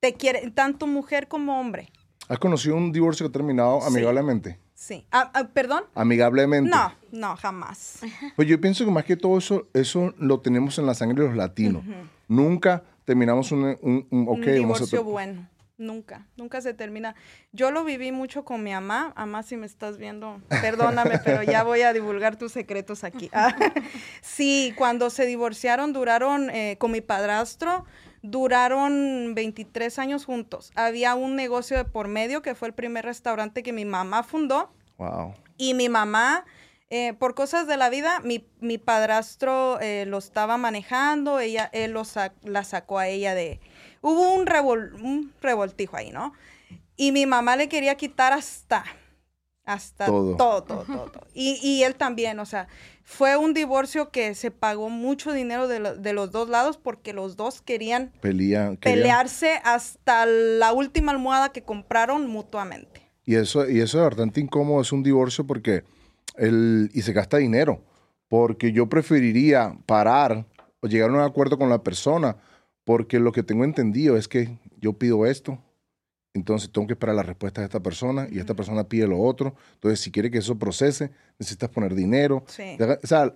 Te 0.00 0.14
quieren, 0.14 0.52
tanto 0.54 0.86
mujer 0.86 1.28
como 1.28 1.60
hombre. 1.60 1.90
¿Has 2.26 2.38
conocido 2.38 2.74
un 2.74 2.90
divorcio 2.90 3.26
que 3.26 3.28
ha 3.28 3.32
terminado 3.32 3.82
amigablemente? 3.82 4.58
Sí. 4.74 5.04
Ah, 5.12 5.30
ah, 5.34 5.48
¿Perdón? 5.52 5.84
Amigablemente. 5.94 6.70
No, 6.70 6.94
no, 7.12 7.36
jamás. 7.36 7.98
Pues 8.36 8.48
yo 8.48 8.58
pienso 8.58 8.86
que 8.86 8.90
más 8.90 9.04
que 9.04 9.16
todo 9.16 9.36
eso, 9.36 9.68
eso 9.74 10.14
lo 10.16 10.40
tenemos 10.40 10.78
en 10.78 10.86
la 10.86 10.94
sangre 10.94 11.22
de 11.22 11.28
los 11.28 11.36
latinos. 11.36 11.84
Nunca 12.26 12.82
terminamos 13.04 13.52
un, 13.52 13.76
un, 13.82 14.06
un, 14.10 14.40
divorcio 14.40 15.04
bueno. 15.04 15.46
Nunca, 15.80 16.26
nunca 16.36 16.60
se 16.60 16.74
termina. 16.74 17.14
Yo 17.52 17.70
lo 17.70 17.84
viví 17.84 18.12
mucho 18.12 18.44
con 18.44 18.62
mi 18.62 18.70
mamá. 18.70 19.14
Mamá, 19.16 19.42
si 19.42 19.56
me 19.56 19.64
estás 19.64 19.96
viendo, 19.96 20.42
perdóname, 20.60 21.18
pero 21.24 21.42
ya 21.42 21.62
voy 21.62 21.80
a 21.80 21.94
divulgar 21.94 22.36
tus 22.36 22.52
secretos 22.52 23.02
aquí. 23.02 23.30
sí, 24.20 24.74
cuando 24.76 25.08
se 25.08 25.24
divorciaron, 25.24 25.94
duraron 25.94 26.50
eh, 26.50 26.76
con 26.78 26.90
mi 26.90 27.00
padrastro, 27.00 27.86
duraron 28.20 29.34
23 29.34 29.98
años 29.98 30.26
juntos. 30.26 30.70
Había 30.74 31.14
un 31.14 31.34
negocio 31.34 31.78
de 31.78 31.86
por 31.86 32.08
medio 32.08 32.42
que 32.42 32.54
fue 32.54 32.68
el 32.68 32.74
primer 32.74 33.06
restaurante 33.06 33.62
que 33.62 33.72
mi 33.72 33.86
mamá 33.86 34.22
fundó. 34.22 34.70
Wow. 34.98 35.32
Y 35.56 35.72
mi 35.72 35.88
mamá, 35.88 36.44
eh, 36.90 37.14
por 37.14 37.34
cosas 37.34 37.66
de 37.66 37.78
la 37.78 37.88
vida, 37.88 38.20
mi, 38.20 38.46
mi 38.60 38.76
padrastro 38.76 39.80
eh, 39.80 40.04
lo 40.06 40.18
estaba 40.18 40.58
manejando, 40.58 41.40
ella, 41.40 41.70
él 41.72 41.92
lo 41.92 42.02
la 42.42 42.64
sacó 42.64 42.98
a 42.98 43.08
ella 43.08 43.34
de 43.34 43.60
hubo 44.00 44.34
un, 44.34 44.48
un 45.02 45.32
revoltijo 45.40 45.96
ahí, 45.96 46.10
¿no? 46.10 46.32
Y 46.96 47.12
mi 47.12 47.26
mamá 47.26 47.56
le 47.56 47.68
quería 47.68 47.94
quitar 47.94 48.32
hasta, 48.32 48.84
hasta 49.64 50.06
todo, 50.06 50.36
todo, 50.36 50.62
todo, 50.62 50.84
todo. 50.84 51.26
Y, 51.32 51.82
él 51.82 51.94
también, 51.94 52.38
o 52.40 52.44
sea, 52.44 52.68
fue 53.04 53.36
un 53.36 53.54
divorcio 53.54 54.10
que 54.10 54.34
se 54.34 54.50
pagó 54.50 54.90
mucho 54.90 55.32
dinero 55.32 55.66
de, 55.66 56.12
los 56.12 56.30
dos 56.30 56.48
lados 56.48 56.76
porque 56.76 57.12
los 57.12 57.36
dos 57.36 57.62
querían 57.62 58.12
pelearse 58.20 59.60
hasta 59.64 60.26
la 60.26 60.72
última 60.72 61.12
almohada 61.12 61.52
que 61.52 61.62
compraron 61.62 62.28
mutuamente. 62.28 63.08
Y 63.24 63.36
eso, 63.36 63.68
y 63.68 63.80
eso 63.80 63.98
es 63.98 64.04
bastante 64.04 64.40
incómodo, 64.40 64.82
es 64.82 64.92
un 64.92 65.02
divorcio 65.02 65.46
porque 65.46 65.84
el, 66.36 66.90
y 66.92 67.02
se 67.02 67.12
gasta 67.12 67.38
dinero, 67.38 67.82
porque 68.28 68.72
yo 68.72 68.88
preferiría 68.88 69.76
parar 69.86 70.46
o 70.80 70.86
llegar 70.86 71.10
a 71.10 71.14
un 71.14 71.20
acuerdo 71.20 71.58
con 71.58 71.68
la 71.68 71.82
persona 71.82 72.36
porque 72.84 73.18
lo 73.18 73.32
que 73.32 73.42
tengo 73.42 73.64
entendido 73.64 74.16
es 74.16 74.28
que 74.28 74.58
yo 74.80 74.94
pido 74.94 75.26
esto, 75.26 75.62
entonces 76.32 76.70
tengo 76.70 76.86
que 76.86 76.92
esperar 76.94 77.16
la 77.16 77.22
respuesta 77.22 77.60
de 77.60 77.66
esta 77.66 77.80
persona 77.80 78.28
y 78.30 78.38
esta 78.38 78.54
persona 78.54 78.84
pide 78.84 79.06
lo 79.06 79.20
otro. 79.20 79.54
Entonces, 79.74 80.00
si 80.00 80.10
quiere 80.10 80.30
que 80.30 80.38
eso 80.38 80.58
procese, 80.58 81.10
necesitas 81.38 81.70
poner 81.70 81.94
dinero. 81.94 82.44
O 82.46 83.06
sea, 83.06 83.34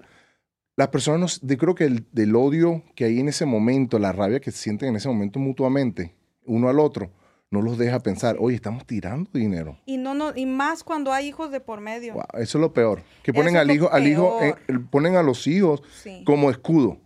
las 0.77 0.89
personas, 0.89 1.41
yo 1.43 1.59
creo 1.59 1.75
que 1.75 1.85
el, 1.85 2.07
del 2.13 2.37
odio 2.37 2.85
que 2.95 3.05
hay 3.05 3.19
en 3.19 3.29
ese 3.29 3.47
momento, 3.47 3.99
la 3.99 4.13
rabia 4.13 4.41
que 4.41 4.53
sienten 4.53 4.91
en 4.91 4.97
ese 4.97 5.09
momento 5.09 5.39
mutuamente, 5.39 6.15
uno 6.47 6.69
al 6.69 6.79
otro, 6.79 7.11
no 7.55 7.63
los 7.63 7.79
deja 7.79 8.01
pensar, 8.01 8.37
oye, 8.41 8.57
estamos 8.57 8.85
tirando 8.85 9.31
dinero. 9.33 9.79
Y 9.87 9.97
no, 9.97 10.13
no, 10.13 10.33
y 10.35 10.45
más 10.45 10.83
cuando 10.83 11.13
hay 11.13 11.29
hijos 11.29 11.53
de 11.53 11.61
por 11.61 11.81
medio. 11.81 12.17
eso 12.35 12.59
es 12.59 12.61
lo 12.61 12.75
peor. 12.75 13.03
Que 13.23 13.33
ponen 13.33 13.57
al 13.57 13.71
hijo, 13.71 13.91
al 13.93 14.07
hijo, 14.07 14.43
eh, 14.43 14.55
ponen 14.91 15.17
a 15.17 15.23
los 15.23 15.47
hijos 15.47 15.83
como 16.25 16.51
escudo, 16.51 16.99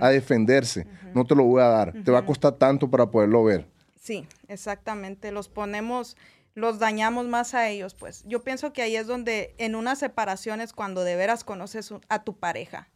a 0.00 0.08
defenderse. 0.10 0.86
No 1.12 1.24
te 1.24 1.34
lo 1.34 1.44
voy 1.44 1.60
a 1.60 1.66
dar. 1.66 1.92
Te 2.04 2.10
va 2.10 2.20
a 2.20 2.24
costar 2.24 2.52
tanto 2.52 2.88
para 2.88 3.10
poderlo 3.10 3.42
ver. 3.44 3.66
Sí, 4.00 4.26
exactamente. 4.48 5.32
Los 5.32 5.48
ponemos, 5.48 6.16
los 6.54 6.78
dañamos 6.78 7.26
más 7.26 7.54
a 7.54 7.68
ellos, 7.68 7.94
pues. 7.94 8.22
Yo 8.26 8.42
pienso 8.42 8.72
que 8.72 8.82
ahí 8.82 8.94
es 8.94 9.06
donde, 9.06 9.54
en 9.58 9.74
una 9.74 9.96
separación 9.96 10.60
es 10.60 10.72
cuando 10.72 11.02
de 11.02 11.16
veras 11.16 11.42
conoces 11.42 11.92
a 12.08 12.22
tu 12.22 12.36
pareja 12.38 12.88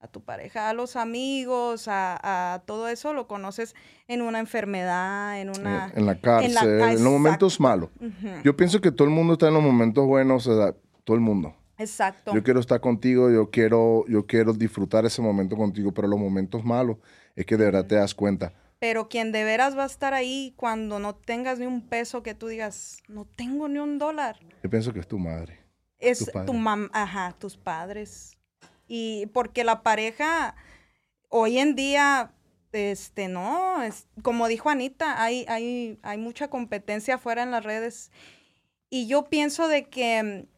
a 0.00 0.06
tu 0.06 0.22
pareja, 0.22 0.68
a 0.68 0.74
los 0.74 0.96
amigos, 0.96 1.86
a, 1.88 2.62
todo 2.66 2.88
eso 2.88 3.12
lo 3.12 3.26
conoces 3.26 3.74
en 4.06 4.22
una 4.22 4.38
enfermedad, 4.38 5.40
en 5.40 5.50
una... 5.50 5.92
En 5.94 6.06
la 6.06 6.20
cárcel, 6.20 6.80
en, 6.80 7.02
los 7.04 7.12
momentos 7.12 7.58
malos. 7.58 7.90
Yo 8.44 8.56
pienso 8.56 8.80
que 8.80 8.92
todo 8.92 9.08
el 9.08 9.14
mundo 9.14 9.32
está 9.34 9.48
en 9.48 9.54
los 9.54 9.62
momentos 9.62 10.06
buenos, 10.06 10.44
todo 10.44 11.16
el 11.16 11.20
mundo. 11.20 11.54
Exacto. 11.78 12.34
Yo 12.34 12.42
quiero 12.42 12.60
estar 12.60 12.80
contigo, 12.80 13.30
yo 13.30 13.50
quiero, 13.50 14.04
yo 14.08 14.26
quiero 14.26 14.52
disfrutar 14.52 15.04
ese 15.04 15.22
momento 15.22 15.56
contigo, 15.56 15.92
pero 15.92 16.08
los 16.08 16.18
momentos 16.18 16.64
malos 16.64 16.98
es 17.34 17.46
que 17.46 17.56
de 17.56 17.64
verdad 17.66 17.86
te 17.86 17.96
das 17.96 18.14
cuenta. 18.14 18.52
Pero 18.80 19.08
quien 19.08 19.32
de 19.32 19.42
veras 19.42 19.76
va 19.76 19.82
a 19.82 19.86
estar 19.86 20.14
ahí 20.14 20.54
cuando 20.56 21.00
no 21.00 21.16
tengas 21.16 21.58
ni 21.58 21.66
un 21.66 21.88
peso 21.88 22.22
que 22.22 22.34
tú 22.34 22.46
digas, 22.46 23.02
no 23.08 23.24
tengo 23.24 23.68
ni 23.68 23.80
un 23.80 23.98
dólar. 23.98 24.38
Yo 24.62 24.70
pienso 24.70 24.92
que 24.92 25.00
es 25.00 25.08
tu 25.08 25.18
madre. 25.18 25.58
Es 25.98 26.18
tu, 26.18 26.44
tu 26.46 26.52
mamá, 26.52 26.88
ajá, 26.92 27.34
tus 27.36 27.56
padres 27.56 28.37
y 28.88 29.26
porque 29.26 29.62
la 29.62 29.82
pareja, 29.82 30.56
hoy 31.28 31.58
en 31.58 31.76
día, 31.76 32.32
este, 32.72 33.28
no, 33.28 33.82
es, 33.82 34.08
como 34.22 34.48
dijo 34.48 34.70
Anita, 34.70 35.22
hay, 35.22 35.44
hay, 35.48 35.98
hay 36.02 36.18
mucha 36.18 36.48
competencia 36.48 37.16
afuera 37.16 37.42
en 37.42 37.50
las 37.50 37.64
redes. 37.64 38.10
Y 38.90 39.06
yo 39.06 39.28
pienso 39.28 39.68
de 39.68 39.88
que, 39.88 40.48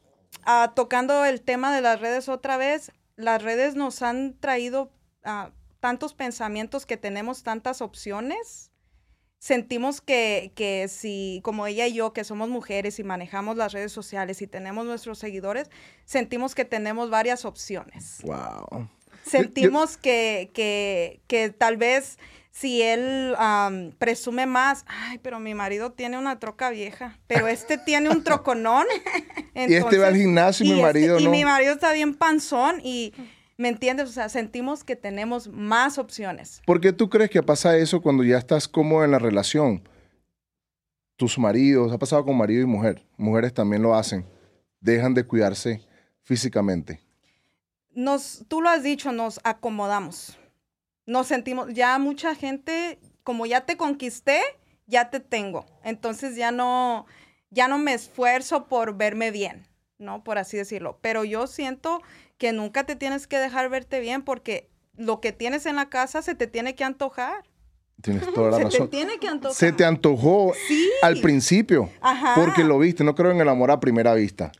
ah, 0.45 0.73
tocando 0.75 1.25
el 1.25 1.43
tema 1.43 1.75
de 1.75 1.81
las 1.83 2.01
redes 2.01 2.29
otra 2.29 2.57
vez, 2.57 2.93
las 3.16 3.43
redes 3.43 3.75
nos 3.75 4.03
han 4.03 4.38
traído 4.38 4.93
ah, 5.25 5.51
tantos 5.81 6.14
pensamientos 6.14 6.87
que 6.87 6.97
tenemos 6.97 7.43
tantas 7.43 7.83
opciones. 7.83 8.71
Sentimos 9.40 10.03
que, 10.03 10.53
que 10.55 10.87
si, 10.88 11.40
como 11.42 11.66
ella 11.66 11.87
y 11.87 11.94
yo, 11.94 12.12
que 12.12 12.24
somos 12.24 12.50
mujeres 12.50 12.98
y 12.98 13.05
manejamos 13.05 13.57
las 13.57 13.72
redes 13.72 13.90
sociales 13.90 14.42
y 14.42 14.46
tenemos 14.46 14.85
nuestros 14.85 15.18
seguidores, 15.18 15.70
sentimos 16.05 16.55
que 16.55 16.66
tenemos 16.66 17.09
varias 17.09 17.46
opciones. 17.46 18.18
Wow. 18.22 18.87
Sentimos 19.24 19.96
que, 19.96 20.50
que, 20.53 21.22
que 21.26 21.48
tal 21.48 21.79
vez 21.79 22.18
si 22.50 22.83
él 22.83 23.35
presume 23.98 24.44
más, 24.44 24.85
ay, 24.87 25.18
pero 25.22 25.40
mi 25.40 25.55
marido 25.55 25.92
tiene 25.92 26.18
una 26.18 26.38
troca 26.38 26.68
vieja, 26.68 27.18
pero 27.26 27.48
este 27.48 27.79
tiene 27.79 28.11
un 28.11 28.22
troconón. 28.22 28.85
y 29.55 29.72
este 29.74 29.96
va 29.96 30.09
al 30.09 30.16
gimnasio 30.16 30.66
y, 30.66 30.68
mi 30.68 30.74
este- 30.74 30.83
marido 30.83 31.18
y 31.18 31.24
no. 31.24 31.31
mi 31.31 31.46
marido 31.46 31.72
está 31.72 31.94
bien 31.94 32.14
panzón 32.14 32.83
y, 32.85 33.14
¿me 33.61 33.68
entiendes? 33.68 34.09
O 34.09 34.12
sea, 34.12 34.31
sentimos 34.31 34.85
que 34.85 34.96
tenemos 34.96 35.46
más 35.49 35.99
opciones. 35.99 36.62
¿Por 36.64 36.81
qué 36.81 36.94
tú 36.94 37.11
crees 37.11 37.29
que 37.29 37.42
pasa 37.42 37.77
eso 37.77 38.01
cuando 38.01 38.25
ya 38.25 38.38
estás 38.38 38.66
cómodo 38.66 39.05
en 39.05 39.11
la 39.11 39.18
relación? 39.18 39.87
Tus 41.16 41.38
maridos, 41.38 41.92
ha 41.92 41.99
pasado 41.99 42.25
con 42.25 42.38
marido 42.38 42.62
y 42.62 42.66
mujer, 42.66 43.07
mujeres 43.18 43.53
también 43.53 43.83
lo 43.83 43.94
hacen, 43.94 44.25
dejan 44.81 45.12
de 45.12 45.27
cuidarse 45.27 45.87
físicamente. 46.23 47.03
Nos, 47.90 48.46
tú 48.49 48.62
lo 48.62 48.70
has 48.70 48.83
dicho, 48.83 49.12
nos 49.12 49.38
acomodamos. 49.44 50.38
Nos 51.05 51.27
sentimos, 51.27 51.68
ya 51.75 51.99
mucha 51.99 52.35
gente, 52.35 52.99
como 53.25 53.44
ya 53.44 53.66
te 53.66 53.77
conquisté, 53.77 54.40
ya 54.87 55.11
te 55.11 55.20
tengo. 55.20 55.66
Entonces 55.85 56.35
ya 56.35 56.51
no, 56.51 57.05
ya 57.51 57.68
no 57.68 57.77
me 57.77 57.92
esfuerzo 57.92 58.68
por 58.68 58.96
verme 58.96 59.31
bien, 59.31 59.66
¿no? 59.99 60.25
Por 60.25 60.38
así 60.38 60.57
decirlo. 60.57 60.99
Pero 61.03 61.25
yo 61.25 61.46
siento 61.46 62.01
que 62.40 62.53
nunca 62.55 62.85
te 62.85 62.96
tienes 62.96 63.26
que 63.26 63.37
dejar 63.37 63.68
verte 63.68 64.00
bien 64.00 64.22
porque 64.22 64.70
lo 64.96 65.20
que 65.20 65.31
tienes 65.33 65.66
en 65.66 65.76
la 65.76 65.90
casa 65.90 66.22
se 66.22 66.35
te 66.35 66.46
tiene 66.46 66.74
que 66.74 66.85
antojar. 66.85 67.44
Tienes 68.03 68.22
toda 68.35 68.50
la 68.53 68.57
se 68.57 68.64
razón. 68.64 68.88
te 68.88 68.96
tiene 68.96 69.18
que 69.18 69.29
antojar. 69.29 69.55
Se 69.55 69.72
te 69.72 69.85
antojó 69.85 70.55
Sí. 70.66 70.90
al 71.03 71.20
principio, 71.20 71.90
Ajá. 72.00 72.33
porque 72.35 72.64
lo 72.64 72.79
viste. 72.79 73.05
No 73.05 73.14
creo 73.14 73.31
en 73.31 73.42
el 73.42 73.48
amor 73.50 73.70
a 73.70 73.79
primera 73.79 74.14
vista. 74.14 74.53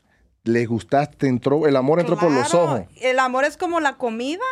Le 0.43 0.67
gustaste, 0.67 1.27
entró, 1.27 1.65
el 1.67 1.75
amor 1.75 1.99
entró 1.99 2.17
por 2.19 2.31
los 2.31 2.53
ojos. 2.53 2.81
El 3.01 3.17
amor 3.17 3.45
es 3.45 3.57
como 3.57 3.79
la 3.79 3.97
comida. 3.97 4.43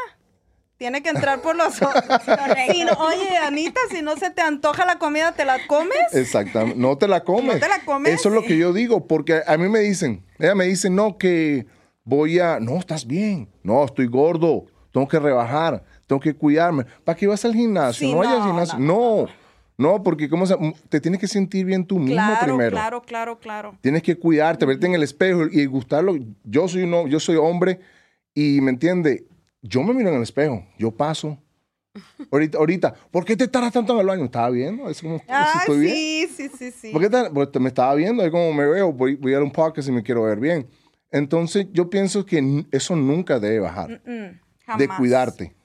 Tiene 0.78 1.04
que 1.04 1.10
entrar 1.10 1.42
por 1.42 1.56
los 1.56 1.80
ojos. 1.84 2.02
Correcto. 2.02 2.74
Si 2.74 2.84
no- 2.84 2.94
oye, 2.94 3.38
Anita, 3.38 3.80
si 3.92 4.02
no 4.02 4.18
se 4.18 4.32
te 4.32 4.42
antoja 4.42 4.86
la 4.88 4.98
comida, 4.98 5.34
¿te 5.34 5.46
la 5.46 5.60
comes? 5.68 5.98
Exactamente. 6.14 6.80
No 6.80 6.98
te 6.98 7.08
la 7.08 7.24
comes. 7.24 7.56
¿No 7.56 7.60
te 7.60 7.68
la 7.68 7.86
comes? 7.86 8.12
Eso 8.14 8.30
es 8.30 8.36
lo 8.36 8.42
que 8.44 8.58
yo 8.58 8.74
digo, 8.74 9.06
porque 9.06 9.44
a 9.46 9.56
mí 9.58 9.70
me 9.70 9.82
dicen, 9.82 10.26
ella 10.40 10.56
me 10.56 10.66
dice, 10.66 10.90
no, 10.90 11.18
que 11.20 11.68
voy 12.10 12.40
a, 12.40 12.60
no, 12.60 12.78
estás 12.78 13.06
bien. 13.06 13.48
No, 13.64 13.86
estoy 13.86 14.08
gordo. 14.08 14.66
Tengo 14.92 15.08
que 15.08 15.20
rebajar. 15.20 15.84
Tengo 16.08 16.20
que 16.20 16.34
cuidarme. 16.34 16.86
¿Para 17.04 17.16
qué 17.18 17.28
vas 17.28 17.46
al 17.46 17.54
gimnasio? 17.54 18.08
Sí, 18.08 18.12
no 18.12 18.20
vayas 18.20 18.34
al 18.34 18.40
no, 18.40 18.46
gimnasio. 18.48 18.80
no, 18.80 19.26
No, 19.78 19.92
no, 19.92 20.04
porque 20.04 20.28
¿cómo 20.28 20.46
se- 20.46 20.58
te 20.90 21.00
tienes 21.00 21.20
que 21.22 21.28
sentir 21.28 21.66
bien 21.66 21.86
tú 21.86 22.00
mismo 22.00 22.16
Claro, 22.16 22.46
primero. 22.48 22.72
claro, 22.72 23.02
claro, 23.04 23.40
claro. 23.40 23.78
Tienes 23.82 24.04
que 24.04 24.16
cuidarte, 24.18 24.66
verte 24.66 24.88
en 24.88 24.96
el 24.96 25.04
espejo 25.04 25.44
y 25.52 25.66
gustarlo. 25.68 26.16
Yo 26.44 26.68
soy 26.68 26.82
uno, 26.84 27.08
yo 27.08 27.20
soy 27.20 27.36
hombre 27.38 27.80
y 28.34 28.60
me 28.62 28.72
entiende. 28.72 29.26
Yo 29.62 29.84
me 29.84 29.94
miro 29.94 30.10
en 30.10 30.16
el 30.16 30.24
espejo, 30.24 30.66
yo 30.78 30.92
paso. 30.92 31.38
Ahorita, 32.32 32.58
ahorita, 32.58 32.94
¿por 33.12 33.26
qué 33.26 33.36
te 33.36 33.48
tardas 33.48 33.74
tanto 33.74 33.94
en 33.94 34.00
el 34.00 34.06
baño? 34.08 34.26
Estaba 34.26 34.50
viendo, 34.50 34.90
es 34.90 35.02
como 35.02 35.18
si 35.20 35.26
Ah, 35.28 35.54
estoy 35.62 35.80
bien. 35.80 35.96
sí, 35.96 36.28
sí, 36.36 36.50
sí, 36.58 36.72
sí. 36.72 36.92
¿Por 36.92 37.02
qué 37.02 37.10
te- 37.10 37.30
Porque 37.32 37.52
te- 37.52 37.60
me 37.60 37.68
estaba 37.70 37.94
viendo, 37.96 38.24
es 38.24 38.32
como 38.32 38.52
me 38.54 38.66
veo, 38.68 38.92
voy, 38.94 39.16
voy 39.16 39.32
a 39.32 39.36
dar 39.36 39.44
un 39.44 39.52
podcast 39.52 39.88
y 39.90 39.92
me 39.92 40.04
quiero 40.04 40.24
ver 40.24 40.40
bien. 40.40 40.68
Entonces, 41.12 41.68
yo 41.72 41.90
pienso 41.90 42.26
que 42.26 42.66
eso 42.72 42.96
nunca 42.96 43.40
debe 43.40 43.60
bajar, 43.60 44.02
Mm, 44.06 44.40
de 44.78 44.88
jamás, 44.88 44.98
cuidarte. 44.98 45.56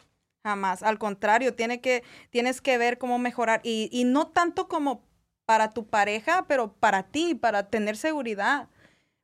Jamás. 0.42 0.82
Al 0.82 0.98
contrario, 0.98 1.54
tiene 1.54 1.80
que, 1.80 2.02
tienes 2.30 2.60
que 2.60 2.78
ver 2.78 2.98
cómo 2.98 3.18
mejorar. 3.18 3.60
Y, 3.62 3.88
y 3.92 4.04
no 4.04 4.28
tanto 4.28 4.68
como 4.68 5.02
para 5.46 5.70
tu 5.70 5.86
pareja, 5.86 6.46
pero 6.48 6.72
para 6.72 7.04
ti, 7.04 7.34
para 7.34 7.68
tener 7.68 7.96
seguridad. 7.96 8.68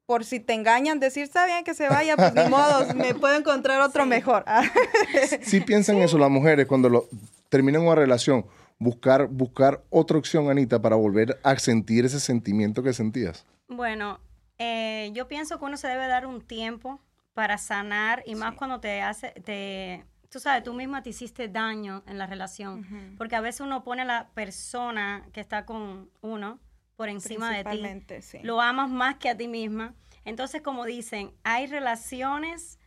Por 0.07 0.25
si 0.25 0.41
te 0.41 0.55
engañan, 0.55 0.99
decir, 0.99 1.23
está 1.23 1.47
bien 1.47 1.65
que 1.65 1.73
se 1.73 1.89
vaya, 1.89 2.17
pues 2.17 2.35
ni 2.35 2.45
modo, 2.51 2.95
me 2.95 3.15
puedo 3.15 3.37
encontrar 3.37 3.81
otro 3.81 4.07
mejor. 4.07 4.45
Si 5.43 5.61
piensan 5.61 5.99
eso 5.99 6.19
las 6.19 6.31
mujeres 6.31 6.67
cuando 6.67 6.89
lo, 6.89 7.09
terminan 7.49 7.83
una 7.83 7.95
relación, 7.95 8.47
buscar, 8.79 9.29
buscar 9.29 9.83
otra 9.91 10.19
opción, 10.19 10.51
Anita, 10.51 10.83
para 10.83 10.97
volver 10.97 11.39
a 11.43 11.57
sentir 11.59 12.05
ese 12.05 12.21
sentimiento 12.21 12.83
que 12.83 12.93
sentías. 12.93 13.47
Bueno, 13.69 14.19
eh, 14.63 15.11
yo 15.15 15.27
pienso 15.27 15.59
que 15.59 15.65
uno 15.65 15.77
se 15.79 15.89
debe 15.89 16.07
dar 16.07 16.27
un 16.27 16.43
tiempo 16.43 17.01
para 17.33 17.57
sanar 17.59 18.23
y 18.27 18.35
más 18.35 18.51
Sí. 18.53 18.57
cuando 18.59 18.79
te 18.79 19.01
hace, 19.01 19.31
te, 19.31 20.05
tú 20.29 20.39
sabes, 20.39 20.63
tú 20.63 20.75
misma 20.75 21.03
te 21.03 21.11
hiciste 21.11 21.49
daño 21.49 22.03
en 22.07 22.19
la 22.19 22.27
relación. 22.27 23.15
Porque 23.17 23.37
a 23.37 23.41
veces 23.41 23.63
uno 23.63 23.83
pone 23.83 24.03
a 24.03 24.05
la 24.05 24.29
persona 24.35 25.27
que 25.33 25.41
está 25.41 25.65
con 25.65 26.11
uno 26.21 26.59
por 26.97 27.09
encima 27.09 27.51
de 27.57 27.65
ti. 27.65 28.21
Sí. 28.21 28.39
Lo 28.43 28.61
amas 28.61 28.91
más 28.91 29.17
que 29.17 29.31
a 29.31 29.37
ti 29.37 29.49
misma. 29.49 29.95
Entonces, 30.27 30.61
como 30.61 30.85
dicen, 30.85 31.33
hay 31.43 31.67
relaciones 31.67 32.79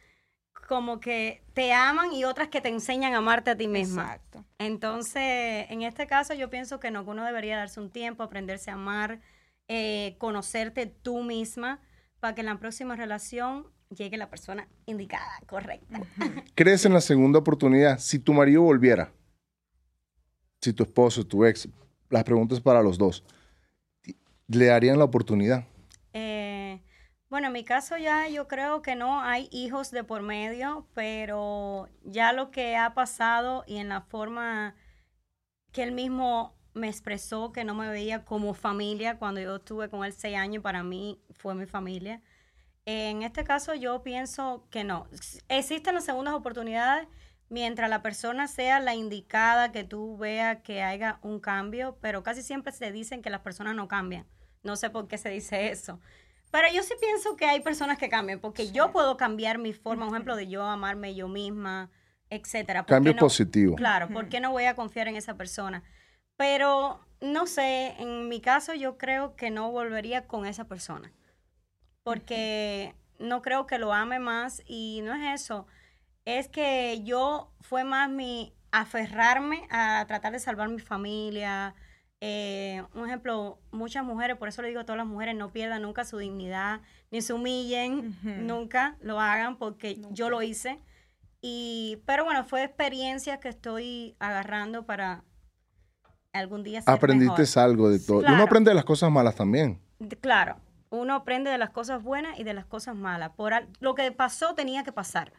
como 0.68 1.00
que 1.00 1.44
te 1.54 1.74
aman 1.74 2.14
y 2.14 2.24
otras 2.24 2.48
que 2.50 2.62
te 2.62 2.70
enseñan 2.70 3.16
a 3.16 3.18
amarte 3.18 3.50
a 3.50 3.58
ti 3.58 3.68
misma. 3.68 4.04
Exacto. 4.04 4.46
Entonces, 4.60 5.66
en 5.70 5.82
este 5.82 6.06
caso 6.06 6.34
yo 6.36 6.50
pienso 6.50 6.80
que 6.80 6.92
no, 6.92 7.04
que 7.04 7.10
uno 7.10 7.26
debería 7.26 7.58
darse 7.58 7.80
un 7.80 7.90
tiempo, 7.90 8.22
aprenderse 8.24 8.70
a 8.70 8.76
amar, 8.76 9.20
eh, 9.68 10.16
conocerte 10.20 10.86
tú 10.86 11.24
misma, 11.24 11.82
para 12.20 12.36
que 12.36 12.42
en 12.42 12.48
la 12.48 12.60
próxima 12.60 12.96
relación 12.96 13.68
llegue 13.90 14.18
la 14.18 14.30
persona 14.30 14.68
indicada, 14.86 15.40
correcta. 15.48 16.02
¿Crees 16.56 16.86
en 16.86 16.94
la 16.94 17.02
segunda 17.02 17.40
oportunidad? 17.40 18.00
Si 18.00 18.20
tu 18.20 18.34
marido 18.34 18.62
volviera, 18.62 19.12
si 20.62 20.74
tu 20.74 20.84
esposo, 20.84 21.26
tu 21.26 21.46
ex, 21.46 21.68
las 22.10 22.24
preguntas 22.24 22.60
para 22.60 22.82
los 22.82 22.98
dos, 22.98 23.24
¿le 24.48 24.66
darían 24.66 24.98
la 24.98 25.06
oportunidad? 25.06 25.66
Eh, 26.14 26.82
bueno, 27.30 27.48
en 27.48 27.54
mi 27.54 27.64
caso 27.64 27.98
ya 27.98 28.28
yo 28.28 28.48
creo 28.48 28.82
que 28.82 28.96
no 28.96 29.22
hay 29.22 29.50
hijos 29.52 29.92
de 29.92 30.04
por 30.04 30.22
medio, 30.22 30.88
pero 30.94 31.90
ya 32.04 32.32
lo 32.32 32.52
que 32.52 32.78
ha 32.78 32.94
pasado 32.94 33.64
y 33.68 33.78
en 33.78 33.90
la 33.90 34.02
forma 34.02 34.76
que 35.72 35.84
él 35.84 35.92
mismo 35.92 36.56
me 36.74 36.88
expresó 36.88 37.52
que 37.52 37.64
no 37.64 37.76
me 37.76 37.90
veía 37.90 38.26
como 38.26 38.54
familia 38.54 39.18
cuando 39.18 39.42
yo 39.42 39.58
estuve 39.58 39.90
con 39.90 40.04
él 40.06 40.14
seis 40.14 40.38
años, 40.38 40.64
para 40.64 40.84
mí 40.84 41.20
fue 41.32 41.56
mi 41.56 41.66
familia. 41.66 42.22
En 42.86 43.24
este 43.24 43.44
caso 43.44 43.74
yo 43.74 44.04
pienso 44.04 44.68
que 44.70 44.84
no. 44.84 45.08
Existen 45.48 45.96
las 45.96 46.06
segundas 46.06 46.34
oportunidades 46.34 47.08
mientras 47.50 47.90
la 47.90 48.02
persona 48.02 48.48
sea 48.48 48.80
la 48.80 48.96
indicada, 48.96 49.72
que 49.72 49.84
tú 49.84 50.18
veas 50.18 50.62
que 50.64 50.82
haya 50.82 51.20
un 51.22 51.40
cambio, 51.40 51.98
pero 52.02 52.24
casi 52.24 52.42
siempre 52.42 52.74
se 52.74 52.92
dicen 52.92 53.22
que 53.22 53.30
las 53.30 53.42
personas 53.42 53.76
no 53.76 53.88
cambian. 53.88 54.26
No 54.64 54.76
sé 54.76 54.90
por 54.90 55.08
qué 55.08 55.18
se 55.18 55.30
dice 55.30 55.70
eso. 55.70 56.00
Pero 56.52 56.68
yo 56.74 56.84
sí 56.84 56.94
pienso 57.00 57.36
que 57.36 57.46
hay 57.46 57.62
personas 57.62 57.98
que 57.98 58.10
cambian, 58.10 58.40
porque 58.40 58.72
yo 58.72 58.92
puedo 58.92 59.18
cambiar 59.18 59.58
mi 59.58 59.74
forma, 59.74 60.06
un 60.06 60.14
ejemplo 60.14 60.36
de 60.36 60.48
yo 60.48 60.64
amarme 60.64 61.16
yo 61.16 61.28
misma, 61.28 61.90
etcétera. 62.30 62.82
¿Por 62.82 62.88
qué 62.88 62.94
Cambio 62.96 63.14
no? 63.14 63.20
positivo. 63.20 63.76
Claro, 63.76 64.10
¿por 64.10 64.30
qué 64.30 64.40
no 64.40 64.52
voy 64.52 64.66
a 64.66 64.76
confiar 64.76 65.08
en 65.08 65.16
esa 65.16 65.36
persona? 65.36 65.84
Pero 66.38 67.00
no 67.22 67.48
sé, 67.48 67.96
en 68.00 68.28
mi 68.28 68.42
caso 68.42 68.74
yo 68.74 68.98
creo 68.98 69.36
que 69.36 69.50
no 69.50 69.72
volvería 69.72 70.28
con 70.28 70.46
esa 70.46 70.66
persona. 70.66 71.12
Porque 72.04 72.96
no 73.20 73.42
creo 73.42 73.66
que 73.66 73.80
lo 73.80 73.94
ame 73.94 74.20
más 74.20 74.62
y 74.68 75.02
no 75.04 75.14
es 75.16 75.42
eso. 75.42 75.68
Es 76.26 76.50
que 76.50 77.02
yo 77.04 77.52
fue 77.62 77.84
más 77.84 78.10
mi 78.10 78.54
aferrarme 78.72 79.68
a 79.70 80.06
tratar 80.08 80.34
de 80.34 80.40
salvar 80.40 80.70
mi 80.70 80.80
familia. 80.80 81.76
Eh, 82.20 82.84
un 82.94 83.06
ejemplo, 83.06 83.60
muchas 83.72 84.04
mujeres, 84.04 84.38
por 84.38 84.48
eso 84.48 84.62
le 84.62 84.70
digo 84.70 84.82
a 84.82 84.86
todas 84.86 84.98
las 84.98 85.08
mujeres, 85.08 85.36
no 85.36 85.52
pierdan 85.52 85.82
nunca 85.82 86.06
su 86.06 86.18
dignidad, 86.18 86.82
ni 87.12 87.22
se 87.22 87.34
humillen, 87.34 88.18
nunca 88.48 88.98
lo 89.02 89.20
hagan 89.20 89.58
porque 89.58 90.02
yo 90.12 90.30
lo 90.30 90.42
hice. 90.42 90.80
Y, 91.42 92.02
pero 92.06 92.24
bueno, 92.24 92.46
fue 92.46 92.64
experiencia 92.64 93.40
que 93.40 93.50
estoy 93.50 94.16
agarrando 94.20 94.86
para 94.86 95.24
algún 96.34 96.64
día 96.64 96.82
ser 96.82 96.94
Aprendiste 96.94 97.42
mejor. 97.42 97.64
algo 97.64 97.90
de 97.90 98.00
todo. 98.00 98.20
Claro. 98.20 98.36
Uno 98.36 98.44
aprende 98.44 98.72
de 98.72 98.76
las 98.76 98.86
cosas 98.86 99.12
malas 99.12 99.36
también. 99.36 99.80
De- 100.00 100.16
Claro, 100.18 100.58
uno 100.90 101.14
aprende 101.16 101.50
de 101.52 101.58
las 101.58 101.70
cosas 101.70 102.04
buenas 102.04 102.38
y 102.40 102.44
de 102.44 102.54
las 102.54 102.66
cosas 102.66 102.96
malas. 102.96 103.32
Por 103.32 103.54
al- 103.54 103.70
lo 103.80 103.96
que 103.96 104.12
pasó 104.12 104.54
tenía 104.56 104.84
que 104.84 104.92
pasar 104.92 105.32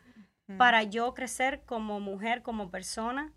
para 0.59 0.83
yo 0.83 1.15
crecer 1.15 1.63
como 1.67 2.01
mujer, 2.01 2.43
como 2.43 2.71
persona. 2.71 3.33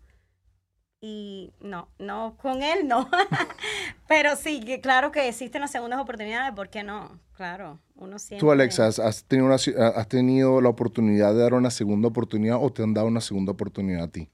Y 1.00 1.52
no, 1.60 1.88
no, 2.00 2.36
con 2.42 2.62
él 2.62 2.88
no. 2.88 3.08
Pero 4.08 4.34
sí, 4.34 4.60
claro 4.82 5.12
que 5.12 5.28
existen 5.28 5.60
las 5.60 5.70
segundas 5.70 6.00
oportunidades, 6.00 6.52
¿por 6.54 6.70
qué 6.70 6.82
no? 6.82 7.20
Claro, 7.34 7.78
uno 7.94 8.18
siempre... 8.18 8.40
Tú, 8.40 8.50
Alexa, 8.50 8.86
¿has, 8.88 9.24
tenido 9.24 9.46
una 9.46 9.54
has 9.54 10.08
tenido 10.08 10.60
la 10.60 10.68
oportunidad 10.70 11.32
de 11.34 11.38
dar 11.40 11.54
una 11.54 11.70
segunda 11.70 12.08
oportunidad 12.08 12.58
o 12.60 12.72
te 12.72 12.82
han 12.82 12.94
dado 12.94 13.06
una 13.06 13.20
segunda 13.20 13.52
oportunidad 13.52 14.02
a 14.04 14.08
ti? 14.08 14.28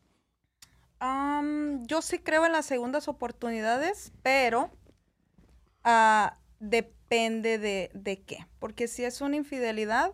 Yo 1.83 2.03
sí 2.03 2.19
creo 2.19 2.47
en 2.47 2.53
las 2.53 2.67
segundas 2.67 3.09
oportunidades, 3.09 4.13
pero 4.23 4.71
ah, 5.85 6.39
depende 6.61 7.59
de, 7.59 7.91
de 7.95 8.23
qué. 8.23 8.47
Porque 8.59 8.89
si 8.89 9.05
es 9.05 9.21
una 9.21 9.37
infidelidad, 9.37 10.13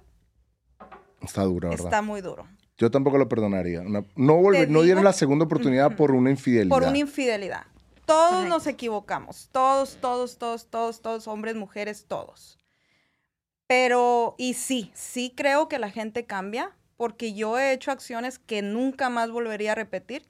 Está 1.23 1.43
duro, 1.43 1.69
¿verdad? 1.69 1.87
está 1.87 2.03
muy 2.03 2.21
duro. 2.23 2.47
Yo 2.79 2.91
tampoco 2.91 3.19
lo 3.19 3.29
perdonaría. 3.29 3.83
Una- 3.83 4.05
no 4.17 4.37
volver, 4.37 4.71
no 4.71 4.81
dieron 4.83 5.05
la 5.05 5.13
segunda 5.13 5.45
oportunidad 5.45 5.97
por 5.97 6.13
una 6.13 6.31
infidelidad. 6.31 6.75
Por 6.75 6.83
una 6.89 6.97
infidelidad. 6.99 7.65
Todos 8.07 8.31
Correcto. 8.31 8.49
nos 8.49 8.67
equivocamos. 8.67 9.49
Todos, 9.53 9.99
todos, 10.01 10.39
todos, 10.39 10.67
todos, 10.71 11.01
todos, 11.03 11.29
hombres, 11.29 11.55
mujeres, 11.57 12.07
todos. 12.09 12.59
Pero, 13.67 14.35
y 14.39 14.55
sí, 14.55 14.91
sí 14.95 15.33
creo 15.37 15.69
que 15.69 15.79
la 15.79 15.91
gente 15.91 16.25
cambia, 16.27 16.75
porque 16.97 17.35
yo 17.35 17.59
he 17.59 17.73
hecho 17.73 17.93
acciones 17.93 18.39
que 18.39 18.63
nunca 18.63 19.11
más 19.11 19.31
volvería 19.31 19.73
a 19.73 19.75
repetir, 19.77 20.29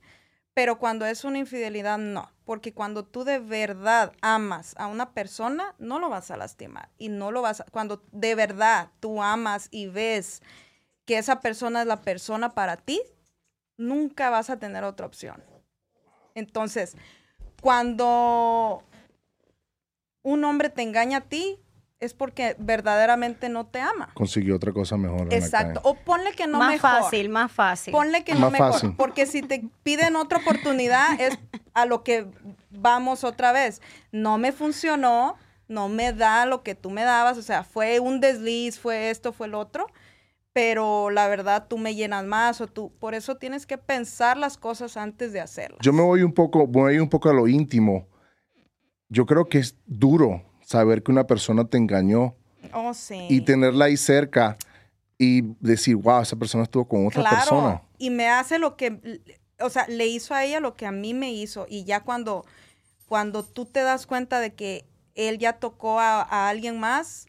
pero 0.54 0.78
cuando 0.78 1.06
es 1.06 1.24
una 1.24 1.38
infidelidad, 1.38 1.98
no. 1.98 2.30
Porque 2.44 2.74
cuando 2.74 3.04
tú 3.04 3.24
de 3.24 3.38
verdad 3.38 4.12
amas 4.20 4.74
a 4.78 4.86
una 4.86 5.12
persona, 5.12 5.74
no 5.78 5.98
lo 5.98 6.08
vas 6.08 6.30
a 6.30 6.36
lastimar. 6.36 6.90
Y 6.98 7.08
no 7.08 7.30
lo 7.30 7.42
vas 7.42 7.60
a, 7.60 7.64
cuando 7.64 8.02
de 8.12 8.34
verdad 8.34 8.90
tú 9.00 9.22
amas 9.22 9.68
y 9.70 9.86
ves 9.86 10.42
que 11.04 11.18
esa 11.18 11.40
persona 11.40 11.82
es 11.82 11.86
la 11.86 12.02
persona 12.02 12.54
para 12.54 12.76
ti, 12.76 13.00
nunca 13.76 14.30
vas 14.30 14.50
a 14.50 14.58
tener 14.58 14.84
otra 14.84 15.06
opción. 15.06 15.42
Entonces, 16.34 16.96
cuando 17.60 18.82
un 20.22 20.44
hombre 20.44 20.68
te 20.68 20.82
engaña 20.82 21.18
a 21.18 21.28
ti, 21.28 21.60
es 22.00 22.14
porque 22.14 22.56
verdaderamente 22.58 23.50
no 23.50 23.66
te 23.66 23.78
ama. 23.80 24.10
Consiguió 24.14 24.56
otra 24.56 24.72
cosa 24.72 24.96
mejor. 24.96 25.32
Exacto. 25.32 25.80
O 25.84 25.94
ponle 25.94 26.32
que 26.32 26.46
no 26.46 26.58
más 26.58 26.70
mejor. 26.70 26.90
fácil, 27.02 27.28
más 27.28 27.52
fácil. 27.52 27.92
Ponle 27.92 28.24
que 28.24 28.32
Más 28.32 28.40
no 28.40 28.50
mejor. 28.50 28.72
fácil. 28.72 28.94
Porque 28.96 29.26
si 29.26 29.42
te 29.42 29.68
piden 29.82 30.16
otra 30.16 30.38
oportunidad, 30.38 31.20
es 31.20 31.38
a 31.74 31.84
lo 31.84 32.02
que 32.02 32.26
vamos 32.70 33.22
otra 33.22 33.52
vez. 33.52 33.82
No 34.12 34.38
me 34.38 34.50
funcionó, 34.52 35.36
no 35.68 35.88
me 35.90 36.14
da 36.14 36.46
lo 36.46 36.62
que 36.62 36.74
tú 36.74 36.88
me 36.88 37.02
dabas. 37.02 37.36
O 37.36 37.42
sea, 37.42 37.64
fue 37.64 38.00
un 38.00 38.20
desliz, 38.20 38.78
fue 38.78 39.10
esto, 39.10 39.34
fue 39.34 39.46
el 39.46 39.54
otro. 39.54 39.86
Pero 40.54 41.10
la 41.10 41.28
verdad, 41.28 41.66
tú 41.68 41.76
me 41.76 41.94
llenas 41.94 42.24
más 42.24 42.62
o 42.62 42.66
tú. 42.66 42.92
Por 42.98 43.14
eso 43.14 43.36
tienes 43.36 43.66
que 43.66 43.76
pensar 43.76 44.38
las 44.38 44.56
cosas 44.56 44.96
antes 44.96 45.34
de 45.34 45.40
hacerlas. 45.40 45.80
Yo 45.82 45.92
me 45.92 46.02
voy 46.02 46.22
un 46.22 46.32
poco, 46.32 46.66
voy 46.66 46.98
un 46.98 47.10
poco 47.10 47.28
a 47.28 47.34
lo 47.34 47.46
íntimo. 47.46 48.08
Yo 49.10 49.26
creo 49.26 49.48
que 49.48 49.58
es 49.58 49.76
duro 49.86 50.49
saber 50.70 51.02
que 51.02 51.10
una 51.10 51.26
persona 51.26 51.64
te 51.64 51.78
engañó 51.78 52.36
Oh, 52.72 52.94
sí. 52.94 53.26
y 53.28 53.40
tenerla 53.40 53.86
ahí 53.86 53.96
cerca 53.96 54.56
y 55.18 55.42
decir, 55.58 55.96
wow, 55.96 56.22
esa 56.22 56.36
persona 56.36 56.62
estuvo 56.62 56.86
con 56.86 57.06
otra 57.08 57.22
claro, 57.22 57.36
persona. 57.36 57.82
Y 57.98 58.10
me 58.10 58.28
hace 58.28 58.58
lo 58.60 58.76
que, 58.76 59.20
o 59.58 59.68
sea, 59.68 59.86
le 59.88 60.06
hizo 60.06 60.32
a 60.32 60.44
ella 60.44 60.60
lo 60.60 60.76
que 60.76 60.86
a 60.86 60.92
mí 60.92 61.12
me 61.12 61.32
hizo. 61.32 61.66
Y 61.68 61.82
ya 61.84 62.00
cuando, 62.04 62.44
cuando 63.06 63.44
tú 63.44 63.66
te 63.66 63.82
das 63.82 64.06
cuenta 64.06 64.38
de 64.38 64.54
que 64.54 64.86
él 65.16 65.38
ya 65.38 65.54
tocó 65.54 65.98
a, 65.98 66.22
a 66.22 66.48
alguien 66.48 66.78
más, 66.78 67.26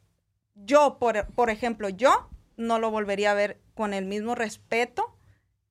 yo, 0.54 0.98
por, 1.00 1.26
por 1.34 1.50
ejemplo, 1.50 1.90
yo 1.90 2.30
no 2.58 2.78
lo 2.78 2.92
volvería 2.92 3.32
a 3.32 3.36
ver 3.36 3.60
con 3.74 3.96
el 3.96 4.06
mismo 4.06 4.36
respeto 4.36 5.18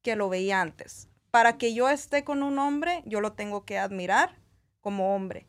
que 0.02 0.16
lo 0.16 0.28
veía 0.28 0.60
antes. 0.60 1.08
Para 1.30 1.56
que 1.56 1.72
yo 1.72 1.88
esté 1.88 2.24
con 2.24 2.42
un 2.42 2.58
hombre, 2.58 3.02
yo 3.06 3.20
lo 3.20 3.32
tengo 3.34 3.64
que 3.64 3.78
admirar 3.78 4.40
como 4.80 5.14
hombre. 5.14 5.46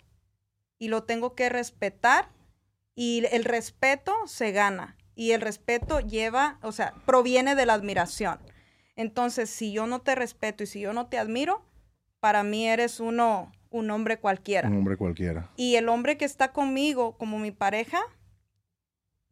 Y 0.82 0.88
lo 0.88 1.04
tengo 1.04 1.36
que 1.36 1.48
respetar. 1.48 2.30
Y 2.96 3.24
el 3.32 3.46
respeto 3.46 4.15
se 4.26 4.52
gana. 4.52 4.98
Y 5.13 5.34
el 5.34 5.41
respeto 5.41 6.00
lleva, 6.00 6.58
o 6.63 6.72
sea, 6.72 6.96
proviene 7.06 7.54
de 7.54 7.67
la 7.67 7.76
admiración. 7.76 8.39
Entonces, 8.96 9.52
si 9.52 9.72
yo 9.72 9.86
no 9.86 10.02
te 10.02 10.15
respeto 10.15 10.63
y 10.63 10.65
si 10.65 10.82
yo 10.82 10.91
no 10.91 11.06
te 11.06 11.20
admiro, 11.20 11.63
para 12.20 12.41
mí 12.41 12.67
eres 12.67 13.00
uno, 13.00 13.52
un 13.70 13.91
hombre 13.91 14.17
cualquiera. 14.17 14.70
Un 14.70 14.78
hombre 14.78 14.98
cualquiera. 14.98 15.52
Y 15.56 15.76
el 15.76 15.88
hombre 15.88 16.17
que 16.17 16.26
está 16.26 16.52
conmigo 16.52 17.15
como 17.15 17.38
mi 17.38 17.52
pareja, 17.52 18.00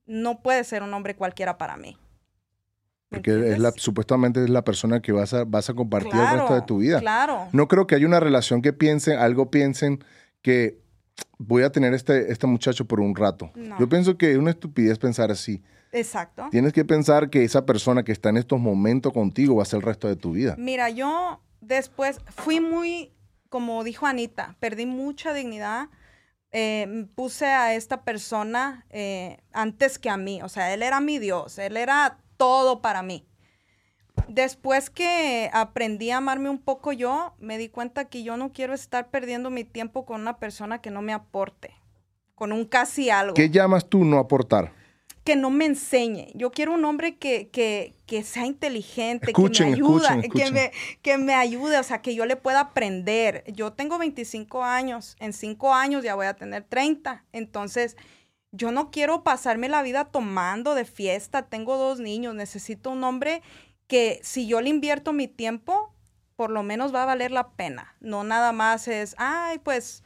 no 0.06 0.44
puede 0.44 0.64
ser 0.66 0.84
un 0.84 0.94
hombre 0.94 1.16
cualquiera 1.16 1.58
para 1.58 1.78
mí. 1.78 1.98
¿Me 3.10 3.18
Porque 3.18 3.54
es 3.54 3.58
la, 3.58 3.72
supuestamente 3.76 4.44
es 4.44 4.52
la 4.52 4.64
persona 4.64 5.02
que 5.02 5.14
vas 5.14 5.34
a, 5.34 5.46
vas 5.46 5.68
a 5.72 5.74
compartir 5.74 6.14
el 6.14 6.30
resto 6.30 6.54
de 6.54 6.62
tu 6.62 6.78
vida. 6.78 7.00
Claro. 7.00 7.48
No 7.54 7.68
creo 7.68 7.88
que 7.88 7.96
haya 7.96 8.06
una 8.06 8.20
relación 8.20 8.62
que 8.62 8.72
piensen, 8.72 9.18
algo 9.18 9.50
piensen 9.50 10.04
que 10.44 10.88
voy 11.38 11.64
a 11.64 11.72
tener 11.72 11.94
este, 11.94 12.32
este 12.32 12.48
muchacho 12.48 12.86
por 12.86 13.00
un 13.00 13.16
rato. 13.16 13.52
No. 13.56 13.80
Yo 13.80 13.88
pienso 13.88 14.18
que 14.18 14.32
es 14.32 14.38
una 14.38 14.52
estupidez 14.52 14.98
pensar 14.98 15.32
así. 15.32 15.64
Exacto. 15.92 16.48
Tienes 16.52 16.74
que 16.74 16.86
pensar 16.86 17.30
que 17.30 17.44
esa 17.44 17.66
persona 17.66 18.04
que 18.04 18.12
está 18.12 18.30
en 18.30 18.38
estos 18.38 18.60
momentos 18.60 19.12
contigo 19.14 19.56
va 19.56 19.64
a 19.64 19.66
ser 19.66 19.78
el 19.78 19.84
resto 19.84 20.08
de 20.08 20.16
tu 20.16 20.34
vida. 20.34 20.56
Mira, 20.58 20.90
yo 20.90 21.42
después 21.62 22.20
fui 22.36 22.60
muy, 22.60 23.14
como 23.50 23.84
dijo 23.84 24.06
Anita, 24.06 24.56
perdí 24.60 24.86
mucha 24.86 25.34
dignidad. 25.34 25.90
eh, 26.52 27.06
puse 27.16 27.46
a 27.46 27.76
esta 27.76 28.04
persona 28.04 28.86
eh, 28.90 29.38
antes 29.54 30.00
que 30.00 30.10
a 30.10 30.18
mí. 30.18 30.42
O 30.42 30.50
sea, 30.50 30.74
él 30.74 30.82
era 30.84 31.00
mi 31.00 31.20
Dios, 31.20 31.60
él 31.60 31.78
era 31.78 32.18
todo 32.38 32.82
para 32.82 33.04
mí. 33.04 33.29
Después 34.30 34.90
que 34.92 35.50
aprendí 35.54 36.12
a 36.12 36.18
amarme 36.18 36.50
un 36.50 36.60
poco 36.60 36.92
yo, 36.94 37.34
me 37.40 37.58
di 37.58 37.68
cuenta 37.68 38.06
que 38.06 38.22
yo 38.24 38.38
no 38.38 38.52
quiero 38.52 38.74
estar 38.74 39.10
perdiendo 39.10 39.50
mi 39.50 39.64
tiempo 39.64 40.06
con 40.06 40.22
una 40.22 40.38
persona 40.38 40.82
que 40.82 40.92
no 40.92 41.02
me 41.02 41.14
aporte, 41.14 41.74
con 42.36 42.52
un 42.52 42.66
casi 42.66 43.10
algo 43.10 43.34
¿Qué 43.34 43.50
llamas 43.50 43.90
tú 43.90 44.06
no 44.06 44.20
aportar? 44.20 44.72
que 45.24 45.36
no 45.36 45.52
me 45.52 45.66
enseñe. 45.66 46.32
Yo 46.34 46.50
quiero 46.52 46.74
un 46.74 46.84
hombre 46.86 47.18
que, 47.18 47.50
que, 47.50 47.94
que 48.08 48.24
sea 48.24 48.48
inteligente, 48.48 49.28
Escuchen, 49.28 49.76
que 49.76 49.82
me 49.82 49.88
escuchen, 49.88 50.22
Que, 50.22 50.52
me, 50.52 50.72
que 51.04 51.18
me 51.20 51.36
ayude, 51.36 51.78
o 51.78 51.84
sea, 51.84 52.02
que 52.02 52.16
yo 52.16 52.26
le 52.26 52.36
pueda 52.36 52.62
aprender. 52.62 53.44
Yo 53.54 53.74
tengo 53.74 54.00
25 54.00 54.64
años, 54.64 55.16
en 55.20 55.34
5 55.34 55.74
años 55.74 56.04
ya 56.04 56.16
voy 56.16 56.26
a 56.26 56.34
tener 56.36 56.64
30. 56.64 57.26
Entonces, 57.32 57.96
yo 58.52 58.72
no 58.72 58.90
quiero 58.90 59.24
pasarme 59.24 59.70
la 59.70 59.84
vida 59.84 60.06
tomando 60.06 60.74
de 60.74 60.86
fiesta. 60.86 61.44
Tengo 61.44 61.78
dos 61.78 62.00
niños, 62.00 62.34
necesito 62.34 62.90
un 62.90 63.04
hombre 63.04 63.44
que 63.90 64.22
si 64.24 64.48
yo 64.48 64.62
le 64.62 64.70
invierto 64.70 65.12
mi 65.12 65.28
tiempo, 65.28 65.94
por 66.36 66.52
lo 66.52 66.64
menos 66.64 66.94
va 66.96 67.04
a 67.04 67.08
valer 67.08 67.32
la 67.32 67.50
pena. 67.50 67.96
No 68.00 68.24
nada 68.24 68.54
más 68.54 68.88
es, 68.88 69.16
ay, 69.18 69.58
pues 69.60 70.04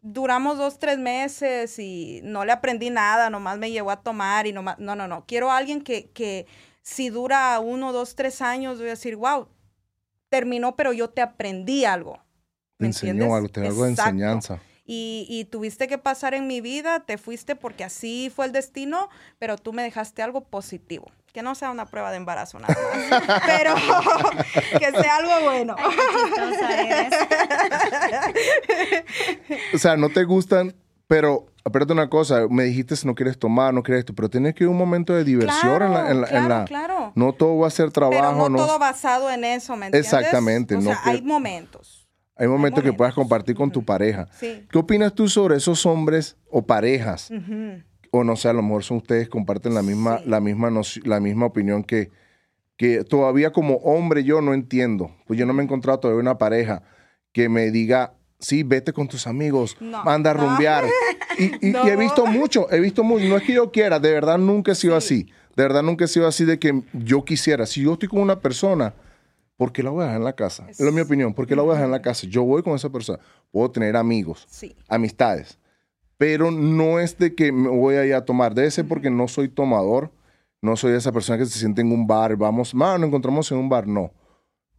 duramos 0.00 0.56
dos, 0.56 0.78
tres 0.78 0.98
meses 0.98 1.78
y 1.80 2.20
no 2.22 2.44
le 2.44 2.52
aprendí 2.52 2.88
nada, 2.88 3.28
nomás 3.28 3.58
me 3.58 3.72
llevó 3.72 3.90
a 3.90 4.00
tomar 4.00 4.46
y 4.46 4.52
nomás, 4.52 4.78
no, 4.78 4.94
no, 4.94 5.08
no. 5.08 5.26
Quiero 5.26 5.50
a 5.50 5.56
alguien 5.56 5.82
que, 5.82 6.08
que 6.12 6.46
si 6.82 7.10
dura 7.10 7.58
uno, 7.58 7.92
dos, 7.92 8.14
tres 8.14 8.40
años, 8.40 8.78
voy 8.78 8.86
a 8.86 8.90
decir, 8.90 9.16
wow, 9.16 9.48
terminó, 10.28 10.76
pero 10.76 10.92
yo 10.92 11.10
te 11.10 11.20
aprendí 11.20 11.84
algo. 11.84 12.20
¿Me 12.78 12.86
enseñó 12.86 13.34
algo, 13.34 13.48
te 13.48 13.60
dio 13.60 13.70
algo 13.70 13.84
de 13.84 13.90
enseñanza. 13.90 14.60
Y, 14.84 15.26
y 15.28 15.46
tuviste 15.46 15.88
que 15.88 15.98
pasar 15.98 16.32
en 16.34 16.46
mi 16.46 16.60
vida, 16.60 17.00
te 17.00 17.18
fuiste 17.18 17.56
porque 17.56 17.82
así 17.82 18.30
fue 18.32 18.46
el 18.46 18.52
destino, 18.52 19.08
pero 19.40 19.58
tú 19.58 19.72
me 19.72 19.82
dejaste 19.82 20.22
algo 20.22 20.44
positivo. 20.44 21.10
Que 21.36 21.42
no 21.42 21.54
sea 21.54 21.70
una 21.70 21.84
prueba 21.84 22.10
de 22.10 22.16
embarazo 22.16 22.58
nada 22.58 22.74
más, 23.10 23.42
pero 23.46 23.74
que 24.78 24.90
sea 25.02 25.16
algo 25.16 25.32
bueno. 25.44 25.76
O 29.74 29.78
sea, 29.78 29.96
no 29.98 30.08
te 30.08 30.24
gustan, 30.24 30.74
pero 31.06 31.44
espérate 31.62 31.92
una 31.92 32.08
cosa, 32.08 32.46
me 32.48 32.64
dijiste 32.64 32.96
si 32.96 33.06
no 33.06 33.14
quieres 33.14 33.38
tomar, 33.38 33.74
no 33.74 33.82
quieres 33.82 34.00
esto, 34.00 34.14
pero 34.14 34.30
tienes 34.30 34.54
que 34.54 34.64
ir 34.64 34.68
a 34.68 34.70
un 34.70 34.78
momento 34.78 35.12
de 35.14 35.24
diversión 35.24 35.82
en 35.82 35.92
la... 35.92 36.10
En 36.10 36.20
la, 36.22 36.26
en 36.28 36.32
claro, 36.32 36.48
la- 36.48 36.64
claro. 36.64 37.12
No 37.16 37.32
todo 37.34 37.58
va 37.58 37.66
a 37.66 37.70
ser 37.70 37.90
Pero 37.92 38.08
trabajo, 38.10 38.34
no, 38.34 38.48
no. 38.48 38.56
todo 38.56 38.78
basado 38.78 39.30
en 39.30 39.44
eso, 39.44 39.76
¿me 39.76 39.86
entiendes? 39.86 40.10
Exactamente, 40.12 40.74
O 40.76 40.78
no 40.80 40.84
sea, 40.90 41.00
que- 41.04 41.10
hay 41.10 41.20
momentos. 41.22 42.08
Hay 42.38 42.48
momentos 42.48 42.82
que 42.82 42.88
momentos. 42.88 42.96
puedas 42.98 43.14
compartir 43.14 43.54
con 43.56 43.70
tu 43.70 43.84
pareja. 43.84 44.26
Sí. 44.38 44.66
¿Qué 44.70 44.78
opinas 44.78 45.14
tú 45.14 45.28
sobre 45.28 45.56
esos 45.56 45.84
hombres 45.84 46.36
o 46.50 46.66
parejas? 46.66 47.30
Ujú. 47.30 47.82
O 48.10 48.24
no 48.24 48.36
sé, 48.36 48.48
a 48.48 48.52
lo 48.52 48.62
mejor 48.62 48.84
son 48.84 48.98
ustedes 48.98 49.28
comparten 49.28 49.74
la 49.74 49.82
misma, 49.82 50.18
Sí. 50.18 50.24
la 50.28 50.40
misma, 50.40 50.70
la 51.04 51.20
misma 51.20 51.46
opinión 51.46 51.82
que, 51.84 52.10
que 52.76 53.04
todavía 53.04 53.52
como 53.52 53.76
hombre 53.76 54.24
yo 54.24 54.40
no 54.40 54.54
entiendo. 54.54 55.10
Pues 55.26 55.38
yo 55.38 55.46
no 55.46 55.52
me 55.52 55.62
he 55.62 55.64
encontrado 55.64 55.98
todavía 56.00 56.20
una 56.20 56.38
pareja 56.38 56.82
que 57.32 57.48
me 57.48 57.70
diga, 57.70 58.14
sí, 58.38 58.62
vete 58.62 58.92
con 58.92 59.08
tus 59.08 59.26
amigos, 59.26 59.76
No, 59.80 60.02
manda 60.04 60.30
a 60.30 60.34
no. 60.34 60.40
rumbear. 60.46 60.84
Y, 61.38 61.44
y- 61.44 61.70
y 61.70 61.88
he 61.88 61.92
No. 61.92 61.98
visto 61.98 62.24
mucho, 62.24 62.66
he 62.72 62.80
visto 62.80 63.04
mucho. 63.04 63.26
No 63.26 63.36
es 63.36 63.42
que 63.42 63.52
yo 63.52 63.70
quiera, 63.70 63.98
de 64.00 64.10
verdad 64.10 64.38
nunca 64.38 64.72
he 64.72 64.74
sido 64.74 64.96
así. 64.96 65.26
De 65.54 65.62
verdad 65.64 65.82
nunca 65.82 66.06
he 66.06 66.08
sido 66.08 66.26
así 66.26 66.46
de 66.46 66.58
que 66.58 66.82
yo 66.94 67.26
quisiera. 67.26 67.66
Si 67.66 67.82
yo 67.82 67.92
estoy 67.92 68.08
con 68.08 68.20
una 68.20 68.40
persona, 68.40 68.94
¿por 69.58 69.70
qué 69.70 69.82
la 69.82 69.90
voy 69.90 70.00
a 70.00 70.04
dejar 70.06 70.20
en 70.20 70.24
la 70.24 70.32
casa? 70.34 70.66
Es 70.70 70.80
mi 70.80 71.00
opinión. 71.02 71.34
¿Por 71.34 71.46
qué 71.46 71.54
la 71.54 71.60
voy 71.60 71.72
a 71.72 71.74
dejar 71.74 71.86
en 71.86 71.92
la 71.92 72.00
casa? 72.00 72.26
Yo 72.26 72.42
voy 72.42 72.62
con 72.62 72.74
esa 72.74 72.88
persona. 72.88 73.18
Puedo 73.50 73.70
tener 73.70 73.96
amigos 73.98 74.46
Sí. 74.48 74.74
amistades. 74.88 75.58
Pero 76.18 76.50
no 76.50 76.98
es 76.98 77.18
de 77.18 77.34
que 77.34 77.52
me 77.52 77.68
voy 77.68 77.96
a 77.96 78.04
ir 78.06 78.14
a 78.14 78.24
tomar. 78.24 78.54
Debe 78.54 78.70
ser 78.70 78.86
porque 78.88 79.10
no 79.10 79.28
soy 79.28 79.48
tomador. 79.48 80.10
No 80.62 80.76
soy 80.76 80.92
esa 80.94 81.12
persona 81.12 81.38
que 81.38 81.46
se 81.46 81.58
siente 81.58 81.82
en 81.82 81.92
un 81.92 82.06
bar. 82.06 82.36
Vamos, 82.36 82.74
"Ma, 82.74 82.96
nos 82.98 83.08
encontramos 83.08 83.50
en 83.52 83.58
un 83.58 83.68
bar. 83.68 83.86
No. 83.86 84.10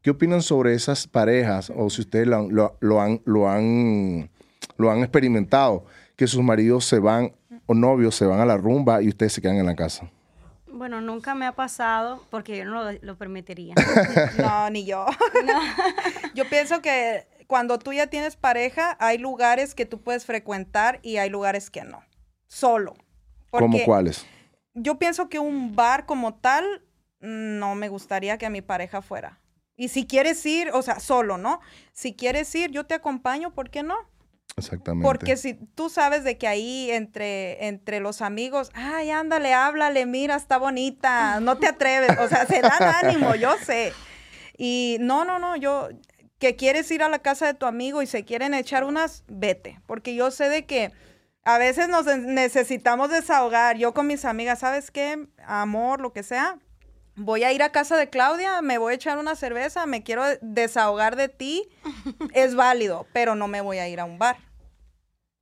¿Qué 0.02 0.10
opinan 0.12 0.42
sobre 0.42 0.74
esas 0.74 1.06
parejas? 1.08 1.72
O 1.76 1.90
si 1.90 2.02
ustedes 2.02 2.28
lo, 2.28 2.38
han- 2.38 2.48
lo- 2.54 2.76
lo 2.80 3.02
han, 3.02 3.22
lo, 3.26 3.48
han, 3.50 4.30
lo 4.78 4.90
han 4.92 5.00
experimentado. 5.00 5.86
Que 6.16 6.26
sus 6.28 6.42
maridos 6.42 6.86
se 6.86 6.98
van 7.00 7.34
o 7.68 7.74
novios 7.76 8.16
se 8.16 8.26
van 8.26 8.40
a 8.40 8.46
la 8.46 8.58
rumba 8.58 9.02
y 9.04 9.10
ustedes 9.10 9.34
se 9.34 9.42
quedan 9.42 9.58
en 9.58 9.66
la 9.68 9.76
casa. 9.76 10.10
Bueno, 10.72 11.02
nunca 11.02 11.36
me 11.36 11.46
ha 11.46 11.52
pasado 11.54 12.24
porque 12.32 12.58
yo 12.58 12.66
no 12.66 12.84
lo, 12.84 12.98
lo 13.02 13.16
permitiría. 13.18 13.76
No, 14.40 14.70
ni 14.72 14.86
yo. 14.86 15.06
Yo 16.34 16.46
pienso 16.50 16.82
que, 16.82 17.26
cuando 17.48 17.80
tú 17.80 17.94
ya 17.94 18.08
tienes 18.08 18.36
pareja, 18.36 18.98
hay 19.00 19.18
lugares 19.18 19.74
que 19.74 19.86
tú 19.86 20.02
puedes 20.02 20.26
frecuentar 20.26 21.00
y 21.02 21.18
hay 21.18 21.30
lugares 21.30 21.70
que 21.70 21.84
no. 21.84 22.04
Solo. 22.48 22.96
¿Cómo 23.50 23.78
cuáles? 23.86 24.26
Yo 24.74 25.00
pienso 25.00 25.30
que 25.30 25.40
un 25.40 25.76
bar 25.76 26.06
como 26.06 26.36
tal, 26.36 26.84
no 27.20 27.76
me 27.76 27.90
gustaría 27.90 28.38
que 28.38 28.46
a 28.46 28.50
mi 28.50 28.62
pareja 28.62 29.02
fuera. 29.02 29.40
Y 29.76 29.90
si 29.90 30.06
quieres 30.06 30.46
ir, 30.46 30.72
o 30.74 30.82
sea, 30.82 31.00
solo, 31.00 31.38
¿no? 31.38 31.62
Si 31.94 32.14
quieres 32.14 32.54
ir, 32.56 32.72
yo 32.72 32.86
te 32.86 32.96
acompaño, 32.96 33.54
¿por 33.54 33.70
qué 33.70 33.84
no? 33.84 33.96
Exactamente. 34.58 35.06
Porque 35.06 35.38
si 35.38 35.54
tú 35.54 35.90
sabes 35.90 36.24
de 36.24 36.38
que 36.38 36.48
ahí 36.48 36.90
entre, 36.90 37.68
entre 37.68 38.00
los 38.00 38.22
amigos, 38.22 38.72
ay, 38.74 39.12
ándale, 39.12 39.54
háblale, 39.54 40.06
mira, 40.08 40.36
está 40.36 40.58
bonita, 40.58 41.40
no 41.40 41.58
te 41.58 41.68
atreves, 41.68 42.18
o 42.20 42.28
sea, 42.28 42.46
se 42.48 42.62
dan 42.62 42.82
ánimo, 43.04 43.36
yo 43.36 43.56
sé. 43.64 43.94
Y 44.58 44.98
no, 45.00 45.26
no, 45.26 45.38
no, 45.38 45.56
yo, 45.56 45.90
que 46.40 46.56
quieres 46.56 46.90
ir 46.92 47.02
a 47.04 47.10
la 47.10 47.20
casa 47.20 47.48
de 47.48 47.54
tu 47.54 47.66
amigo 47.66 48.02
y 48.02 48.08
se 48.08 48.24
quieren 48.26 48.54
echar 48.54 48.84
unas, 48.84 49.24
vete, 49.28 49.80
porque 49.88 50.16
yo 50.16 50.30
sé 50.32 50.50
de 50.50 50.66
que 50.66 50.92
a 51.44 51.58
veces 51.58 51.88
nos 51.90 52.06
necesitamos 52.06 53.10
desahogar. 53.10 53.78
Yo 53.78 53.94
con 53.94 54.06
mis 54.08 54.26
amigas, 54.26 54.60
¿sabes 54.60 54.92
qué? 54.92 55.28
Amor, 55.46 56.02
lo 56.02 56.12
que 56.14 56.24
sea. 56.24 56.60
Voy 57.16 57.44
a 57.44 57.52
ir 57.54 57.64
a 57.64 57.72
casa 57.72 57.98
de 57.98 58.10
Claudia, 58.10 58.62
me 58.62 58.78
voy 58.78 58.92
a 58.92 58.96
echar 58.96 59.18
una 59.18 59.36
cerveza, 59.36 59.86
me 59.88 60.04
quiero 60.04 60.24
desahogar 60.42 61.16
de 61.16 61.30
ti. 61.30 61.68
es 62.34 62.54
válido, 62.56 63.08
pero 63.14 63.34
no 63.36 63.48
me 63.48 63.62
voy 63.62 63.78
a 63.80 63.88
ir 63.90 64.00
a 64.00 64.06
un 64.06 64.20
bar. 64.20 64.38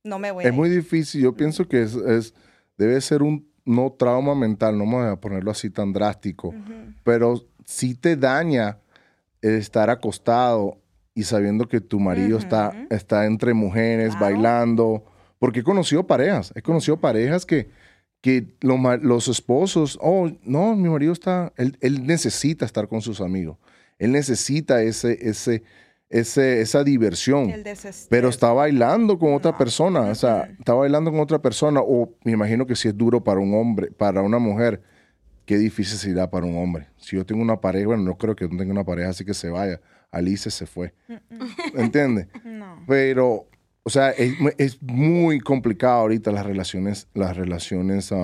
No 0.04 0.18
me 0.18 0.30
voy 0.30 0.44
es 0.44 0.50
a 0.50 0.52
ir. 0.52 0.54
muy 0.54 0.70
difícil. 0.70 1.22
Yo 1.22 1.34
pienso 1.34 1.68
que 1.68 1.82
es, 1.82 1.94
es- 1.94 2.34
debe 2.78 3.00
ser 3.00 3.22
un 3.22 3.50
no 3.64 3.90
trauma 3.92 4.34
mental, 4.36 4.78
no 4.78 4.84
vamos 4.84 5.06
a 5.12 5.16
ponerlo 5.20 5.50
así 5.50 5.70
tan 5.70 5.92
drástico, 5.92 6.54
pero 7.02 7.44
sí 7.64 7.96
te 7.96 8.14
daña 8.16 8.78
el 9.42 9.56
estar 9.56 9.90
acostado 9.90 10.78
y 11.16 11.24
sabiendo 11.24 11.66
que 11.66 11.80
tu 11.80 11.98
marido 11.98 12.38
está, 12.38 12.68
Ujú. 12.68 12.86
está 12.94 13.24
entre 13.26 13.54
mujeres 13.54 14.10
Claro. 14.14 14.24
bailando. 14.26 15.04
Porque 15.38 15.60
he 15.60 15.64
conocido 15.64 16.06
parejas, 16.06 16.52
he 16.54 16.62
conocido 16.62 16.98
parejas 17.00 17.44
que, 17.44 17.68
que 18.20 18.54
lo 18.60 18.76
ma- 18.76 18.96
los 18.98 19.26
esposos, 19.28 19.98
oh, 20.00 20.30
no, 20.44 20.76
mi 20.76 20.88
marido 20.88 21.12
está, 21.12 21.52
él, 21.56 21.76
él 21.80 22.06
necesita 22.06 22.64
estar 22.64 22.86
con 22.88 23.00
sus 23.02 23.20
amigos, 23.20 23.58
él 23.98 24.12
necesita 24.12 24.82
ese, 24.82 25.18
ese, 25.28 25.62
ese, 26.08 26.60
esa 26.60 26.84
diversión. 26.84 27.52
Pero 28.08 28.28
está 28.28 28.52
bailando 28.52 29.18
con 29.18 29.34
otra 29.34 29.52
No. 29.52 29.58
persona, 29.58 30.00
o 30.02 30.14
sea, 30.14 30.50
está 30.58 30.72
bailando 30.74 31.10
con 31.10 31.20
otra 31.20 31.40
persona, 31.40 31.80
o 31.82 32.14
me 32.24 32.32
imagino 32.32 32.66
que 32.66 32.76
si 32.76 32.88
es 32.88 32.96
duro 32.96 33.22
para 33.22 33.40
un 33.40 33.54
hombre, 33.54 33.90
para 33.90 34.22
una 34.22 34.38
mujer, 34.38 34.82
qué 35.44 35.58
difícil 35.58 35.98
será 35.98 36.30
para 36.30 36.46
un 36.46 36.56
hombre. 36.56 36.88
Si 36.96 37.16
yo 37.16 37.24
tengo 37.26 37.42
una 37.42 37.60
pareja, 37.60 37.86
bueno, 37.88 38.02
no 38.04 38.16
creo 38.16 38.34
que 38.34 38.48
no 38.48 38.56
tenga 38.56 38.72
una 38.72 38.84
pareja, 38.84 39.10
así 39.10 39.24
que 39.24 39.34
se 39.34 39.48
vaya. 39.50 39.80
Alice 40.16 40.50
se 40.50 40.66
fue, 40.66 40.94
¿entiendes? 41.74 42.28
No. 42.44 42.82
Pero, 42.86 43.46
o 43.82 43.90
sea, 43.90 44.10
es, 44.10 44.38
mu- 44.40 44.50
es 44.58 44.82
muy 44.82 45.40
complicado 45.40 46.00
ahorita 46.00 46.30
las 46.32 46.46
relaciones, 46.46 47.08
las 47.14 47.36
relaciones, 47.36 48.10
las 48.10 48.20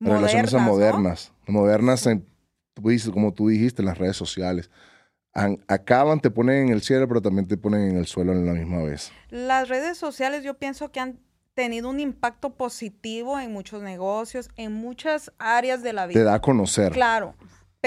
relaciones 0.00 0.54
ah, 0.54 0.58
Modernas, 0.58 0.60
¿no? 0.60 0.60
modernas, 0.60 1.32
modernas, 1.46 2.06
en- 2.06 2.26
como 3.12 3.32
tú 3.32 3.48
dijiste, 3.48 3.82
en 3.82 3.86
las 3.86 3.98
redes 3.98 4.16
sociales. 4.16 4.70
An- 5.32 5.62
acaban, 5.68 6.20
te 6.20 6.30
ponen 6.30 6.66
en 6.66 6.72
el 6.72 6.82
cielo, 6.82 7.06
pero 7.08 7.20
también 7.20 7.46
te 7.46 7.56
ponen 7.56 7.90
en 7.90 7.96
el 7.96 8.06
suelo 8.06 8.32
en 8.32 8.46
la 8.46 8.52
misma 8.52 8.82
vez. 8.82 9.12
Las 9.30 9.68
redes 9.68 9.98
sociales 9.98 10.42
yo 10.44 10.54
pienso 10.54 10.90
que 10.92 11.00
han 11.00 11.18
tenido 11.54 11.88
un 11.90 12.00
impacto 12.00 12.54
positivo 12.54 13.38
en 13.40 13.52
muchos 13.52 13.82
negocios, 13.82 14.50
en 14.56 14.72
muchas 14.74 15.32
áreas 15.38 15.82
de 15.82 15.92
la 15.94 16.06
vida. 16.06 16.20
Te 16.20 16.24
da 16.24 16.34
a 16.34 16.40
conocer. 16.40 16.92
Claro, 16.92 17.34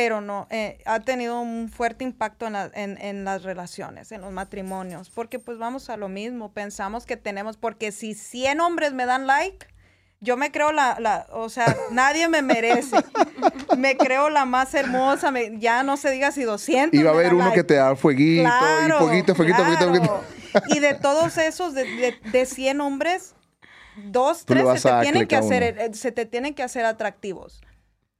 pero 0.02 0.22
no, 0.22 0.48
eh, 0.50 0.78
ha 0.86 1.02
tenido 1.02 1.42
un 1.42 1.68
fuerte 1.68 2.06
impacto 2.06 2.48
en, 2.48 2.54
la- 2.54 2.72
en- 2.74 2.98
en 3.02 3.26
las 3.26 3.44
relaciones, 3.44 4.14
en 4.14 4.22
los 4.22 4.32
matrimonios, 4.32 5.10
porque 5.10 5.40
pues 5.40 5.58
vamos 5.58 5.90
a 5.90 5.98
lo 5.98 6.08
mismo, 6.08 6.54
pensamos 6.54 7.06
que 7.06 7.18
tenemos, 7.18 7.58
porque 7.58 7.92
si 7.92 8.14
100 8.14 8.62
hombres 8.62 8.94
me 8.94 9.06
dan 9.06 9.28
like, 9.28 9.68
yo 10.22 10.38
me 10.38 10.52
creo 10.54 10.72
la, 10.72 10.96
la 11.02 11.28
o 11.34 11.50
sea, 11.50 11.76
nadie 11.92 12.30
me 12.30 12.42
merece, 12.42 12.96
me 13.78 13.98
creo 13.98 14.30
la 14.30 14.46
más 14.46 14.74
hermosa, 14.74 15.32
me- 15.32 15.60
ya 15.60 15.84
no 15.84 15.98
se 15.98 16.12
diga 16.12 16.32
si 16.32 16.44
200. 16.44 16.98
Y 16.98 17.04
va 17.04 17.12
a 17.12 17.14
haber 17.16 17.34
uno 17.34 17.44
like. 17.44 17.58
que 17.58 17.64
te 17.66 17.74
da 17.74 17.94
fueguito, 17.98 18.42
y 18.42 18.46
fueguito, 18.96 19.34
claro. 19.34 20.24
Y 20.70 20.80
de 20.80 20.94
todos 20.94 21.38
esos, 21.38 21.74
de, 21.74 21.84
de, 21.84 22.16
de 22.32 22.46
100 22.46 22.80
hombres, 22.80 23.36
dos, 24.06 24.46
Tú 24.46 24.54
tres 24.54 24.64
se 24.82 24.90
te, 24.90 25.02
tienen 25.02 25.28
que 25.28 25.36
hacer, 25.36 25.74
uno. 25.76 25.82
eh, 25.84 25.94
se 25.94 26.14
te 26.14 26.26
tienen 26.26 26.54
que 26.54 26.64
hacer 26.64 26.86
atractivos. 26.86 27.62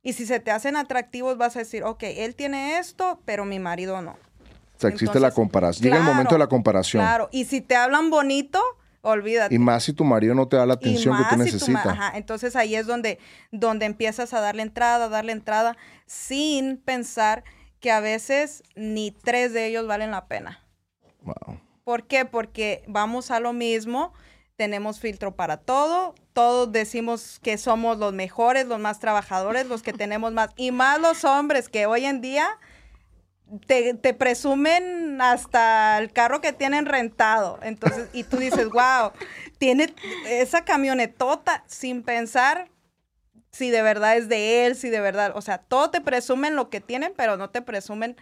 Y 0.02 0.14
si 0.14 0.26
se 0.26 0.40
te 0.40 0.52
hacen 0.52 0.76
atractivos, 0.76 1.38
vas 1.38 1.56
a 1.56 1.60
decir, 1.60 1.84
ok, 1.84 2.04
él 2.04 2.36
tiene 2.36 2.78
esto, 2.78 3.22
pero 3.26 3.46
mi 3.46 3.60
marido 3.60 4.02
no. 4.02 4.12
O 4.12 4.80
sea, 4.80 4.90
existe 4.90 5.20
la 5.20 5.32
comparación. 5.32 5.84
Llega 5.84 5.98
el 5.98 6.04
momento 6.04 6.36
de 6.36 6.40
la 6.40 6.48
comparación. 6.48 7.04
Claro, 7.04 7.28
y 7.32 7.46
si 7.46 7.60
te 7.60 7.76
hablan 7.76 8.10
bonito, 8.10 8.62
olvídate. 9.02 9.54
Y 9.54 9.60
más 9.60 9.84
si 9.84 9.92
tu 9.92 10.06
marido 10.06 10.34
no 10.36 10.48
te 10.48 10.56
da 10.56 10.66
la 10.66 10.76
atención 10.76 11.18
que 11.18 11.24
tú 11.24 11.30
si 11.30 11.36
tu 11.36 11.44
necesitas. 11.44 11.86
ajá, 11.86 12.18
entonces 12.18 12.56
ahí 12.56 12.76
es 12.76 12.88
donde, 12.88 13.20
donde 13.52 13.86
empiezas 13.86 14.34
a 14.34 14.40
darle 14.40 14.62
entrada, 14.62 15.10
darle 15.10 15.34
entrada, 15.34 15.76
sin 16.06 16.78
pensar 16.78 17.44
que 17.82 17.92
a 17.92 18.00
veces 18.00 18.64
ni 18.76 19.12
tres 19.12 19.52
de 19.52 19.68
ellos 19.68 19.86
valen 19.86 20.12
la 20.12 20.28
pena. 20.28 20.64
Wow. 21.24 21.60
¿Por 21.84 22.08
qué? 22.08 22.24
Porque 22.24 22.84
vamos 22.88 23.32
a 23.32 23.42
lo 23.42 23.52
mismo, 23.52 24.14
tenemos 24.56 25.00
filtro 25.00 25.36
para 25.36 25.58
todo, 25.58 26.16
todos 26.40 26.72
decimos 26.72 27.38
que 27.44 27.58
somos 27.58 27.98
los 27.98 28.14
mejores, 28.14 28.66
los 28.66 28.80
más 28.80 29.02
trabajadores, 29.02 29.66
los 29.66 29.84
que 29.84 29.92
tenemos 29.92 30.32
más, 30.32 30.52
y 30.56 30.72
más 30.72 30.98
los 31.02 31.26
hombres 31.26 31.68
que 31.68 31.86
hoy 31.86 32.06
en 32.06 32.22
día 32.22 32.48
te, 33.68 33.94
te 33.94 34.14
presumen 34.14 35.20
hasta 35.20 35.98
el 35.98 36.14
carro 36.14 36.40
que 36.40 36.54
tienen 36.54 36.86
rentado. 36.86 37.60
Entonces, 37.62 38.08
y 38.14 38.24
tú 38.24 38.38
dices, 38.38 38.70
wow, 38.70 39.12
tiene 39.58 39.94
esa 40.28 40.64
camionetota 40.64 41.66
sin 41.68 42.04
pensar 42.04 42.70
si 43.52 43.70
de 43.70 43.82
verdad 43.82 44.16
es 44.16 44.30
de 44.30 44.66
él, 44.66 44.78
si 44.78 44.90
de 44.90 45.02
verdad, 45.02 45.34
o 45.36 45.42
sea, 45.42 45.58
todo 45.58 45.90
te 45.90 46.00
presumen 46.00 46.56
lo 46.56 46.70
que 46.70 46.80
tienen, 46.80 47.12
pero 47.18 47.36
no 47.36 47.50
te 47.50 47.62
presumen 47.62 48.16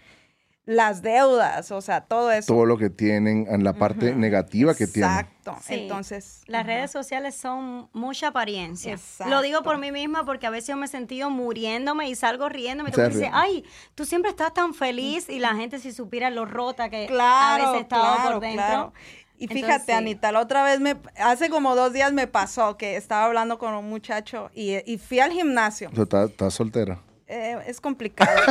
las 0.68 1.02
deudas, 1.02 1.72
o 1.72 1.80
sea, 1.80 2.02
todo 2.02 2.30
eso. 2.30 2.54
Todo 2.54 2.66
lo 2.66 2.78
que 2.78 2.90
tienen, 2.90 3.48
en 3.50 3.64
la 3.64 3.72
parte 3.72 4.10
Ujú. 4.12 4.20
negativa 4.20 4.76
que 4.76 4.86
tienen. 4.86 5.12
Exacto. 5.12 5.56
Sí. 5.62 5.74
Entonces, 5.76 6.42
Las 6.48 6.64
ajá. 6.64 6.68
redes 6.68 6.92
sociales 6.92 7.36
son 7.36 7.90
mucha 7.94 8.28
apariencia. 8.28 8.92
Exacto. 8.92 9.34
Lo 9.34 9.42
digo 9.42 9.64
por 9.64 9.78
mí 9.78 9.94
misma 9.94 10.26
porque 10.26 10.46
a 10.46 10.50
veces 10.50 10.68
yo 10.68 10.76
me 10.76 10.88
he 10.88 10.90
sentido 10.90 11.30
muriéndome 11.30 12.10
y 12.10 12.16
salgo 12.16 12.50
riéndome. 12.50 12.90
Y 12.90 12.92
todo 12.92 13.06
el 13.06 13.12
mundo 13.12 13.20
Se 13.26 13.32
dice, 13.32 13.38
ay, 13.42 13.64
tú 13.96 14.04
siempre 14.04 14.30
estás 14.30 14.54
tan 14.54 14.74
feliz 14.74 15.30
y 15.30 15.40
la 15.40 15.56
gente 15.56 15.80
si 15.80 15.94
supiera 15.94 16.30
lo 16.30 16.44
rota 16.44 16.90
que 16.90 17.08
claro, 17.08 17.64
a 17.64 17.72
veces 17.72 17.82
estaba 17.84 18.16
claro, 18.16 18.32
por 18.34 18.42
dentro. 18.42 18.66
claro. 18.66 18.94
Y 19.40 19.44
Entonces, 19.44 19.66
fíjate, 19.68 19.86
sí. 19.86 19.92
Anita, 19.94 20.32
la 20.34 20.42
otra 20.42 20.66
vez 20.66 20.82
me, 20.82 20.98
hace 21.16 21.50
como 21.50 21.76
dos 21.76 21.94
días 21.94 22.12
me 22.12 22.28
pasó 22.28 22.76
que 22.76 22.98
estaba 22.98 23.24
hablando 23.24 23.58
con 23.58 23.74
un 23.74 23.88
muchacho 23.88 24.50
y, 24.54 24.78
y 24.92 24.98
fui 24.98 25.22
al 25.22 25.32
gimnasio. 25.32 25.90
O 25.92 25.96
sea, 25.96 26.04
¿Estás 26.04 26.30
estás 26.32 26.54
soltera? 26.56 27.00
Eh, 27.28 27.58
es 27.68 27.82
complicado. 27.82 28.32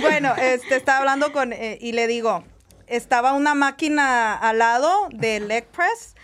bueno, 0.00 0.34
este, 0.36 0.76
estaba 0.76 0.98
hablando 0.98 1.32
con, 1.32 1.54
eh, 1.54 1.78
y 1.80 1.92
le 1.92 2.06
digo, 2.06 2.44
estaba 2.86 3.32
una 3.32 3.54
máquina 3.54 4.34
al 4.34 4.58
lado 4.58 5.08
del 5.12 5.48
leg 5.48 5.66
press 5.68 6.14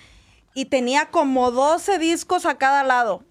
y 0.52 0.66
tenía 0.66 1.06
como 1.06 1.50
12 1.50 1.98
discos 1.98 2.44
a 2.44 2.58
cada 2.58 2.84
lado. 2.84 3.24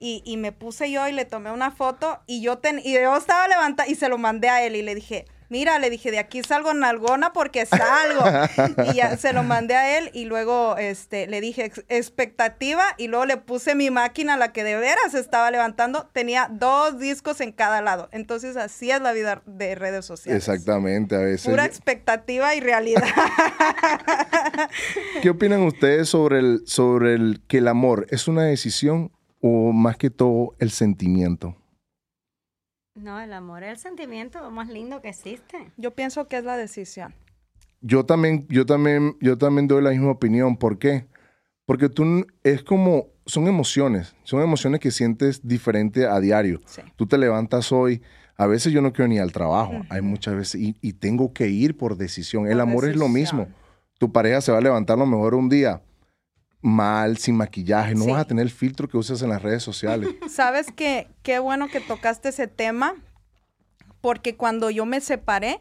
Y, 0.00 0.22
y 0.24 0.36
me 0.36 0.50
puse 0.50 0.90
yo 0.90 1.06
y 1.06 1.12
le 1.12 1.24
tomé 1.24 1.52
una 1.52 1.70
foto 1.70 2.20
y 2.26 2.42
yo, 2.42 2.58
ten, 2.58 2.80
y 2.82 2.94
yo 2.94 3.16
estaba 3.16 3.46
levantada 3.46 3.88
y 3.88 3.94
se 3.94 4.08
lo 4.08 4.18
mandé 4.18 4.48
a 4.48 4.64
él 4.64 4.74
y 4.74 4.82
le 4.82 4.96
dije, 4.96 5.26
mira, 5.52 5.78
le 5.78 5.90
dije, 5.90 6.10
de 6.10 6.18
aquí 6.18 6.42
salgo 6.42 6.72
nalgona 6.72 7.34
porque 7.34 7.66
salgo. 7.66 8.24
y 8.90 8.94
ya 8.96 9.16
se 9.18 9.34
lo 9.34 9.42
mandé 9.42 9.74
a 9.76 9.98
él 9.98 10.10
y 10.14 10.24
luego 10.24 10.78
este, 10.78 11.26
le 11.26 11.42
dije 11.42 11.66
"Ex- 11.66 11.84
expectativa 11.90 12.82
y 12.96 13.08
luego 13.08 13.26
le 13.26 13.36
puse 13.36 13.74
mi 13.74 13.90
máquina, 13.90 14.38
la 14.38 14.52
que 14.52 14.64
de 14.64 14.76
veras 14.76 15.12
estaba 15.14 15.50
levantando, 15.50 16.08
tenía 16.14 16.48
dos 16.50 16.98
discos 16.98 17.42
en 17.42 17.52
cada 17.52 17.82
lado. 17.82 18.08
Entonces 18.12 18.56
así 18.56 18.90
es 18.90 19.02
la 19.02 19.12
vida 19.12 19.42
de 19.44 19.74
redes 19.74 20.06
sociales. 20.06 20.42
Exactamente, 20.42 21.16
a 21.16 21.18
veces. 21.18 21.50
Pura 21.50 21.66
expectativa 21.66 22.54
y 22.54 22.60
realidad. 22.60 23.04
¿Qué 25.22 25.28
opinan 25.30 25.60
ustedes 25.62 26.08
sobre 26.08 26.38
el, 26.38 26.62
sobre 26.66 27.14
el 27.14 27.42
que 27.46 27.58
el 27.58 27.68
amor 27.68 28.06
es 28.10 28.26
una 28.26 28.44
decisión 28.44 29.12
o 29.42 29.72
más 29.72 29.98
que 29.98 30.08
todo 30.08 30.54
el 30.58 30.70
sentimiento? 30.70 31.56
No, 32.94 33.20
el 33.20 33.32
amor 33.32 33.62
es 33.62 33.70
el 33.70 33.78
sentimiento 33.78 34.50
más 34.50 34.68
lindo 34.68 35.00
que 35.00 35.08
existe. 35.08 35.72
Yo 35.76 35.92
pienso 35.92 36.28
que 36.28 36.36
es 36.36 36.44
la 36.44 36.56
decisión. 36.56 37.14
Yo 37.80 38.04
también, 38.04 38.46
yo 38.48 38.66
también, 38.66 39.16
yo 39.20 39.38
también 39.38 39.66
doy 39.66 39.82
la 39.82 39.90
misma 39.90 40.10
opinión. 40.10 40.56
¿Por 40.56 40.78
qué? 40.78 41.06
Porque 41.64 41.88
tú 41.88 42.26
es 42.42 42.62
como, 42.62 43.06
son 43.24 43.48
emociones, 43.48 44.14
son 44.24 44.42
emociones 44.42 44.80
que 44.80 44.90
sientes 44.90 45.46
diferente 45.46 46.06
a 46.06 46.20
diario. 46.20 46.60
Sí. 46.66 46.82
Tú 46.96 47.06
te 47.06 47.16
levantas 47.16 47.72
hoy, 47.72 48.02
a 48.36 48.46
veces 48.46 48.72
yo 48.72 48.82
no 48.82 48.92
quiero 48.92 49.08
ni 49.08 49.18
al 49.18 49.32
trabajo, 49.32 49.72
hay 49.88 50.02
muchas 50.02 50.34
veces, 50.34 50.60
y, 50.60 50.76
y 50.80 50.92
tengo 50.92 51.32
que 51.32 51.48
ir 51.48 51.76
por 51.76 51.96
decisión. 51.96 52.46
el 52.46 52.60
amor 52.60 52.88
es 52.88 52.96
lo 52.96 53.08
mismo. 53.08 53.48
Tu 53.98 54.12
pareja 54.12 54.40
se 54.40 54.52
va 54.52 54.58
a 54.58 54.62
levantar 54.62 54.96
a 54.96 55.00
lo 55.00 55.06
mejor 55.06 55.34
un 55.34 55.48
día 55.48 55.82
mal, 56.62 57.18
sin 57.18 57.36
maquillaje, 57.36 57.94
no 57.94 58.04
Sí. 58.04 58.10
vas 58.12 58.20
a 58.22 58.24
tener 58.26 58.42
el 58.44 58.50
filtro 58.50 58.88
que 58.88 58.96
usas 58.96 59.20
en 59.22 59.28
las 59.28 59.42
redes 59.42 59.62
sociales. 59.62 60.08
Sabes 60.30 60.68
que 60.74 61.08
qué 61.22 61.38
bueno 61.40 61.68
que 61.68 61.80
tocaste 61.80 62.30
ese 62.30 62.46
tema, 62.46 62.94
porque 64.00 64.36
cuando 64.36 64.70
yo 64.70 64.86
me 64.86 65.00
separé, 65.00 65.60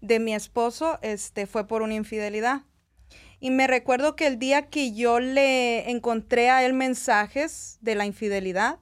de 0.00 0.20
mi 0.20 0.34
esposo 0.34 0.98
este, 1.02 1.46
fue 1.46 1.66
por 1.66 1.82
una 1.82 1.94
infidelidad. 1.94 2.62
Y 3.40 3.50
me 3.50 3.66
recuerdo 3.66 4.16
que 4.16 4.26
el 4.26 4.38
día 4.38 4.68
que 4.68 4.92
yo 4.94 5.20
le 5.20 5.90
encontré 5.90 6.50
a 6.50 6.64
él 6.64 6.72
mensajes 6.74 7.78
de 7.80 7.94
la 7.94 8.04
infidelidad, 8.04 8.78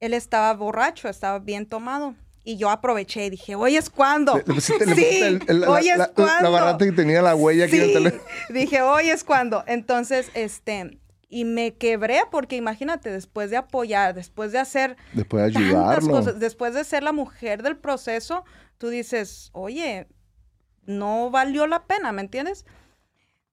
él 0.00 0.12
estaba 0.14 0.52
borracho, 0.54 1.08
estaba 1.08 1.38
bien 1.38 1.66
tomado. 1.66 2.14
Y 2.46 2.58
yo 2.58 2.68
aproveché 2.68 3.24
y 3.24 3.30
dije, 3.30 3.54
hoy 3.54 3.76
es 3.76 3.88
cuando. 3.88 4.34
sí, 4.60 4.74
hoy 5.66 5.88
es 5.88 6.08
cuando. 6.14 6.42
La, 6.42 6.50
barata 6.50 6.84
que 6.84 6.92
tenía 6.92 7.22
la 7.22 7.34
huella 7.34 7.64
aquí 7.64 7.80
en 7.80 8.06
el 8.06 8.20
Dije, 8.50 8.82
hoy 8.82 9.08
es 9.08 9.24
cuando. 9.24 9.64
Entonces, 9.66 10.30
este, 10.34 10.98
y 11.30 11.46
me 11.46 11.74
quebré 11.74 12.20
porque 12.30 12.56
imagínate, 12.56 13.10
después 13.10 13.50
de 13.50 13.56
apoyar, 13.56 14.14
después 14.14 14.52
de 14.52 14.58
hacer. 14.58 14.96
Después 15.14 15.52
de 15.52 15.58
ayudarlo. 15.58 16.10
Cosas, 16.10 16.38
después 16.38 16.74
de 16.74 16.84
ser 16.84 17.02
la 17.02 17.12
mujer 17.12 17.62
del 17.62 17.78
proceso, 17.78 18.44
tú 18.76 18.88
dices, 18.88 19.48
oye, 19.52 20.06
no 20.84 21.30
valió 21.30 21.66
la 21.66 21.86
pena, 21.86 22.12
¿me 22.12 22.20
entiendes? 22.20 22.66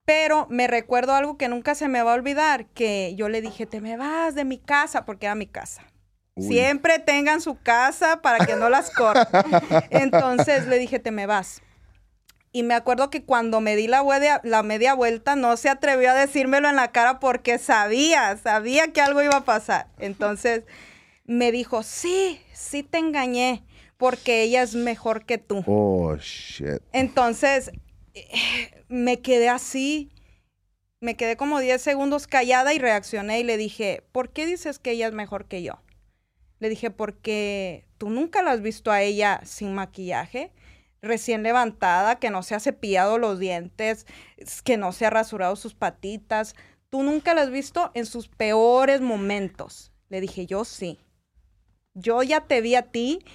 Pero 0.04 0.48
me 0.50 0.68
recuerdo 0.68 1.14
algo 1.14 1.38
que 1.38 1.48
nunca 1.48 1.76
se 1.76 1.88
me 1.88 2.04
va 2.04 2.12
a 2.12 2.16
olvidar, 2.16 2.66
que 2.68 3.16
yo 3.16 3.30
le 3.30 3.42
dije, 3.42 3.66
te 3.66 3.80
me 3.80 3.96
vas 3.96 4.36
de 4.36 4.44
mi 4.44 4.58
casa, 4.58 5.06
porque 5.06 5.28
era 5.28 5.36
mi 5.36 5.48
casa. 5.48 5.84
Siempre 6.38 7.00
tengan 7.00 7.42
su 7.42 7.60
casa 7.62 8.22
para 8.22 8.46
que 8.46 8.56
no 8.56 8.70
las 8.70 8.90
corran. 8.92 9.28
Entonces 9.90 10.68
le 10.68 10.78
dije, 10.78 11.00
te 11.00 11.12
me 11.12 11.26
vas. 11.26 11.62
Y 12.54 12.64
me 12.64 12.74
acuerdo 12.74 13.10
que 13.10 13.24
cuando 13.24 13.62
me 13.62 13.76
di 13.76 13.88
la, 13.88 14.04
la 14.44 14.64
media 14.64 14.94
vuelta, 14.94 15.36
no 15.36 15.56
se 15.56 15.70
atrevió 15.70 16.12
a 16.12 16.16
decírmelo 16.16 16.70
en 16.70 16.76
la 16.76 16.92
cara 16.92 17.20
porque 17.20 17.58
sabía, 17.58 18.36
sabía 18.38 18.92
que 18.92 19.02
algo 19.02 19.22
iba 19.22 19.38
a 19.38 19.46
pasar. 19.46 19.88
Entonces 20.00 20.64
me 21.26 21.52
dijo, 21.52 21.84
sí, 21.84 22.42
sí 22.54 22.84
te 22.84 22.98
engañé, 22.98 23.64
porque 23.98 24.44
ella 24.44 24.64
es 24.64 24.76
mejor 24.76 25.26
que 25.26 25.38
tú. 25.38 25.64
Oh, 25.66 26.16
shit. 26.18 26.82
Entonces 26.92 27.72
me 28.90 29.22
quedé 29.22 29.50
así. 29.50 30.12
Me 31.00 31.16
quedé 31.16 31.36
como 31.36 31.60
10 31.60 31.82
segundos 31.82 32.28
callada 32.28 32.74
y 32.74 32.80
reaccioné 32.80 33.40
y 33.40 33.44
le 33.44 33.58
dije, 33.58 34.04
¿por 34.12 34.30
qué 34.30 34.46
dices 34.46 34.78
que 34.78 34.92
ella 34.92 35.08
es 35.08 35.14
mejor 35.14 35.46
que 35.46 35.64
yo? 35.64 35.82
Le 36.62 36.70
dije, 36.70 36.92
porque 36.92 37.88
tú 37.98 38.12
nunca 38.12 38.44
la 38.44 38.52
has 38.52 38.62
visto 38.62 38.92
a 38.92 39.02
ella 39.02 39.42
sin 39.44 39.74
maquillaje, 39.74 40.54
recién 41.02 41.42
levantada, 41.42 42.20
que 42.20 42.30
no 42.30 42.44
se 42.44 42.54
ha 42.54 42.60
cepillado 42.60 43.18
los 43.18 43.40
dientes, 43.40 44.06
que 44.64 44.78
no 44.78 44.92
se 44.92 45.08
ha 45.08 45.10
rasurado 45.10 45.56
sus 45.56 45.74
patitas. 45.74 46.56
Tú 46.92 47.02
nunca 47.02 47.34
la 47.34 47.42
has 47.42 47.50
visto 47.50 47.90
en 47.96 48.06
sus 48.06 48.28
peores 48.28 49.02
momentos. 49.02 49.92
Le 50.10 50.22
dije, 50.22 50.46
yo 50.46 50.64
sí. 50.64 51.00
Yo 51.96 52.22
ya 52.22 52.42
te 52.42 52.62
vi 52.62 52.76
a 52.76 52.84
ti, 52.84 53.26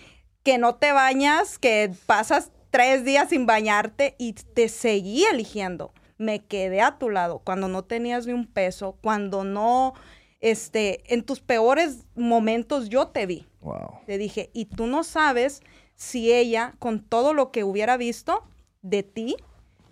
que 0.45 0.59
no 0.59 0.77
te 0.77 0.93
bañas, 0.93 1.59
que 1.59 1.93
pasas 2.07 2.53
tres 2.71 3.05
días 3.05 3.31
sin 3.31 3.45
bañarte 3.45 4.15
y 4.19 4.35
te 4.35 4.69
seguí 4.69 5.25
eligiendo. 5.25 5.93
Me 6.17 6.45
quedé 6.45 6.81
a 6.81 6.97
tu 6.97 7.11
lado 7.11 7.41
cuando 7.41 7.67
no 7.67 7.83
tenías 7.83 8.29
ni 8.29 8.35
un 8.35 8.47
peso, 8.47 8.97
cuando 9.03 9.43
no 9.43 9.95
este, 10.41 11.03
en 11.13 11.23
tus 11.23 11.41
peores 11.41 12.05
momentos 12.15 12.89
yo 12.89 13.09
te 13.09 13.27
vi. 13.27 13.47
Wow. 13.61 14.01
Te 14.07 14.19
dije, 14.19 14.51
y 14.53 14.67
tú 14.67 14.87
no 14.87 15.05
sabes 15.05 15.63
si 15.95 16.33
ella, 16.33 16.75
con 16.79 17.03
todo 17.03 17.35
lo 17.35 17.51
que 17.51 17.65
hubiera 17.65 17.97
visto 17.97 18.45
de 18.83 19.03
ti, 19.03 19.37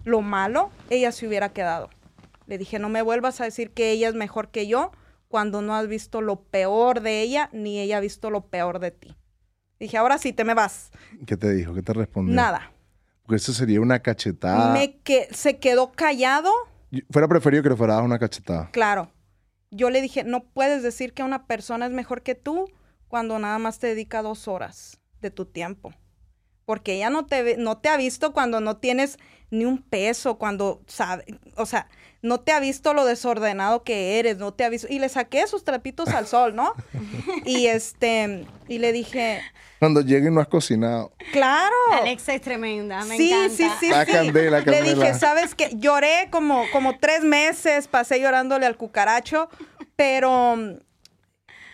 lo 0.05 0.21
malo, 0.21 0.71
ella 0.91 1.13
se 1.13 1.27
hubiera 1.27 1.49
quedado. 1.49 1.89
Le 2.47 2.59
dije, 2.59 2.79
no 2.79 2.89
me 2.89 3.03
vuelvas 3.03 3.41
a 3.41 3.45
decir 3.45 3.71
que 3.71 3.91
ella 3.91 4.09
es 4.09 4.15
mejor 4.15 4.51
que 4.51 4.67
yo 4.67 4.93
cuando 5.29 5.63
no 5.63 5.75
has 5.75 5.89
visto 5.89 6.21
lo 6.21 6.43
peor 6.43 7.01
de 7.01 7.23
ella, 7.23 7.49
ni 7.53 7.81
ella 7.81 7.97
ha 7.97 8.01
visto 8.01 8.31
lo 8.31 8.47
peor 8.47 8.79
de 8.79 8.91
ti. 8.91 9.17
Dije, 9.81 9.97
ahora 9.97 10.19
sí, 10.19 10.33
te 10.33 10.45
me 10.45 10.55
vas. 10.55 10.93
¿Qué 11.27 11.37
te 11.37 11.53
dijo? 11.53 11.75
¿Qué 11.75 11.83
te 11.83 11.93
respondió? 11.93 12.35
Nada. 12.35 12.71
Porque 13.23 13.37
eso 13.37 13.53
sería 13.53 13.81
una 13.81 14.01
cachetada. 14.01 14.73
Me 14.73 14.99
que 14.99 15.27
se 15.33 15.59
quedó 15.59 15.91
callado. 15.93 16.53
Fuera 17.11 17.27
preferido 17.27 17.63
que 17.63 17.71
le 17.71 17.77
fuera 17.77 18.01
una 18.01 18.19
cachetada. 18.19 18.71
Claro 18.71 19.11
yo 19.75 19.91
le 19.91 20.01
dije, 20.01 20.23
no 20.23 20.45
puedes 20.45 20.83
decir 20.83 21.13
que 21.15 21.25
una 21.25 21.47
persona 21.47 21.87
es 21.87 21.93
mejor 21.93 22.23
que 22.23 22.37
tú 22.37 22.71
cuando 23.09 23.39
nada 23.39 23.59
más 23.59 23.81
te 23.81 23.89
dedica 23.89 24.23
dos 24.23 24.47
horas 24.47 25.01
de 25.21 25.31
tu 25.31 25.47
tiempo. 25.47 25.93
Porque 26.65 26.95
ella 26.95 27.11
no 27.11 27.27
te, 27.27 27.57
no 27.57 27.79
te 27.79 27.89
ha 27.89 27.97
visto 27.97 28.33
cuando 28.33 28.61
no 28.61 28.77
tienes 28.77 29.19
ni 29.51 29.65
un 29.65 29.79
peso, 29.79 30.37
cuando 30.39 30.83
sabe, 30.87 31.25
o 31.57 31.67
sea, 31.67 31.89
no 32.25 32.41
te 32.41 32.53
ha 32.53 32.61
visto 32.61 32.95
lo 32.95 33.05
desordenado 33.05 33.85
que 33.85 34.19
eres, 34.19 34.39
no 34.39 34.55
te 34.55 34.65
ha 34.65 34.71
visto. 34.71 34.89
Y 34.91 34.99
le 34.99 35.11
saqué 35.11 35.47
sus 35.47 35.63
trapitos 35.63 36.09
al 36.09 36.27
sol, 36.27 36.57
¿no? 36.57 36.73
y 37.45 37.67
este, 37.67 38.47
y 38.67 38.79
le 38.79 38.93
dije. 38.93 39.43
Cuando 39.79 40.01
llegue 40.01 40.31
no 40.31 40.41
has 40.41 40.49
cocinado. 40.49 41.13
Claro. 41.33 41.75
Alexa 41.93 42.33
es 42.35 42.41
tremenda, 42.41 43.05
me 43.05 43.19
sí, 43.19 43.31
encanta. 43.31 43.55
Sí, 43.55 43.69
sí, 43.79 43.91
la 43.91 44.07
Candela, 44.07 44.61
Le 44.61 44.83
dije, 44.83 45.13
¿sabes 45.15 45.55
qué? 45.55 45.71
Lloré 45.75 46.29
como, 46.31 46.65
como 46.73 46.99
tres 46.99 47.23
meses, 47.23 47.89
pasé 47.89 48.19
llorándole 48.19 48.65
al 48.65 48.79
cucaracho, 48.79 49.51
pero 49.95 50.57
mm, 50.57 50.79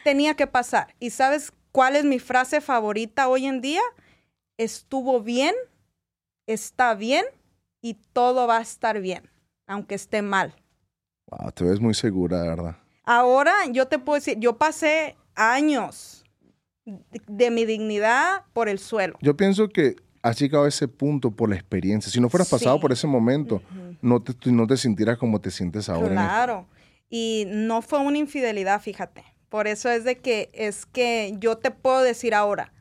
tenía 0.03 0.35
que 0.35 0.49
pasar. 0.49 0.95
¿Y 0.99 1.11
sabes 1.11 1.53
cuál 1.71 1.95
es 1.95 2.05
mi 2.05 2.19
frase 2.19 2.61
favorita 2.61 3.29
hoy 3.29 3.47
en 3.47 3.61
día? 3.61 3.83
Estuvo 4.61 5.23
bien, 5.23 5.55
está 6.47 6.95
bien 6.95 7.25
y 7.81 7.95
todo 7.95 8.47
va 8.47 8.59
a 8.59 8.61
estar 8.61 9.01
bien, 9.01 9.31
aunque 9.67 9.95
esté 9.95 10.21
mal. 10.21 10.55
Wow, 11.31 11.51
te 11.53 11.65
ves 11.65 11.81
muy 11.81 11.95
segura, 11.95 12.43
de 12.43 12.49
verdad. 12.51 12.77
Ahora 13.05 13.55
yo 13.73 13.89
te 13.89 13.99
puedo 13.99 14.17
decir, 14.17 14.37
yo 14.39 14.59
pasé 14.59 15.17
años 15.35 16.27
de 16.85 17.51
mi 17.51 17.65
dignidad 17.65 18.45
por 18.53 18.69
el 18.69 18.79
suelo. 18.79 19.17
Yo 19.23 19.35
pienso 19.35 19.67
que 19.71 19.97
has 20.21 20.39
llegado 20.39 20.67
a 20.67 20.69
ese 20.69 20.89
punto 20.89 21.31
por 21.31 21.49
la 21.49 21.55
experiencia. 21.55 22.13
Si 22.13 22.21
no 22.21 22.29
fueras 22.29 22.51
pasado 22.51 22.79
por 22.81 22.93
ese 22.93 23.07
momento, 23.07 23.63
no, 24.03 24.21
te, 24.21 24.35
no 24.53 24.67
te 24.67 24.77
sintieras 24.77 25.17
como 25.17 25.41
te 25.41 25.51
sientes 25.51 25.89
ahora. 25.89 26.11
Claro. 26.11 26.67
Y 27.09 27.47
no 27.49 27.81
fue 27.81 28.01
una 28.01 28.19
infidelidad, 28.19 28.79
fíjate. 28.83 29.25
Por 29.49 29.69
eso 29.69 29.89
es 29.89 30.05
de 30.05 30.19
que 30.19 30.51
es 30.53 30.85
que 30.85 31.35
yo 31.39 31.57
te 31.57 31.71
puedo 31.71 32.03
decir 32.03 32.35
ahora, 32.35 32.75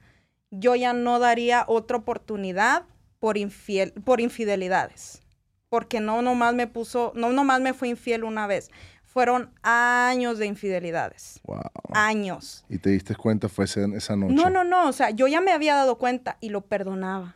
yo 0.52 0.76
ya 0.76 0.94
no 0.94 1.20
daría 1.20 1.66
otra 1.68 1.98
oportunidad 1.98 2.84
por, 3.20 3.38
infiel, 3.38 3.94
por 3.94 4.22
infidelidades. 4.22 5.22
Porque 5.70 6.00
no 6.00 6.22
nomás 6.22 6.56
me 6.56 6.68
puso, 6.68 7.12
no 7.16 7.32
nomás 7.32 7.62
me 7.62 7.74
fue 7.74 7.90
infiel 7.90 8.24
una 8.24 8.48
vez. 8.48 8.72
Fueron 9.04 9.52
años 9.62 10.38
de 10.38 10.48
infidelidades. 10.48 11.42
Wow. 11.44 11.62
Años. 11.94 12.66
¿Y 12.70 12.78
te 12.80 12.92
diste 12.92 13.16
cuenta 13.16 13.50
fue 13.50 13.66
esa, 13.66 14.16
noche? 14.16 14.34
No, 14.34 14.50
no, 14.50 14.64
no. 14.64 14.88
O 14.88 14.94
sea, 14.94 15.12
yo 15.12 15.28
ya 15.28 15.42
me 15.42 15.52
había 15.52 15.76
dado 15.76 15.98
cuenta 15.98 16.38
y 16.40 16.50
lo 16.50 16.62
perdonaba. 16.62 17.36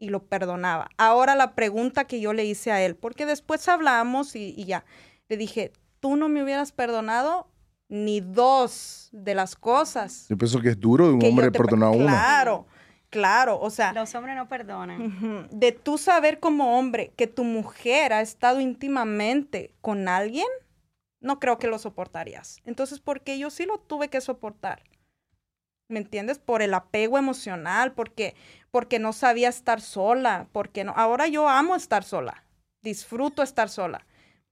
Y 0.00 0.10
lo 0.10 0.24
perdonaba. 0.24 0.90
Ahora 0.96 1.34
la 1.34 1.54
pregunta 1.54 2.04
que 2.04 2.20
yo 2.20 2.32
le 2.32 2.44
hice 2.44 2.70
a 2.70 2.80
él, 2.82 2.94
porque 2.94 3.26
después 3.26 3.68
hablamos 3.68 4.36
y, 4.36 4.54
y 4.56 4.64
ya, 4.64 4.84
le 5.28 5.36
dije, 5.36 5.72
tú 5.98 6.16
no 6.16 6.28
me 6.28 6.42
hubieras 6.42 6.70
perdonado 6.70 7.48
ni 7.88 8.20
dos 8.20 9.08
de 9.12 9.34
las 9.34 9.56
cosas. 9.56 10.26
Yo 10.28 10.36
pienso 10.36 10.60
que 10.60 10.70
es 10.70 10.80
duro 10.80 11.08
de 11.08 11.14
un 11.14 11.24
hombre 11.24 11.50
perdonar 11.50 11.88
a 11.88 11.92
uno. 11.92 12.06
Claro, 12.06 12.66
claro, 13.10 13.58
o 13.60 13.70
sea. 13.70 13.92
Los 13.92 14.14
hombres 14.14 14.36
no 14.36 14.48
perdonan. 14.48 15.48
De 15.50 15.72
tú 15.72 15.98
saber 15.98 16.38
como 16.40 16.78
hombre 16.78 17.12
que 17.16 17.26
tu 17.26 17.44
mujer 17.44 18.12
ha 18.12 18.20
estado 18.20 18.60
íntimamente 18.60 19.74
con 19.80 20.08
alguien, 20.08 20.46
no 21.20 21.40
creo 21.40 21.58
que 21.58 21.66
lo 21.66 21.78
soportarías. 21.78 22.60
Entonces, 22.64 23.00
porque 23.00 23.38
yo 23.38 23.50
sí 23.50 23.64
lo 23.64 23.78
tuve 23.78 24.08
que 24.08 24.20
soportar. 24.20 24.82
¿Me 25.90 25.98
entiendes? 26.00 26.38
Por 26.38 26.60
el 26.60 26.74
apego 26.74 27.16
emocional, 27.16 27.92
porque, 27.92 28.34
porque 28.70 28.98
no 28.98 29.14
sabía 29.14 29.48
estar 29.48 29.80
sola, 29.80 30.46
porque 30.52 30.84
no. 30.84 30.92
Ahora 30.94 31.28
yo 31.28 31.48
amo 31.48 31.74
estar 31.74 32.04
sola, 32.04 32.44
disfruto 32.82 33.42
estar 33.42 33.70
sola 33.70 34.04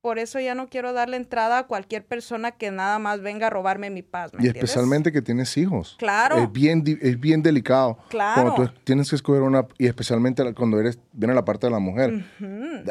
por 0.07 0.21
eso 0.21 0.39
ya 0.39 0.55
no 0.55 0.69
quiero 0.69 0.93
darle 0.93 1.17
entrada 1.17 1.59
a 1.59 1.67
cualquier 1.67 2.05
persona 2.05 2.53
que 2.53 2.71
nada 2.71 3.01
más 3.01 3.23
venga 3.23 3.49
a 3.49 3.51
robarme 3.51 3.91
mi 3.91 4.03
paz. 4.03 4.31
y 4.39 4.47
especialmente 4.47 5.11
que 5.11 5.21
tienes 5.21 5.57
hijos. 5.57 5.97
Claro. 5.99 6.39
Es 6.39 6.53
bien, 6.53 6.85
es 7.03 7.19
bien 7.19 7.43
delicado. 7.43 7.99
Claro. 8.09 8.55
Cuando 8.55 8.71
tú 8.71 8.81
tienes 8.85 9.11
que 9.11 9.17
escoger 9.17 9.43
una, 9.43 9.67
y 9.79 9.89
especialmente 9.89 10.45
cuando 10.55 10.79
eres, 10.79 11.01
viene 11.11 11.35
la 11.35 11.45
parte 11.45 11.67
de 11.67 11.73
la 11.73 11.81
mujer. 11.81 12.25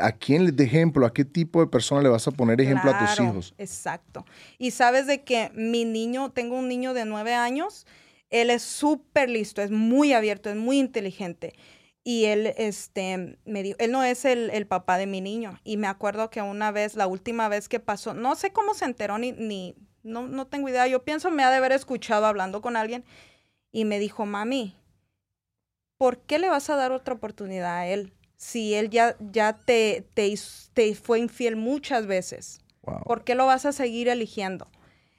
¿A 0.01 0.11
quién 0.11 0.53
de 0.53 0.61
ejemplo, 0.65 1.05
a 1.05 1.13
qué 1.13 1.23
tipo 1.23 1.61
de 1.61 1.67
persona 1.67 2.01
le 2.01 2.09
vas 2.09 2.27
a 2.27 2.31
poner 2.31 2.59
ejemplo 2.59 2.91
a 2.91 2.99
tus 2.99 3.17
hijos? 3.17 3.55
Exacto. 3.57 4.25
Y 4.57 4.71
sabes 4.71 5.07
de 5.07 5.23
que 5.23 5.51
mi 5.55 5.85
niño, 5.85 6.31
tengo 6.31 6.57
un 6.57 6.67
niño 6.67 6.93
de 6.93 7.05
nueve 7.05 7.33
años, 7.33 7.87
él 8.29 8.49
es 8.49 8.61
súper 8.61 9.29
listo, 9.29 9.61
es 9.61 9.71
muy 9.71 10.11
abierto, 10.11 10.49
es 10.49 10.57
muy 10.57 10.79
inteligente. 10.79 11.53
Y 12.07 12.25
él, 12.25 12.53
este, 12.57 13.39
me 13.45 13.63
dijo, 13.63 13.77
él 13.79 13.91
no 13.91 14.03
es 14.03 14.25
el, 14.25 14.51
el, 14.51 14.67
papá 14.67 14.99
de 14.99 15.07
mi 15.07 15.21
niño. 15.21 15.59
Y 15.63 15.77
me 15.77 15.87
acuerdo 15.87 16.29
que 16.29 16.39
una 16.43 16.69
vez, 16.69 16.95
la 16.95 17.07
última 17.07 17.49
vez 17.49 17.67
que 17.67 17.79
pasó, 17.79 18.13
no 18.13 18.35
sé 18.35 18.53
cómo 18.53 18.75
se 18.75 18.85
enteró 18.85 19.17
ni, 19.17 19.31
ni 19.31 19.75
no, 20.03 20.27
no 20.27 20.45
tengo 20.45 20.69
idea. 20.69 20.85
Yo 20.85 21.03
pienso 21.03 21.31
me 21.31 21.43
ha 21.43 21.49
de 21.49 21.57
haber 21.57 21.71
escuchado 21.71 22.27
hablando 22.27 22.61
con 22.61 22.75
alguien. 22.77 23.03
Y 23.71 23.85
me 23.85 23.97
dijo, 23.97 24.27
mami, 24.27 24.77
¿por 25.97 26.19
qué 26.19 26.37
le 26.37 26.47
vas 26.47 26.69
a 26.69 26.75
dar 26.75 26.91
otra 26.91 27.15
oportunidad 27.15 27.75
a 27.75 27.87
él? 27.87 28.13
Si 28.37 28.75
él 28.75 28.91
ya, 28.91 29.17
ya 29.19 29.53
te, 29.65 30.07
te, 30.13 30.31
te 30.73 30.93
fue 30.93 31.17
infiel 31.17 31.55
muchas 31.55 32.05
veces. 32.05 32.61
¿Por 33.03 33.23
qué 33.23 33.33
lo 33.33 33.47
vas 33.47 33.65
a 33.65 33.71
seguir 33.71 34.09
eligiendo? 34.09 34.67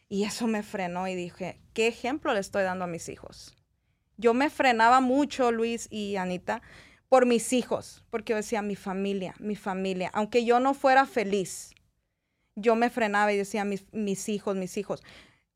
Y 0.09 0.23
eso 0.23 0.47
me 0.47 0.63
frenó 0.63 1.09
y 1.09 1.17
dije, 1.17 1.61
¿qué 1.75 1.89
ejemplo 1.89 2.33
le 2.33 2.39
estoy 2.39 2.63
dando 2.63 2.85
a 2.85 2.89
mis 2.89 3.09
hijos? 3.09 3.56
Yo 4.17 4.35
me 4.35 4.51
frenaba 4.51 5.01
mucho, 5.01 5.53
Luis 5.53 5.89
y 5.91 6.17
Anita, 6.17 6.63
por 7.09 7.27
mis 7.27 7.53
hijos, 7.53 8.05
porque 8.11 8.33
yo 8.33 8.37
decía, 8.37 8.63
mi 8.63 8.77
familia, 8.77 9.35
mi 9.39 9.57
familia, 9.57 10.11
aunque 10.13 10.45
yo 10.45 10.61
no 10.61 10.75
fuera 10.75 11.07
feliz, 11.07 11.73
yo 12.57 12.75
me 12.75 12.91
frenaba 12.91 13.33
y 13.33 13.37
decía, 13.37 13.65
mis, 13.65 13.85
mis 13.93 14.29
hijos, 14.29 14.57
mis 14.57 14.77
hijos. 14.77 15.03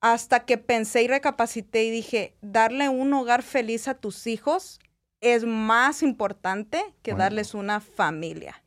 Hasta 0.00 0.44
que 0.44 0.58
pensé 0.58 1.02
y 1.02 1.08
recapacité 1.08 1.84
y 1.84 1.90
dije, 1.90 2.36
darle 2.40 2.88
un 2.88 3.12
hogar 3.12 3.42
feliz 3.42 3.88
a 3.88 3.94
tus 3.94 4.26
hijos 4.26 4.80
es 5.20 5.44
más 5.44 6.02
importante 6.02 6.82
que 7.02 7.12
Bueno. 7.12 7.24
darles 7.24 7.54
una 7.54 7.80
familia. 7.80 8.62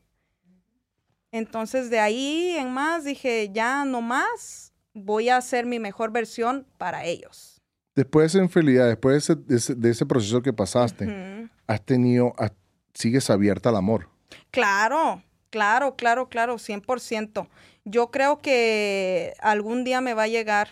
Entonces 1.32 1.90
de 1.90 1.98
ahí 1.98 2.54
en 2.56 2.70
más 2.72 3.04
dije, 3.04 3.50
ya 3.52 3.84
no 3.84 4.00
más, 4.00 4.72
voy 4.92 5.28
a 5.28 5.36
hacer 5.36 5.66
mi 5.66 5.80
mejor 5.80 6.12
versión 6.12 6.66
para 6.78 7.04
ellos. 7.04 7.53
Después 7.94 8.32
de 8.32 8.38
esa 8.38 8.44
infidelidad, 8.44 8.88
después 8.88 9.12
de 9.14 9.18
ese, 9.18 9.34
de 9.36 9.56
ese- 9.56 9.74
de 9.74 9.90
ese 9.90 10.06
proceso 10.06 10.42
que 10.42 10.52
pasaste, 10.52 11.48
has 11.66 11.80
tenido, 11.84 12.34
has- 12.38 12.52
sigues 12.92 13.30
abierta 13.30 13.68
al 13.68 13.76
amor. 13.76 14.08
Claro, 14.50 15.22
claro, 15.50 15.94
claro, 15.96 16.28
claro, 16.28 16.58
100%. 16.58 17.48
Yo 17.84 18.10
creo 18.10 18.40
que 18.40 19.34
algún 19.40 19.84
día 19.84 20.00
me 20.00 20.14
va 20.14 20.24
a 20.24 20.28
llegar, 20.28 20.68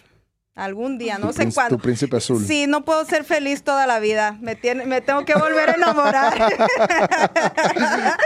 algún 0.55 0.99
día, 0.99 1.19
no 1.19 1.29
Tu 1.29 1.33
sé 1.35 1.53
cuándo. 1.53 1.77
Tu 1.77 1.83
príncipe 1.83 2.17
azul. 2.17 2.45
Sí, 2.45 2.67
no 2.67 2.85
puedo 2.85 3.05
ser 3.05 3.25
feliz 3.25 3.63
toda 3.63 3.87
la 3.87 4.01
vida. 4.01 4.37
Me, 4.41 4.57
tiene, 4.57 4.85
me 4.87 5.01
tengo 5.01 5.25
que 5.25 5.35
volver 5.35 5.71
a 5.71 5.75
enamorar. 5.75 6.35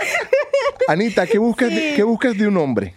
Anita, 0.88 1.26
¿qué 1.26 1.38
buscas, 1.38 1.68
de. 1.68 1.92
¿qué 1.97 2.03
buscas 2.03 2.36
de 2.36 2.47
un 2.49 2.57
hombre? 2.57 2.94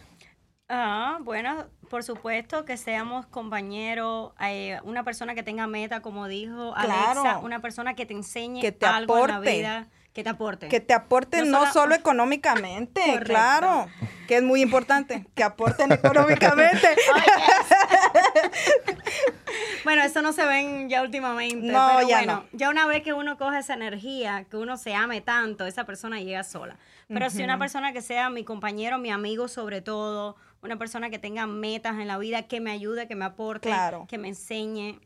Ah, 0.67 1.17
bueno, 1.23 1.65
por 1.89 2.03
supuesto 2.03 2.63
que 2.65 2.77
seamos 2.77 3.25
compañeros, 3.27 4.31
eh, 4.39 4.79
una 4.83 5.03
persona 5.03 5.35
que 5.35 5.43
tenga 5.43 5.67
meta, 5.67 6.01
como 6.01 6.27
dijo 6.27 6.73
Claro. 6.73 7.21
Alexa, 7.21 7.37
una 7.39 7.59
persona 7.59 7.95
que 7.95 8.05
te 8.05 8.13
enseñe 8.13 8.61
Que 8.61 8.71
te 8.71 8.85
algo 8.85 9.17
en 9.17 9.27
la 9.27 9.33
aporte. 9.35 9.51
vida, 9.57 9.87
que 10.13 10.23
te 10.23 10.29
aporte. 10.29 10.67
que 10.69 10.79
te 10.79 10.93
aporten 10.93 11.49
No 11.51 11.59
no, 11.59 11.59
solo- 11.65 11.73
solo 11.73 11.95
económicamente, 11.95 13.01
claro, 13.23 13.87
que 14.27 14.37
es 14.37 14.43
muy 14.43 14.61
importante, 14.61 15.25
que 15.35 15.43
aporten 15.43 15.91
económicamente. 15.91 16.87
Bueno, 19.83 20.03
eso 20.03 20.21
no 20.21 20.33
se 20.33 20.45
ven 20.45 20.89
ya 20.89 21.01
últimamente. 21.01 21.67
No, 21.71 21.87
pero 21.95 22.07
ya 22.07 22.17
bueno, 22.17 22.33
no. 22.51 22.57
ya 22.57 22.69
una 22.69 22.85
vez 22.85 23.01
que 23.01 23.13
uno 23.13 23.37
coge 23.37 23.59
esa 23.59 23.73
energía, 23.73 24.45
que 24.49 24.57
uno 24.57 24.77
se 24.77 24.93
ame 24.93 25.21
tanto, 25.21 25.65
esa 25.65 25.85
persona 25.85 26.19
llega 26.19 26.43
sola. 26.43 26.77
Pero 27.07 27.29
si 27.31 27.41
una 27.43 27.57
persona 27.57 27.91
que 27.91 28.01
sea 28.01 28.29
mi 28.29 28.43
compañero, 28.43 28.99
mi 28.99 29.09
amigo 29.09 29.47
sobre 29.47 29.81
todo, 29.81 30.35
una 30.61 30.77
persona 30.77 31.09
que 31.09 31.19
tenga 31.19 31.47
metas 31.47 31.99
en 31.99 32.07
la 32.07 32.17
vida, 32.17 32.43
que 32.47 32.59
me 32.59 32.71
ayude, 32.71 33.07
que 33.07 33.15
me 33.15 33.25
aporte, 33.25 33.69
Claro. 33.69 34.05
que 34.09 34.17
me 34.17 34.27
enseñe. 34.29 34.99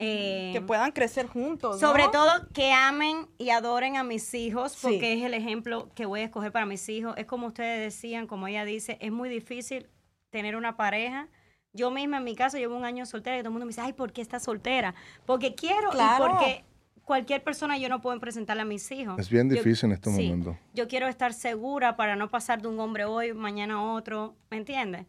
eh, 0.00 0.50
que 0.52 0.60
puedan 0.60 0.90
crecer 0.90 1.28
juntos. 1.28 1.80
¿no? 1.80 1.88
Sobre 1.88 2.08
todo 2.08 2.28
que 2.52 2.72
amen 2.72 3.28
y 3.38 3.50
adoren 3.50 3.96
a 3.96 4.02
mis 4.02 4.34
hijos, 4.34 4.76
porque 4.82 4.98
Sí. 5.14 5.20
es 5.20 5.24
el 5.24 5.34
ejemplo 5.34 5.88
que 5.94 6.04
voy 6.04 6.20
a 6.20 6.24
escoger 6.24 6.50
para 6.50 6.66
mis 6.66 6.88
hijos. 6.88 7.14
Es 7.16 7.26
como 7.26 7.46
ustedes 7.46 7.80
decían, 7.80 8.26
como 8.26 8.48
ella 8.48 8.64
dice, 8.64 8.98
es 9.00 9.12
muy 9.12 9.28
difícil 9.28 9.86
tener 10.30 10.56
una 10.56 10.76
pareja. 10.76 11.28
Yo 11.72 11.92
misma 11.92 12.16
en 12.18 12.24
mi 12.24 12.34
caso 12.34 12.58
llevo 12.58 12.76
un 12.76 12.84
año 12.84 13.06
soltera 13.06 13.36
y 13.36 13.40
todo 13.40 13.48
el 13.48 13.52
mundo 13.52 13.66
me 13.66 13.70
dice, 13.70 13.82
ay, 13.82 13.92
¿por 13.92 14.12
qué 14.12 14.20
estás 14.20 14.42
soltera? 14.42 14.96
Porque 15.26 15.54
quiero 15.54 15.90
Claro. 15.90 16.24
y 16.24 16.28
porque 16.28 16.64
cualquier 17.04 17.42
persona 17.42 17.76
yo 17.78 17.88
no 17.88 18.00
puedo 18.00 18.18
presentarle 18.20 18.62
a 18.62 18.64
mis 18.64 18.90
hijos. 18.90 19.18
Es 19.18 19.28
bien 19.30 19.48
Yo- 19.48 19.56
difícil 19.56 19.86
en 19.90 19.92
este 19.92 20.10
sí, 20.10 20.22
momento. 20.28 20.58
Yo 20.74 20.88
quiero 20.88 21.06
estar 21.08 21.32
segura 21.32 21.96
para 21.96 22.16
no 22.16 22.30
pasar 22.30 22.60
de 22.62 22.68
un 22.68 22.80
hombre 22.80 23.04
hoy, 23.04 23.32
mañana 23.34 23.74
a 23.74 23.82
otro, 23.82 24.34
¿me 24.50 24.56
entiendes? 24.56 25.06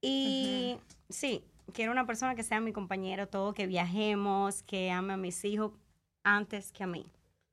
Y 0.00 0.76
sí, 1.08 1.42
quiero 1.72 1.92
una 1.92 2.06
persona 2.06 2.34
que 2.34 2.42
sea 2.42 2.60
mi 2.60 2.72
compañero, 2.72 3.28
todo, 3.28 3.52
que 3.54 3.66
viajemos, 3.66 4.62
que 4.62 4.90
ame 4.90 5.14
a 5.14 5.16
mis 5.16 5.44
hijos 5.44 5.72
antes 6.24 6.72
que 6.72 6.84
a 6.84 6.86
mí. 6.86 7.06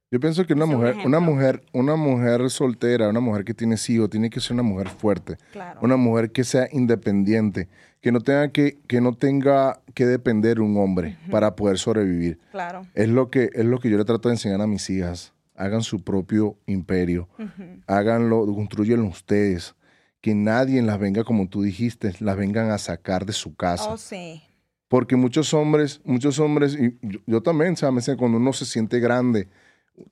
Yo 0.10 0.22
pienso 0.22 0.45
que 0.45 0.53
una 0.53 0.64
un 0.66 0.72
mujer, 0.76 0.95
una 1.05 1.20
mujer, 1.20 1.64
una 1.74 1.95
mujer 1.97 2.49
soltera, 2.49 3.10
una 3.10 3.20
mujer 3.20 3.43
que 3.43 3.53
tiene 3.53 3.76
hijos, 3.89 4.10
tiene 4.10 4.30
que 4.30 4.39
ser 4.39 4.53
una 4.53 4.64
mujer 4.64 4.88
fuerte, 4.88 5.36
Claro. 5.51 5.80
una 5.82 5.97
mujer 5.97 6.32
que 6.32 6.45
sea 6.45 6.70
independiente, 6.72 7.68
que 7.99 8.14
no 8.14 8.22
tenga 8.22 8.47
que, 8.49 8.78
que 8.88 9.01
no 9.01 9.14
tenga 9.14 9.82
que 9.93 10.05
depender 10.05 10.58
de 10.58 10.62
un 10.64 10.78
hombre 10.78 11.18
para 11.30 11.55
poder 11.58 11.78
sobrevivir. 11.78 12.39
Claro. 12.51 12.88
Es 12.93 13.10
lo 13.10 13.30
que 13.30 13.49
es 13.53 13.66
lo 13.66 13.80
que 13.80 13.89
yo 13.89 13.97
le 13.97 14.05
trato 14.05 14.30
de 14.30 14.36
enseñar 14.36 14.62
a 14.62 14.68
mis 14.68 14.89
hijas. 14.89 15.34
Hagan 15.55 15.82
su 15.82 16.01
propio 16.03 16.55
imperio, 16.68 17.28
Ujú. 17.38 17.82
háganlo, 17.88 18.45
construyanlo 18.45 19.08
ustedes. 19.08 19.76
Que 20.22 20.34
nadie 20.36 20.82
las 20.84 20.99
venga, 20.99 21.24
como 21.26 21.47
tú 21.49 21.64
dijiste, 21.64 22.14
las 22.20 22.38
vengan 22.38 22.72
a 22.72 22.78
sacar 22.78 23.26
de 23.26 23.34
su 23.34 23.55
casa. 23.55 23.91
Oh, 23.91 23.97
sí. 23.97 24.41
Porque 24.88 25.16
muchos 25.18 25.53
hombres, 25.53 25.99
muchos 26.05 26.39
hombres, 26.39 26.78
y 26.80 26.97
yo, 27.01 27.20
yo 27.26 27.41
también, 27.41 27.76
¿sabes? 27.76 28.10
Cuando 28.18 28.38
uno 28.38 28.53
se 28.53 28.66
siente 28.66 28.99
grande, 28.99 29.47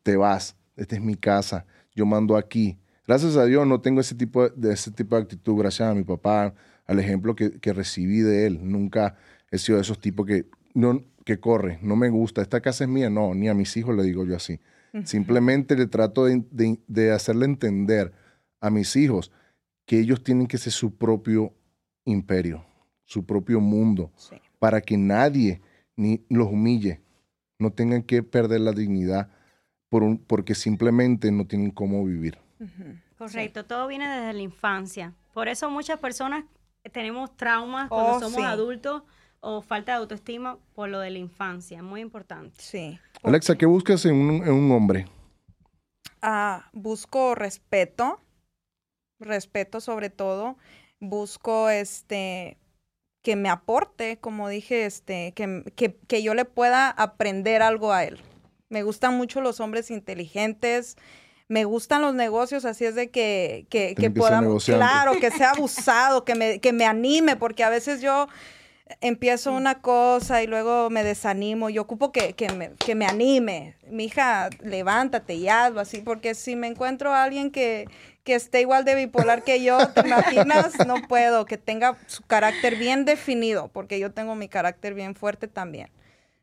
te 0.04 0.16
vas, 0.18 0.56
esta 0.76 0.96
es 0.96 1.02
mi 1.02 1.16
casa, 1.16 1.66
yo 1.96 2.06
mando 2.06 2.36
aquí. 2.38 2.78
Gracias 3.08 3.36
a 3.38 3.46
Dios 3.46 3.68
no 3.68 3.82
tengo 3.82 4.02
ese 4.02 4.16
tipo 4.16 4.50
de, 4.50 4.74
ese 4.74 4.92
tipo 4.92 5.16
de 5.16 5.22
actitud, 5.22 5.58
gracias 5.60 5.90
a 5.90 5.94
mi 5.94 6.04
papá, 6.04 6.54
al 6.88 7.00
ejemplo 7.00 7.36
que, 7.36 7.60
que 7.60 7.72
recibí 7.74 8.20
de 8.22 8.48
él. 8.48 8.60
Nunca 8.64 9.16
he 9.52 9.58
sido 9.58 9.78
de 9.78 9.84
esos 9.84 10.00
tipos 10.00 10.26
que, 10.26 10.46
no, 10.74 11.04
que 11.24 11.40
corre, 11.40 11.80
no 11.82 11.96
me 11.96 12.10
gusta, 12.10 12.42
esta 12.42 12.62
casa 12.62 12.84
es 12.84 12.90
mía, 12.90 13.10
no, 13.10 13.34
ni 13.36 13.48
a 13.48 13.54
mis 13.54 13.76
hijos 13.78 13.96
le 13.96 14.04
digo 14.04 14.26
yo 14.26 14.36
así. 14.36 14.60
Simplemente 15.04 15.76
le 15.76 15.88
trato 15.88 16.26
de, 16.26 16.44
de- 16.52 16.80
de 16.88 17.12
hacerle 17.12 17.46
entender 17.46 18.14
a 18.62 18.70
mis 18.70 18.96
hijos 18.96 19.32
que 19.86 20.00
ellos 20.00 20.24
tienen 20.24 20.48
que 20.48 20.58
ser 20.58 20.72
su 20.72 20.96
propio 20.96 21.54
imperio, 22.06 22.66
su 23.04 23.26
propio 23.26 23.60
mundo 23.60 24.12
Sí. 24.16 24.36
para 24.58 24.82
que 24.82 24.98
nadie 24.98 25.62
ni 25.98 26.26
los 26.30 26.48
humille, 26.48 27.02
no 27.60 27.72
tengan 27.72 28.04
que 28.04 28.24
perder 28.24 28.62
la 28.62 28.72
dignidad 28.72 29.30
por 29.96 30.04
un, 30.04 30.18
porque 30.18 30.56
simplemente 30.56 31.32
no 31.32 31.48
tienen 31.48 31.72
cómo 31.72 32.04
vivir. 32.04 32.38
Correcto, 33.18 33.64
todo 33.64 33.88
viene 33.88 34.10
desde 34.10 34.34
la 34.34 34.42
infancia. 34.42 35.14
Por 35.34 35.48
eso 35.48 35.70
muchas 35.70 36.00
personas 36.00 36.44
tenemos 36.92 37.34
traumas 37.38 37.88
cuando 37.88 38.18
Oh, 38.18 38.20
somos 38.20 38.42
sí. 38.42 38.44
adultos 38.44 39.04
o 39.40 39.62
falta 39.62 39.94
de 39.94 40.00
autoestima 40.00 40.58
por 40.74 40.90
lo 40.90 41.00
de 41.00 41.12
la 41.12 41.20
infancia, 41.20 41.82
muy 41.82 42.02
importante. 42.02 42.62
Sí. 42.62 43.00
Alexa, 43.24 43.56
¿qué 43.56 43.66
buscas 43.66 44.04
en 44.06 44.16
un, 44.16 44.44
en 44.46 44.52
un 44.52 44.70
hombre? 44.74 45.06
Ah, 46.22 46.70
busco 46.74 47.34
respeto, 47.34 48.20
respeto 49.22 49.80
sobre 49.80 50.10
todo. 50.10 50.58
Busco 51.00 51.70
este 51.70 52.58
que 53.24 53.38
me 53.38 53.48
aporte, 53.48 54.18
como 54.18 54.50
dije, 54.50 54.86
este, 54.86 55.32
que, 55.32 55.64
que, 55.78 55.96
que 55.96 56.22
yo 56.22 56.34
le 56.34 56.44
pueda 56.44 56.90
aprender 56.90 57.62
algo 57.62 57.94
a 57.94 58.04
él. 58.04 58.20
Me 58.76 58.84
gustan 58.84 59.16
mucho 59.16 59.40
los 59.40 59.62
hombres 59.62 59.90
inteligentes, 59.90 60.98
me 61.48 61.64
gustan 61.64 62.02
los 62.02 62.14
negocios, 62.14 62.66
así 62.66 62.84
es 62.84 62.94
de 62.94 63.10
que, 63.10 63.68
que, 63.70 63.96
que 63.96 64.02
que 64.02 64.12
podamos, 64.12 64.66
claro, 64.66 65.14
que 65.18 65.32
sea 65.32 65.52
abusado, 65.52 66.26
que 66.26 66.36
me, 66.36 66.60
que 66.60 66.74
me 66.74 66.86
anime, 66.86 67.38
porque 67.38 67.64
a 67.64 67.70
veces 67.70 68.02
yo 68.02 68.28
empiezo 69.00 69.54
una 69.54 69.82
cosa 69.82 70.44
y 70.44 70.48
luego 70.48 70.90
me 70.90 71.06
desanimo. 71.06 71.70
Yo 71.70 71.84
ocupo 71.84 72.12
que, 72.12 72.34
que, 72.34 72.50
me, 72.50 72.72
que 72.74 72.96
me 72.96 73.06
anime. 73.06 73.78
Mi 73.90 74.04
hija, 74.08 74.50
levántate 74.62 75.36
y 75.36 75.48
hazlo 75.48 75.80
así, 75.80 76.02
porque 76.02 76.36
si 76.36 76.58
me 76.58 76.68
encuentro 76.68 77.14
a 77.14 77.24
alguien 77.24 77.52
que, 77.52 77.88
que 78.26 78.36
esté 78.36 78.60
igual 78.60 78.84
de 78.84 78.96
bipolar 78.96 79.46
que 79.46 79.64
yo, 79.64 79.78
¿te 79.94 80.02
imaginas? 80.02 80.86
No 80.86 80.96
puedo, 81.08 81.46
que 81.46 81.58
tenga 81.58 81.96
su 82.08 82.24
carácter 82.24 82.76
bien 82.76 83.06
definido, 83.06 83.70
porque 83.70 84.00
yo 84.00 84.12
tengo 84.12 84.36
mi 84.36 84.50
carácter 84.50 84.96
bien 84.96 85.16
fuerte 85.16 85.48
también. 85.48 85.88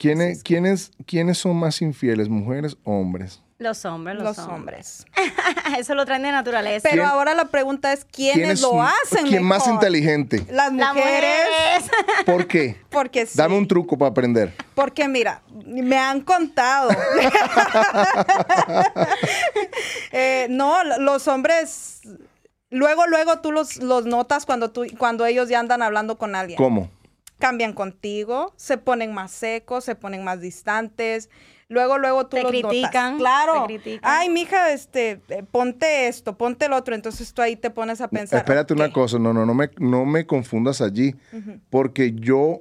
¿Quiénes, 0.03 0.42
quiénes, 0.42 0.90
¿Quiénes 1.07 1.38
son 1.38 1.57
más 1.57 1.80
infieles, 1.80 2.28
mujeres 2.28 2.76
o 2.82 2.98
hombres? 2.98 3.40
Los 3.59 3.84
hombres, 3.84 4.16
los, 4.16 4.24
Los 4.36 4.38
hombres. 4.48 5.07
hombres. 5.14 5.76
Eso 5.78 5.94
lo 5.94 6.05
traen 6.05 6.24
de 6.24 6.32
naturaleza. 6.32 6.88
Pero 6.90 7.05
¿Quién- 7.05 7.12
ahora 7.14 7.34
la 7.34 7.44
pregunta 7.44 7.92
es, 7.92 8.05
¿quiénes 8.05 8.61
lo 8.61 8.72
m- 8.72 8.82
hacen 9.05 9.28
¿Quién 9.28 9.44
más 9.44 9.61
mejor? 9.61 9.74
inteligente? 9.74 10.38
Las 10.50 10.72
Las 10.72 10.94
mujeres. 10.94 11.84
¿Por 12.26 12.48
qué? 12.48 12.76
porque 12.90 13.24
sí. 13.26 13.38
Dame 13.38 13.57
un 13.57 13.68
truco 13.68 13.96
para 13.96 14.11
aprender. 14.11 14.53
Porque 14.74 15.07
mira, 15.07 15.42
me 15.64 15.96
han 15.96 16.20
contado. 16.22 16.90
Eh, 20.14 20.46
no, 20.50 20.82
los 20.98 21.26
hombres, 21.28 22.00
luego, 22.70 23.07
luego 23.07 23.40
tú 23.40 23.50
los, 23.53 23.76
los 23.78 24.05
notas 24.05 24.44
cuando, 24.44 24.70
tú, 24.70 24.84
cuando 24.98 25.24
ellos 25.24 25.48
ya 25.48 25.59
andan 25.59 25.80
hablando 25.82 26.18
con 26.18 26.34
alguien. 26.34 26.59
¿Cómo? 26.59 26.90
Cambian 27.43 27.72
contigo, 27.72 28.53
se 28.57 28.78
ponen 28.78 29.12
más 29.12 29.32
secos, 29.32 29.84
se 29.84 29.97
ponen 29.97 30.22
más 30.22 30.40
distantes. 30.40 31.28
Luego, 31.68 31.99
luego 31.99 32.26
tú 32.26 32.36
Te 32.36 32.43
los 32.45 32.53
critican, 32.53 33.14
notas. 33.14 33.18
Claro. 33.18 33.53
te 33.66 33.74
critican. 33.78 34.11
Ay, 34.11 34.28
mija, 34.28 34.70
este, 34.72 35.20
eh, 35.28 35.43
ponte 35.51 36.07
esto, 36.07 36.36
ponte 36.38 36.66
el 36.66 36.72
otro. 36.72 36.95
Entonces 36.95 37.32
tú 37.34 37.43
ahí 37.43 37.57
te 37.57 37.70
pones 37.70 38.01
a 38.01 38.09
pensar. 38.09 38.38
Espérate 38.38 38.74
una 38.74 38.93
cosa, 38.93 39.18
no, 39.18 39.32
no, 39.32 39.45
no 39.45 39.55
me, 39.55 39.70
no 39.78 40.05
me 40.05 40.24
confundas 40.26 40.80
allí, 40.80 41.16
porque 41.68 42.12
yo, 42.14 42.61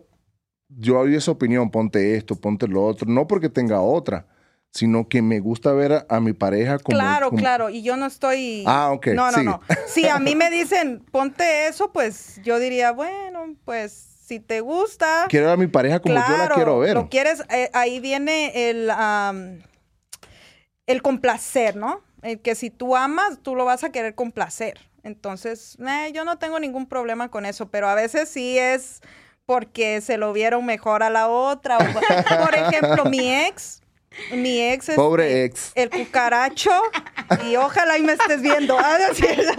yo 0.70 1.00
había 1.00 1.18
esa 1.20 1.32
opinión, 1.32 1.70
ponte 1.70 2.16
esto, 2.16 2.36
ponte 2.36 2.68
lo 2.68 2.84
otro, 2.84 3.08
no 3.08 3.28
porque 3.28 3.50
tenga 3.50 3.82
otra, 3.82 4.26
sino 4.72 5.08
que 5.10 5.22
me 5.22 5.42
gusta 5.42 5.74
ver 5.74 5.92
a, 5.94 6.06
a 6.10 6.20
mi 6.22 6.34
pareja 6.34 6.80
como... 6.80 6.98
claro, 6.98 7.30
como- 7.30 7.40
claro, 7.40 7.70
y 7.70 7.84
yo 7.84 7.98
no 7.98 8.06
estoy... 8.08 8.64
Ah, 8.66 8.92
ok, 8.94 9.08
No, 9.08 9.30
no, 9.30 9.44
no. 9.44 9.62
Si 9.88 10.08
a 10.08 10.18
mí 10.20 10.36
me 10.36 10.50
dicen, 10.50 11.04
ponte 11.12 11.68
eso, 11.68 11.92
pues 11.92 12.40
yo 12.44 12.58
diría, 12.58 12.94
bueno, 12.94 13.56
pues 13.66 14.11
si 14.32 14.40
te 14.40 14.62
gusta... 14.62 15.26
Quiero 15.28 15.48
ver 15.48 15.56
a 15.56 15.58
mi 15.58 15.68
pareja 15.68 16.00
como 16.00 16.14
yo 16.16 16.22
la 16.22 16.26
claro, 16.26 16.56
quiero 16.56 16.80
ver. 16.80 16.94
Lo 16.94 17.10
quieres, 17.10 17.44
eh, 17.50 17.70
ahí 17.74 18.00
viene 18.00 18.70
el, 18.70 18.90
am, 18.90 19.60
el 20.88 21.02
complacer, 21.02 21.76
¿no? 21.76 22.02
eh, 22.22 22.38
que 22.40 22.56
si 22.56 22.70
tú 22.70 22.96
amas, 22.96 23.40
tú 23.42 23.58
lo 23.58 23.66
vas 23.66 23.84
a 23.84 23.92
querer 23.92 24.16
complacer. 24.16 24.80
Entonces, 25.04 25.78
eh, 25.86 26.12
yo 26.14 26.24
no 26.24 26.38
tengo 26.38 26.62
ningún 26.62 26.86
problema 26.88 27.28
con 27.30 27.46
eso, 27.46 27.68
pero 27.70 27.90
a 27.90 27.96
veces 27.96 28.30
sí 28.30 28.58
es 28.58 29.02
porque 29.46 30.00
se 30.00 30.16
lo 30.16 30.32
vieron 30.32 30.66
mejor 30.66 31.04
a 31.04 31.10
la 31.10 31.28
otra. 31.28 31.78
o- 31.78 31.82
por 32.46 32.56
ejemplo, 32.56 33.04
mi 33.04 33.34
ex, 33.36 33.82
mi 34.32 34.62
ex 34.62 34.88
es 34.88 34.96
Pobre 34.96 35.44
ex. 35.44 35.74
el 35.76 35.90
cucaracho, 35.90 36.72
y 37.50 37.58
ojalá 37.58 37.98
y 37.98 38.04
me 38.04 38.14
estés 38.14 38.42
viendo. 38.42 38.78
Ah. 38.80 38.98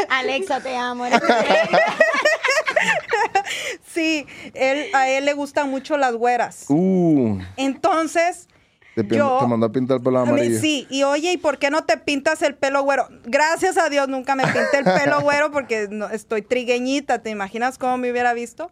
Alexa, 0.09 0.61
te 0.61 0.75
amo. 0.75 1.05
Sí, 3.87 4.27
él, 4.55 4.87
a 4.95 5.09
él 5.09 5.25
le 5.25 5.35
gustan 5.35 5.71
mucho 5.71 5.97
las 5.97 6.15
güeras. 6.15 6.65
Uh, 6.69 7.39
Entonces, 7.57 8.49
te, 8.95 9.05
yo... 9.17 9.39
te 9.41 9.47
mandó 9.47 9.67
a 9.67 9.73
pintar 9.73 9.99
el 9.99 10.03
pelo 10.03 10.19
a 10.19 10.25
mí 10.25 10.31
amarillo. 10.31 10.61
Sí, 10.61 10.87
y 10.91 11.03
oye, 11.03 11.33
¿y 11.33 11.37
por 11.37 11.59
qué 11.59 11.71
no 11.71 11.85
te 11.85 11.97
pintas 11.97 12.43
el 12.43 12.55
pelo 12.55 12.83
güero? 12.83 13.09
Gracias 13.25 13.77
a 13.79 13.89
Dios 13.89 14.09
nunca 14.09 14.35
me 14.35 14.45
pinté 14.45 14.79
el 14.79 14.85
pelo 14.85 15.21
güero 15.23 15.51
porque 15.51 15.89
no- 15.91 16.09
estoy 16.11 16.43
trigueñita, 16.43 17.23
¿te 17.23 17.31
imaginas 17.31 17.79
cómo 17.79 17.99
me 17.99 18.11
hubiera 18.11 18.33
visto? 18.35 18.71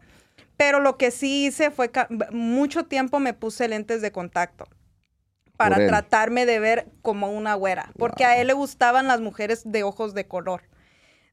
Pero 0.57 0.81
lo 0.81 0.97
que 0.99 1.11
sí 1.11 1.47
hice 1.47 1.71
fue, 1.71 1.91
mucho 2.33 2.85
tiempo 2.85 3.19
me 3.19 3.33
puse 3.33 3.67
lentes 3.69 4.03
de 4.03 4.13
contacto 4.13 4.67
para 5.57 5.77
tratarme 5.77 6.47
de 6.47 6.59
ver 6.59 6.87
como 7.03 7.31
una 7.31 7.55
güera, 7.55 7.93
porque 7.99 8.25
a 8.25 8.39
él 8.41 8.47
le 8.47 8.55
gustaban 8.55 9.07
las 9.07 9.21
mujeres 9.21 9.63
de 9.65 9.83
ojos 9.83 10.15
de 10.15 10.27
color. 10.27 10.63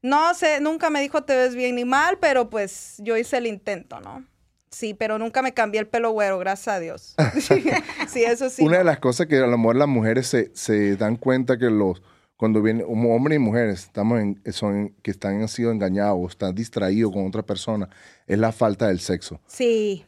No 0.02 0.32
sé, 0.34 0.60
nunca 0.60 0.90
me 0.90 1.00
dijo 1.00 1.24
te 1.24 1.36
ves 1.36 1.54
bien 1.54 1.76
ni 1.76 1.84
mal, 1.84 2.18
pero 2.20 2.50
pues 2.50 2.96
yo 2.98 3.16
hice 3.16 3.38
el 3.38 3.46
intento, 3.46 4.00
¿no? 4.00 4.24
Sí, 4.70 4.94
pero 4.94 5.18
nunca 5.18 5.42
me 5.42 5.54
cambié 5.54 5.80
el 5.80 5.88
pelo 5.88 6.10
güero, 6.10 6.38
gracias 6.38 6.76
a 6.76 6.78
Dios. 6.78 7.16
sí, 8.08 8.24
eso 8.24 8.50
sí. 8.50 8.62
Una 8.62 8.72
no. 8.72 8.78
de 8.78 8.84
las 8.84 8.98
cosas 8.98 9.26
que 9.26 9.38
a 9.38 9.46
lo 9.46 9.58
mejor 9.58 9.76
las 9.76 9.88
mujeres 9.88 10.26
se, 10.26 10.54
se 10.54 10.96
dan 10.96 11.16
cuenta 11.16 11.58
que 11.58 11.70
los 11.70 12.02
cuando 12.36 12.62
vienen 12.62 12.86
hombres 12.88 13.36
y 13.36 13.38
mujeres 13.40 13.82
estamos 13.82 14.20
en, 14.20 14.40
son 14.52 14.94
que 15.02 15.10
están 15.10 15.40
han 15.40 15.48
sido 15.48 15.72
engañados 15.72 16.18
o 16.20 16.28
están 16.28 16.54
distraídos 16.54 17.12
con 17.12 17.26
otra 17.26 17.42
persona 17.42 17.88
es 18.26 18.38
la 18.38 18.52
falta 18.52 18.86
del 18.86 19.00
sexo. 19.00 19.40
Sí, 19.46 20.04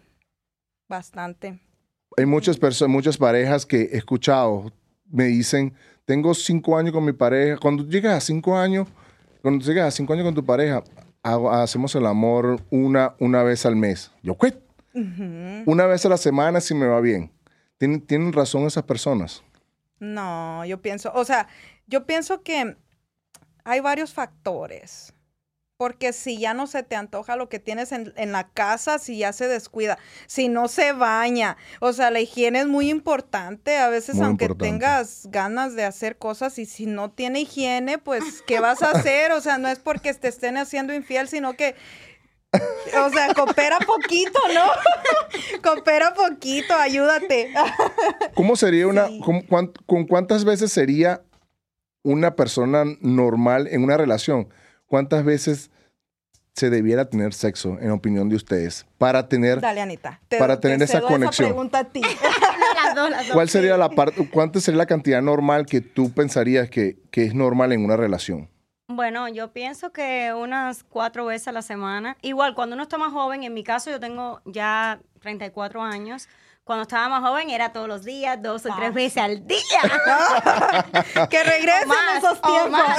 bastante. 0.89 1.59
Hay 2.17 2.27
muchas 2.27 2.57
personas, 2.57 2.93
muchas 2.93 3.19
parejas 3.19 3.67
que 3.67 3.83
he 3.93 3.97
escuchado 3.97 4.73
me 5.11 5.25
dicen 5.25 5.75
tengo 6.05 6.35
cinco 6.35 6.77
años 6.77 6.93
con 6.93 7.05
mi 7.05 7.13
pareja. 7.13 7.59
Cuando 7.59 7.85
llegas 7.85 8.17
a 8.17 8.21
cinco 8.21 8.57
años, 8.57 8.89
cuando 9.43 9.65
llegas 9.65 9.87
a 9.89 9.91
cinco 9.91 10.13
años 10.13 10.25
con 10.25 10.35
tu 10.35 10.45
pareja, 10.45 10.83
hago- 11.23 11.51
hacemos 11.53 11.95
el 11.95 12.07
amor 12.07 12.61
una 12.71 13.15
una 13.19 13.43
vez 13.43 13.65
al 13.67 13.77
mes. 13.77 14.13
Yo 14.23 14.37
qué 14.39 14.59
una 15.67 15.87
vez 15.87 16.05
a 16.05 16.09
la 16.09 16.17
semana 16.17 16.61
si 16.61 16.75
me 16.75 16.87
va 16.87 17.01
bien. 17.01 17.33
¿Tienen, 17.79 18.01
tienen 18.01 18.33
razón 18.33 18.65
esas 18.67 18.83
personas. 18.85 19.43
No, 19.99 20.65
yo 20.65 20.83
pienso, 20.83 21.13
o 21.15 21.25
sea, 21.25 21.47
yo 21.87 22.05
pienso 22.07 22.43
que 22.43 22.77
hay 23.65 23.81
varios 23.81 24.13
factores. 24.13 25.15
Porque 25.81 26.13
si 26.13 26.37
ya 26.39 26.53
no 26.53 26.67
se 26.67 26.83
te 26.83 26.95
antoja 26.95 27.37
lo 27.37 27.49
que 27.49 27.59
tienes 27.59 27.91
en, 27.93 28.13
en 28.19 28.33
la 28.33 28.51
casa, 28.51 28.99
si 28.99 29.17
ya 29.17 29.33
se 29.33 29.49
descuida, 29.49 29.97
si 30.27 30.51
no 30.51 30.69
se 30.69 30.93
baña, 30.93 31.57
o 31.81 31.95
sea, 31.95 32.11
la 32.11 32.21
higiene 32.21 32.61
es 32.61 32.67
muy 32.67 32.91
importante. 32.91 33.79
A 33.79 33.89
veces, 33.89 34.17
Muy 34.17 34.27
aunque 34.27 34.45
importante. 34.45 34.73
tengas 34.73 35.23
ganas 35.31 35.75
de 35.77 35.85
hacer 35.85 36.19
cosas 36.19 36.59
y 36.59 36.67
si 36.67 36.85
no 36.85 37.13
tiene 37.13 37.41
higiene, 37.41 37.97
pues, 37.97 38.43
¿qué 38.47 38.61
vas 38.61 38.83
a 38.83 38.91
hacer? 38.91 39.33
O 39.33 39.41
sea, 39.41 39.57
no 39.57 39.69
es 39.69 39.79
porque 39.79 40.13
te 40.13 40.29
estén 40.29 40.59
haciendo 40.59 40.93
infiel, 40.93 41.29
sino 41.29 41.55
que, 41.55 41.75
o 42.53 43.09
sea, 43.09 43.33
coopera 43.33 43.79
poquito, 43.79 44.39
¿no? 44.53 45.63
coopera 45.63 46.13
poquito, 46.13 46.75
ayúdate. 46.75 47.55
¿Cómo 48.35 48.55
sería 48.55 48.87
una, 48.87 49.07
Sí. 49.07 49.19
con, 49.25 49.41
cuán- 49.41 49.73
con 49.87 50.07
cuántas 50.07 50.45
veces 50.45 50.71
sería 50.73 51.23
una 52.03 52.37
persona 52.37 52.85
normal 53.01 53.67
en 53.69 53.83
una 53.83 53.97
relación? 53.97 54.51
¿Cuántas 54.91 55.25
veces 55.25 55.71
se 56.53 56.69
debiera 56.69 57.09
tener 57.09 57.33
sexo, 57.33 57.79
en 57.81 57.93
opinión 57.93 58.29
de 58.29 58.35
ustedes, 58.35 58.85
para 58.99 59.29
tener, 59.29 59.61
Dale, 59.61 59.81
Anita. 59.81 60.21
Te- 60.27 60.37
Para 60.39 60.57
te 60.57 60.63
tener 60.69 60.83
esa 60.83 60.99
cedo 60.99 61.07
conexión. 61.07 61.49
pregunta 61.49 61.79
a 61.79 61.85
ti. 61.85 62.01
las 62.85 62.95
dos, 62.97 63.09
las 63.09 63.27
dos. 63.29 63.35
cuál 63.35 63.49
sería 63.49 63.77
la 63.77 63.89
parte, 63.91 64.29
cuánta 64.29 64.61
sería 64.61 64.79
la 64.79 64.87
cantidad 64.87 65.23
normal 65.23 65.65
que 65.65 65.81
tú 65.81 66.11
pensarías 66.13 66.69
que, 66.69 66.99
que 67.13 67.25
es 67.25 67.35
normal 67.35 67.71
en 67.73 67.85
una 67.85 67.97
relación? 67.97 68.51
Bueno, 68.89 69.29
yo 69.29 69.53
pienso 69.53 69.93
que 69.93 70.35
unas 70.37 70.83
cuatro 70.83 71.25
veces 71.27 71.47
a 71.47 71.53
la 71.53 71.63
semana. 71.63 72.17
Igual, 72.23 72.57
cuando 72.57 72.75
uno 72.75 72.83
está 72.83 72.99
más 72.99 73.13
joven, 73.13 73.45
en 73.45 73.55
mi 73.55 73.63
caso 73.63 73.89
yo 73.89 74.01
tengo 74.01 74.41
ya 74.45 75.01
34 75.21 75.83
años. 75.83 76.29
Cuando 76.65 76.83
estaba 76.83 77.09
más 77.09 77.23
joven 77.29 77.51
era 77.51 77.73
todos 77.73 77.89
los 77.89 78.05
días, 78.05 78.41
dos 78.41 78.65
o 78.67 78.69
tres 78.77 78.93
veces 78.95 79.23
al 79.23 79.47
día. 79.47 79.59
que 81.31 81.43
regresen 81.43 81.89
más, 81.89 82.19
esos 82.19 82.39
o 82.39 82.43
tiempos. 82.49 82.71
más, 82.71 82.99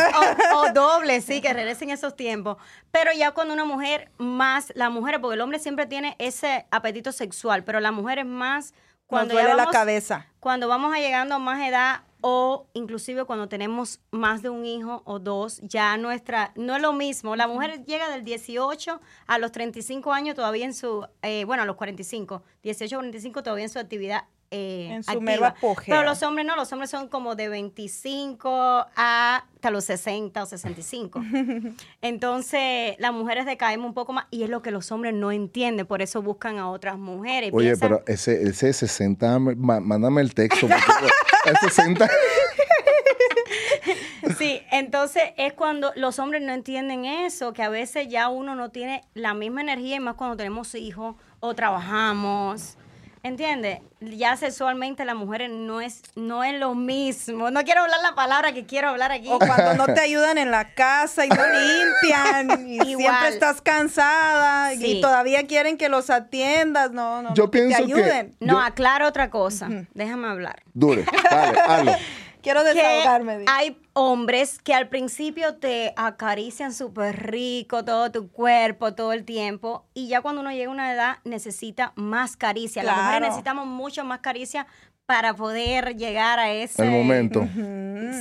o, 0.53 0.57
o 0.57 0.73
doble, 0.73 1.21
sí, 1.21 1.41
que 1.41 1.53
regresen 1.53 1.89
esos 1.89 2.15
tiempos. 2.15 2.57
Pero 2.91 3.11
ya 3.13 3.31
cuando 3.31 3.53
una 3.53 3.65
mujer 3.65 4.11
más, 4.17 4.73
la 4.75 4.89
mujer, 4.89 5.21
porque 5.21 5.35
el 5.35 5.41
hombre 5.41 5.59
siempre 5.59 5.85
tiene 5.85 6.15
ese 6.19 6.65
apetito 6.71 7.11
sexual, 7.11 7.63
pero 7.63 7.79
la 7.79 7.91
mujer 7.91 8.19
es 8.19 8.25
más 8.25 8.73
cuando 9.05 9.33
Nos 9.33 9.41
ya 9.41 9.47
duele 9.47 9.57
la 9.57 9.63
vamos- 9.65 9.73
cabeza. 9.73 10.25
cuando 10.39 10.67
vamos 10.67 10.93
a 10.95 10.99
llegando 10.99 11.35
a 11.35 11.39
más 11.39 11.61
edad 11.67 12.01
o 12.21 12.67
inclusive 12.73 13.25
cuando 13.25 13.47
tenemos 13.47 13.99
más 14.11 14.41
de 14.41 14.49
un 14.49 14.65
hijo 14.65 15.01
o 15.05 15.19
dos, 15.19 15.59
ya 15.63 15.97
nuestra, 15.97 16.53
no 16.55 16.75
es 16.75 16.81
lo 16.81 16.93
mismo. 16.93 17.35
La 17.35 17.47
mujer 17.47 17.85
llega 17.85 18.09
del 18.09 18.23
18 18.23 19.01
a 19.27 19.37
los 19.37 19.51
35 19.51 20.13
años 20.13 20.35
todavía 20.35 20.65
en 20.65 20.73
su, 20.73 21.07
eh, 21.21 21.43
bueno, 21.45 21.63
a 21.63 21.65
los 21.65 21.75
45, 21.75 22.43
18 22.63 22.95
a 22.95 22.99
45 22.99 23.43
todavía 23.43 23.65
en 23.65 23.69
su 23.69 23.79
actividad. 23.79 24.25
Eh, 24.51 24.89
En 24.91 25.03
su 25.03 25.11
activa. 25.11 25.25
mero 25.31 25.45
apogeo. 25.45 25.95
Pero 25.95 26.03
los 26.07 26.21
hombres 26.23 26.45
no, 26.45 26.55
los 26.55 26.71
hombres 26.73 26.89
son 26.89 27.07
como 27.07 27.35
de 27.35 27.47
25 27.49 28.85
hasta 28.95 29.71
los 29.71 29.85
60 29.85 30.43
o 30.43 30.45
65. 30.45 31.21
Entonces, 32.01 32.95
las 32.99 33.13
mujeres 33.13 33.45
decaemos 33.45 33.87
un 33.87 33.93
poco 33.93 34.13
más 34.13 34.25
y 34.29 34.43
es 34.43 34.49
lo 34.49 34.61
que 34.61 34.71
los 34.71 34.91
hombres 34.91 35.13
no 35.13 35.31
entienden, 35.31 35.85
por 35.85 36.01
eso 36.01 36.21
buscan 36.21 36.57
a 36.59 36.69
otras 36.69 36.97
mujeres. 36.97 37.51
Oye, 37.53 37.69
Piensan- 37.75 37.79
pero 37.79 38.03
ese, 38.07 38.43
ese 38.43 38.73
60, 38.73 39.39
ma- 39.39 39.79
mándame 39.79 40.21
el 40.21 40.33
texto. 40.33 40.67
el 41.45 41.57
60, 41.57 42.09
Sí, 44.37 44.61
entonces 44.71 45.23
es 45.37 45.53
cuando 45.53 45.91
los 45.95 46.19
hombres 46.19 46.41
no 46.41 46.53
entienden 46.53 47.05
eso, 47.05 47.53
que 47.53 47.63
a 47.63 47.69
veces 47.69 48.07
ya 48.09 48.29
uno 48.29 48.55
no 48.55 48.69
tiene 48.69 49.03
la 49.13 49.33
misma 49.33 49.61
energía 49.61 49.95
y 49.97 49.99
más 49.99 50.15
cuando 50.15 50.37
tenemos 50.37 50.73
hijos 50.75 51.15
o 51.39 51.53
trabajamos. 51.53 52.77
¿Entiendes? 53.23 53.79
Ya 53.99 54.35
sexualmente 54.35 55.05
las 55.05 55.15
mujeres 55.15 55.51
no 55.51 55.79
es, 55.79 56.01
no 56.15 56.43
es 56.43 56.59
lo 56.59 56.73
mismo. 56.73 57.51
No 57.51 57.63
quiero 57.63 57.81
hablar 57.83 57.99
la 58.01 58.15
palabra 58.15 58.51
que 58.51 58.65
quiero 58.65 58.89
hablar 58.89 59.11
aquí. 59.11 59.27
O 59.29 59.37
cuando 59.37 59.75
no 59.75 59.85
te 59.93 60.01
ayudan 60.01 60.39
en 60.39 60.49
la 60.49 60.73
casa 60.73 61.25
y 61.27 61.29
no 61.29 61.35
limpian 61.45 62.67
y 62.67 62.75
Igual. 62.77 62.97
siempre 62.97 63.27
estás 63.29 63.61
cansada 63.61 64.71
Sí. 64.71 64.97
y 64.97 65.01
todavía 65.01 65.45
quieren 65.45 65.77
que 65.77 65.87
los 65.87 66.09
atiendas. 66.09 66.91
No, 66.91 67.21
no, 67.21 67.35
Yo 67.35 67.43
no, 67.45 67.51
que 67.51 67.59
pienso 67.59 67.77
te 67.77 67.85
que- 67.85 67.93
ayuden. 67.93 68.35
No, 68.39 68.53
Yo- 68.53 68.59
aclaro 68.59 69.07
otra 69.07 69.29
cosa. 69.29 69.69
Déjame 69.93 70.27
hablar. 70.27 70.63
dure, 70.73 71.05
hazlo. 71.69 71.91
Quiero 72.41 72.63
desahogarme. 72.63 73.45
hay 73.47 73.77
hombres 73.93 74.59
que 74.59 74.73
al 74.73 74.89
principio 74.89 75.55
te 75.55 75.93
acarician 75.95 76.73
súper 76.73 77.31
rico 77.31 77.83
todo 77.83 78.11
tu 78.11 78.31
cuerpo 78.31 78.93
todo 78.93 79.13
el 79.13 79.25
tiempo 79.25 79.85
y 79.93 80.07
ya 80.07 80.21
cuando 80.21 80.41
uno 80.41 80.51
llega 80.51 80.69
a 80.69 80.73
una 80.73 80.93
edad 80.93 81.17
necesita 81.23 81.93
más 81.95 82.37
caricia. 82.37 82.83
Las 82.83 82.97
mujeres 82.97 83.21
necesitamos 83.21 83.67
mucho 83.67 84.03
más 84.03 84.19
caricia 84.19 84.67
para 85.05 85.33
poder 85.33 85.97
llegar 85.97 86.39
a 86.39 86.51
ese 86.53 86.83
El 86.83 86.91
momento. 86.91 87.45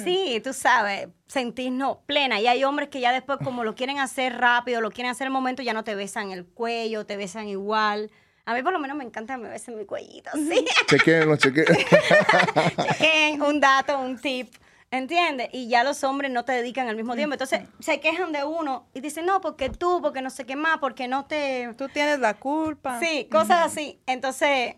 Sí, 0.04 0.40
tú 0.42 0.52
sabes, 0.52 1.08
sentirnos 1.28 1.98
plena. 2.06 2.40
Y 2.40 2.48
hay 2.48 2.64
hombres 2.64 2.88
que 2.88 3.00
ya 3.00 3.12
después, 3.12 3.38
como 3.44 3.62
lo 3.62 3.76
quieren 3.76 4.00
hacer 4.00 4.38
rápido, 4.38 4.80
lo 4.80 4.90
quieren 4.90 5.10
hacer 5.10 5.26
el 5.28 5.32
momento, 5.32 5.62
ya 5.62 5.72
no 5.72 5.84
te 5.84 5.94
besan 5.94 6.32
el 6.32 6.44
cuello, 6.44 7.06
te 7.06 7.16
besan 7.16 7.48
igual. 7.48 8.10
A 8.44 8.54
mí 8.54 8.62
por 8.62 8.72
lo 8.72 8.78
menos 8.78 8.96
me 8.96 9.04
encanta 9.04 9.36
que 9.36 9.42
me 9.42 9.48
besen 9.48 9.76
mi 9.76 9.84
cuellito, 9.84 10.30
sí. 10.34 10.64
Chequéenlo, 10.86 11.36
chequéenlo. 11.36 11.74
Chequen 12.98 13.42
un 13.42 13.60
dato, 13.60 13.98
un 13.98 14.18
tip. 14.18 14.54
¿Entiendes? 14.92 15.50
Y 15.52 15.68
ya 15.68 15.84
los 15.84 16.02
hombres 16.02 16.32
no 16.32 16.44
te 16.44 16.50
dedican 16.50 16.88
al 16.88 16.96
mismo 16.96 17.14
tiempo. 17.14 17.34
Entonces 17.34 17.60
se 17.78 18.00
quejan 18.00 18.32
de 18.32 18.42
uno 18.42 18.88
y 18.92 19.00
dicen, 19.00 19.24
no, 19.24 19.40
porque 19.40 19.70
tú, 19.70 20.00
porque 20.02 20.20
no 20.20 20.30
sé 20.30 20.46
qué 20.46 20.56
más, 20.56 20.78
porque 20.78 21.06
no 21.06 21.26
te. 21.26 21.72
Tú 21.78 21.88
tienes 21.88 22.18
la 22.18 22.34
culpa. 22.34 22.98
Sí, 22.98 23.28
cosas 23.30 23.66
así. 23.66 24.00
Entonces, 24.06 24.74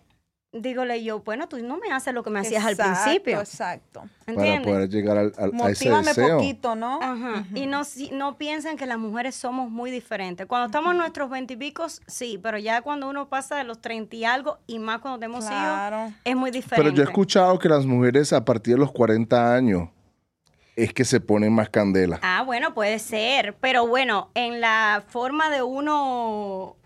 dígole 0.53 1.03
yo, 1.03 1.21
bueno, 1.21 1.49
tú 1.49 1.57
no 1.65 1.79
me 1.79 1.91
haces 1.93 2.13
lo 2.13 2.23
que 2.23 2.29
me 2.31 2.41
hacías 2.41 2.65
al 2.65 2.77
principio. 2.77 3.41
Exacto. 3.41 4.03
Para 4.27 4.33
¿Entiendes? 4.39 4.73
poder 4.73 4.89
llegar 4.91 5.17
al, 5.19 5.33
al- 5.39 5.53
a 5.63 5.71
ese 5.71 5.89
deseo. 5.91 6.37
poquito, 6.37 6.75
¿no? 6.75 7.01
Ajá. 7.03 7.45
Y 7.55 7.67
no, 7.67 7.85
si- 7.85 8.11
no 8.11 8.37
piensan 8.37 8.77
que 8.77 8.85
las 8.87 8.99
mujeres 8.99 9.35
somos 9.35 9.71
muy 9.71 9.91
diferentes. 9.91 10.47
Cuando 10.47 10.67
estamos 10.67 10.93
en 10.93 10.99
nuestros 10.99 11.31
veintipicos, 11.31 12.03
sí, 12.07 12.39
pero 12.43 12.59
ya 12.59 12.83
cuando 12.83 13.09
uno 13.09 13.29
pasa 13.29 13.57
de 13.57 13.65
los 13.65 13.81
treinta 13.81 14.15
y 14.15 14.25
algo, 14.25 14.59
y 14.67 14.79
más 14.79 15.01
cuando 15.01 15.19
tenemos 15.19 15.47
Claro. 15.47 16.09
hijos, 16.09 16.21
es 16.25 16.37
muy 16.37 16.51
diferente. 16.51 16.83
Pero 16.85 16.95
yo 16.95 17.03
he 17.03 17.07
escuchado 17.07 17.59
que 17.59 17.69
las 17.69 17.87
mujeres 17.87 18.33
a 18.35 18.45
partir 18.45 18.75
de 18.75 18.81
los 18.81 18.93
40 18.93 19.55
años 19.55 19.89
es 20.77 20.93
que 20.93 21.05
se 21.05 21.21
ponen 21.21 21.53
más 21.55 21.69
candela. 21.71 22.19
Ah, 22.23 22.43
bueno, 22.45 22.73
puede 22.75 22.99
ser. 22.99 23.55
Pero 23.61 23.87
bueno, 23.87 24.31
en 24.35 24.61
la 24.61 25.03
forma 25.09 25.51
de 25.51 25.63
uno 25.63 26.77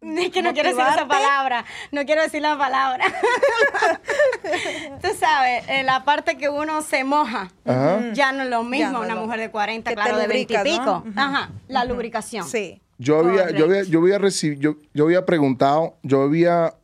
Es 0.02 0.30
que 0.30 0.42
no 0.42 0.52
quiero 0.52 0.68
decir 0.70 0.84
esa 0.92 1.08
palabra, 1.08 1.64
no 1.92 2.04
quiero 2.04 2.22
decir 2.22 2.40
la 2.42 2.56
palabra. 2.56 3.04
Tú 5.02 5.08
sabes, 5.18 5.64
eh, 5.68 5.82
la 5.82 6.04
parte 6.04 6.36
que 6.36 6.48
uno 6.48 6.82
se 6.82 7.04
moja, 7.04 7.50
Ajá. 7.64 8.12
ya 8.12 8.32
no 8.32 8.44
es 8.44 8.48
lo 8.50 8.62
mismo 8.64 8.92
no 8.92 9.00
una 9.00 9.14
lo- 9.14 9.22
mujer 9.22 9.40
de 9.40 9.50
40, 9.50 9.90
que 9.90 9.94
claro, 9.94 10.16
de 10.18 10.26
20 10.26 10.54
y 10.54 10.58
pico. 10.62 11.04
Ajá, 11.16 11.50
la 11.68 11.84
lubricación. 11.84 12.46
Sí. 12.46 12.80
Yo 12.98 13.18
había, 13.20 13.50
yo 13.50 13.66
había, 13.66 13.82
yo 13.84 14.00
había 14.00 14.18
recibido, 14.18 14.60
yo, 14.60 14.76
yo 14.92 15.04
había 15.04 15.24
preguntado, 15.24 15.98
yo 16.02 16.22
había, 16.22 16.74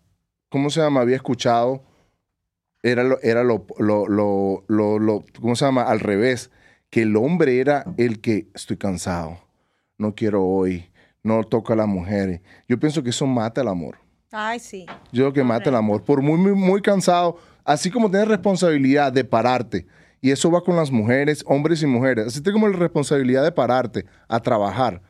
¿cómo 0.48 0.70
se 0.70 0.80
llama? 0.80 1.00
Había 1.00 1.16
escuchado, 1.16 1.82
era 2.82 3.02
lo, 3.02 3.20
era 3.22 3.42
lo, 3.42 3.66
lo, 3.78 4.06
lo, 4.06 4.64
lo, 4.68 4.98
lo- 5.00 5.24
¿cómo 5.40 5.56
se 5.56 5.64
llama? 5.64 5.82
Al 5.82 5.98
revés, 6.00 6.50
que 6.90 7.02
el 7.02 7.16
hombre 7.16 7.58
era 7.58 7.84
el 7.96 8.20
que 8.20 8.46
estoy 8.54 8.76
cansado, 8.76 9.38
no 9.98 10.14
quiero 10.14 10.44
hoy, 10.44 10.88
no 11.24 11.42
toca 11.42 11.72
a 11.72 11.76
las 11.76 11.88
mujeres. 11.88 12.40
Yo 12.68 12.78
pienso 12.78 13.02
que 13.02 13.10
eso 13.10 13.26
mata 13.26 13.62
el 13.62 13.68
amor. 13.68 13.96
Ay, 14.30 14.60
sí. 14.60 14.84
Yo 15.10 15.24
creo 15.24 15.32
que 15.32 15.42
mata 15.42 15.70
el 15.70 15.76
amor. 15.76 16.02
Por 16.04 16.20
muy, 16.22 16.38
muy, 16.38 16.52
muy 16.52 16.82
cansado, 16.82 17.38
así 17.64 17.90
como 17.90 18.10
tienes 18.10 18.28
responsabilidad 18.28 19.10
de 19.12 19.24
pararte, 19.24 19.86
y 20.20 20.30
eso 20.30 20.50
va 20.50 20.62
con 20.62 20.76
las 20.76 20.90
mujeres, 20.90 21.42
hombres 21.46 21.82
y 21.82 21.86
mujeres, 21.86 22.26
así 22.26 22.42
como 22.42 22.68
la 22.68 22.76
responsabilidad 22.76 23.42
de 23.42 23.52
pararte 23.52 24.04
a 24.28 24.40
trabajar, 24.40 25.00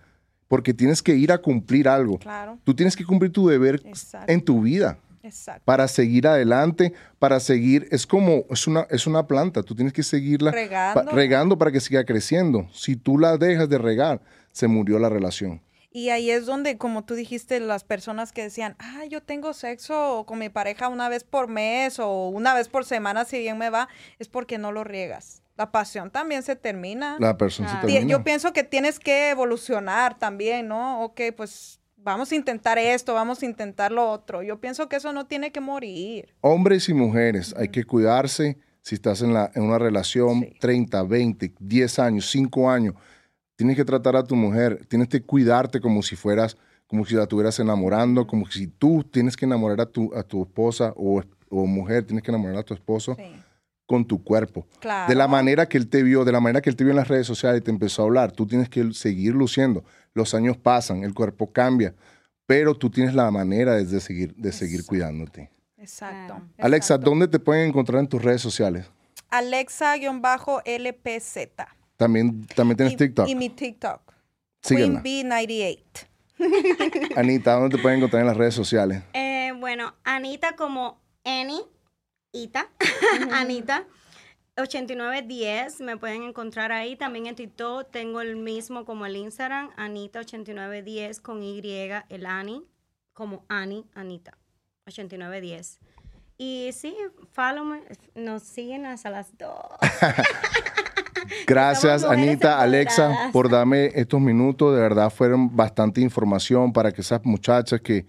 porque 0.49 0.73
tienes 0.73 1.03
que 1.03 1.15
ir 1.15 1.33
a 1.33 1.39
cumplir 1.39 1.89
algo. 1.89 2.19
Claro. 2.19 2.59
Tú 2.65 2.75
tienes 2.75 2.97
que 2.97 3.05
cumplir 3.05 3.33
tu 3.33 3.49
deber 3.49 3.81
Exacto. 3.85 4.31
en 4.33 4.41
tu 4.45 4.61
vida 4.63 4.99
Exacto. 5.23 5.63
para 5.65 5.89
seguir 5.89 6.27
adelante, 6.29 6.93
para 7.19 7.41
seguir, 7.41 7.89
es 7.91 8.07
como, 8.07 8.45
es 8.51 8.67
una, 8.69 8.87
es 8.91 9.07
una 9.07 9.27
planta, 9.27 9.63
tú 9.63 9.75
tienes 9.75 9.93
que 9.93 10.03
seguirla 10.03 10.51
Regando. 10.53 11.05
pa- 11.05 11.11
regando 11.13 11.59
para 11.59 11.73
que 11.73 11.81
siga 11.81 12.05
creciendo. 12.05 12.69
Si 12.73 12.95
tú 12.95 13.19
la 13.19 13.37
dejas 13.39 13.69
de 13.69 13.79
regar, 13.79 14.21
se 14.53 14.69
murió 14.69 14.99
la 14.99 15.09
relación. 15.09 15.61
Y 15.97 16.09
ahí 16.11 16.29
es 16.29 16.45
donde, 16.45 16.77
como 16.77 17.05
tú 17.05 17.15
dijiste, 17.15 17.61
las 17.61 17.85
personas 17.85 18.33
que 18.33 18.43
decían, 18.43 18.75
ah, 18.81 19.05
yo 19.09 19.23
tengo 19.23 19.53
sexo 19.55 20.25
con 20.27 20.41
mi 20.41 20.49
pareja 20.49 20.89
una 20.89 21.09
vez 21.09 21.23
por 21.23 21.47
mes 21.47 22.01
o 22.01 22.29
una 22.31 22.53
vez 22.53 22.69
por 22.69 22.85
semana, 22.85 23.25
si 23.25 23.39
bien 23.39 23.57
me 23.59 23.71
va, 23.71 23.89
es 24.19 24.27
porque 24.27 24.59
no 24.59 24.73
lo 24.73 24.83
riegas. 24.83 25.45
La 25.57 25.71
pasión 25.71 26.11
también 26.11 26.43
se 26.43 26.57
termina. 26.57 27.17
La 27.21 27.37
persona 27.39 27.69
se 27.71 27.77
Ah. 27.77 27.81
Termina. 27.83 28.07
Yo 28.11 28.25
pienso 28.25 28.53
que 28.53 28.65
tienes 28.65 28.99
que 28.99 29.31
evolucionar 29.31 30.19
también, 30.19 30.67
¿no? 30.67 31.01
Ok, 31.05 31.21
pues 31.37 31.79
vamos 31.97 32.33
a 32.33 32.35
intentar 32.35 32.77
esto, 32.77 33.15
vamos 33.15 33.41
a 33.45 33.47
intentar 33.47 33.93
lo 33.93 34.11
otro. 34.11 34.43
Yo 34.43 34.59
pienso 34.61 34.89
que 34.89 34.97
eso 34.97 35.13
no 35.13 35.27
tiene 35.27 35.53
que 35.53 35.61
morir. 35.61 36.35
Hombres 36.41 36.89
y 36.89 36.95
mujeres, 36.95 37.55
hay 37.57 37.69
que 37.69 37.85
cuidarse. 37.85 38.59
Si 38.83 38.97
estás 38.97 39.23
en, 39.23 39.33
la, 39.33 39.49
en 39.55 39.63
una 39.63 39.79
relación 39.79 40.41
Sí. 40.41 40.55
30, 40.59 41.05
20, 41.05 41.55
10 41.61 41.99
años, 42.01 42.29
5 42.33 42.69
años, 42.69 42.95
tienes 43.57 43.77
que 43.77 43.85
tratar 43.85 44.17
a 44.17 44.25
tu 44.25 44.37
mujer, 44.37 44.85
tienes 44.87 45.09
que 45.09 45.23
cuidarte 45.23 45.81
como 45.81 46.03
si 46.03 46.17
fueras, 46.17 46.57
como 46.87 47.05
si 47.05 47.15
la 47.15 47.23
estuvieras 47.23 47.59
enamorando, 47.61 48.27
como 48.27 48.47
si 48.51 48.67
tú 48.67 49.05
tienes 49.05 49.37
que 49.37 49.45
enamorar 49.47 49.81
a 49.81 49.87
tu, 49.87 50.13
a 50.15 50.23
tu 50.23 50.43
esposa 50.43 50.93
o, 50.97 51.23
o 51.51 51.67
mujer, 51.67 52.05
tienes 52.05 52.23
que 52.23 52.31
enamorar 52.31 52.59
a 52.59 52.63
tu 52.63 52.75
esposo 52.75 53.15
Sí. 53.17 53.23
con 53.87 54.05
tu 54.07 54.23
cuerpo. 54.25 54.67
Claro. 54.81 55.09
De 55.09 55.15
la 55.15 55.29
manera 55.29 55.67
que 55.69 55.77
él 55.79 55.89
te 55.89 56.03
vio, 56.03 56.25
de 56.25 56.33
la 56.33 56.41
manera 56.41 56.61
que 56.63 56.71
él 56.71 56.77
te 56.77 56.85
vio 56.85 56.91
en 56.93 56.97
las 56.97 57.09
redes 57.09 57.27
sociales 57.27 57.61
y 57.61 57.65
te 57.65 57.71
empezó 57.71 58.03
a 58.03 58.07
hablar, 58.07 58.33
tú 58.33 58.47
tienes 58.47 58.69
que 58.69 58.93
seguir 58.93 59.35
luciendo. 59.35 59.85
Los 60.15 60.35
años 60.35 60.57
pasan, 60.57 61.05
el 61.05 61.15
cuerpo 61.15 61.53
cambia, 61.53 61.95
pero 62.47 62.75
tú 62.75 62.91
tienes 62.91 63.15
la 63.15 63.31
manera 63.31 63.75
de 63.75 64.01
seguir, 64.01 64.35
de 64.37 64.53
seguir 64.53 64.77
Exacto. 64.81 64.89
cuidándote. 64.89 65.51
Exacto. 65.79 66.41
Alexa. 66.59 66.99
¿dónde 66.99 67.29
te 67.29 67.39
pueden 67.39 67.69
encontrar 67.69 68.01
en 68.01 68.09
tus 68.09 68.23
redes 68.23 68.41
sociales? 68.41 68.87
Alexa-LPZ. 69.31 71.39
También, 71.97 72.47
también 72.49 72.77
tienes 72.77 72.95
Y- 72.95 72.97
TikTok. 72.97 73.29
Y 73.29 73.35
mi 73.35 73.51
TikTok. 73.51 74.01
Síguela. 74.63 75.03
Queen 75.03 75.29
B98. 75.31 75.79
Anita, 77.17 77.55
¿dónde 77.55 77.77
te 77.77 77.83
pueden 77.83 77.99
encontrar 77.99 78.23
en 78.23 78.27
las 78.29 78.37
redes 78.37 78.55
sociales? 78.55 79.03
Eh, 79.13 79.53
bueno, 79.59 79.95
Anita 80.05 80.57
como 80.57 81.01
Annie, 81.25 81.63
Ita, 82.33 82.69
Anita. 83.33 83.85
8910, 84.57 85.81
me 85.81 85.97
pueden 85.97 86.23
encontrar 86.23 86.71
ahí. 86.71 86.95
También 86.97 87.27
en 87.27 87.35
TikTok 87.35 87.91
tengo 87.91 88.21
el 88.21 88.37
mismo 88.37 88.85
como 88.85 89.05
el 89.05 89.17
Instagram, 89.17 89.71
Anita8910 89.77 91.21
con 91.21 91.43
Y, 91.43 91.61
el 92.09 92.27
Ani, 92.27 92.63
como 93.13 93.45
Ani, 93.49 93.85
Anita, 93.95 94.39
8910. 94.87 95.81
Y 96.39 96.71
sí, 96.73 96.95
follow 97.33 97.65
me, 97.65 97.83
nos 98.15 98.43
siguen 98.45 98.87
hasta 98.87 99.11
las 99.11 99.37
dos. 99.37 99.57
Gracias, 101.47 102.05
Anita, 102.05 102.61
Alexa, 102.61 103.31
por 103.33 103.49
darme 103.51 103.91
estos 103.95 104.21
minutos. 104.21 104.75
De 104.75 104.81
verdad, 104.81 105.11
fueron 105.11 105.55
bastante 105.55 106.01
información 106.01 106.73
para 106.73 106.93
que 106.93 107.01
esas 107.03 107.21
muchachas 107.25 107.81
que 107.81 108.07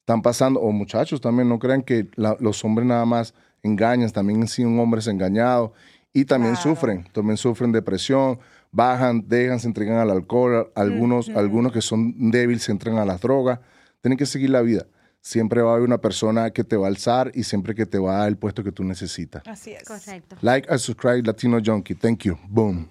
están 0.00 0.22
pasando, 0.22 0.60
o 0.60 0.72
muchachos 0.72 1.20
también, 1.20 1.48
no 1.48 1.58
crean 1.58 1.82
que 1.82 2.08
la- 2.16 2.36
los 2.40 2.64
hombres 2.64 2.86
nada 2.86 3.04
más 3.04 3.34
engañan, 3.62 4.10
también 4.10 4.42
han 4.42 4.48
sido 4.48 4.68
hombres 4.70 5.06
engañados 5.06 5.70
y 6.12 6.24
también 6.24 6.54
Claro. 6.54 6.70
sufren, 6.70 7.04
también 7.12 7.36
sufren 7.36 7.72
depresión, 7.72 8.38
bajan, 8.72 9.24
dejan, 9.28 9.60
se 9.60 9.68
entregan 9.68 9.98
al 9.98 10.10
alcohol, 10.10 10.72
algunos, 10.74 11.28
algunos 11.30 11.72
que 11.72 11.80
son 11.82 12.30
débiles 12.30 12.64
se 12.64 12.72
entregan 12.72 12.98
a 13.00 13.04
las 13.04 13.20
drogas. 13.20 13.60
Tienen 14.00 14.18
que 14.18 14.26
seguir 14.26 14.50
la 14.50 14.62
vida. 14.62 14.86
Siempre 15.24 15.62
va 15.62 15.70
a 15.70 15.72
haber 15.74 15.86
una 15.86 15.98
persona 15.98 16.50
que 16.50 16.64
te 16.64 16.76
va 16.76 16.86
a 16.86 16.88
alzar 16.88 17.30
y 17.32 17.44
siempre 17.44 17.76
que 17.76 17.86
te 17.86 17.98
va 18.00 18.16
a 18.16 18.18
dar 18.18 18.28
el 18.28 18.36
puesto 18.36 18.64
que 18.64 18.72
tú 18.72 18.82
necesitas. 18.82 19.42
Así 19.46 19.72
es. 19.72 19.84
Correcto. 19.84 20.36
Like 20.40 20.68
and 20.68 20.80
subscribe 20.80 21.22
Latino 21.22 21.60
Junkie. 21.64 21.94
Thank 21.94 22.24
you. 22.24 22.36
Boom. 22.48 22.90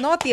No, 0.00 0.18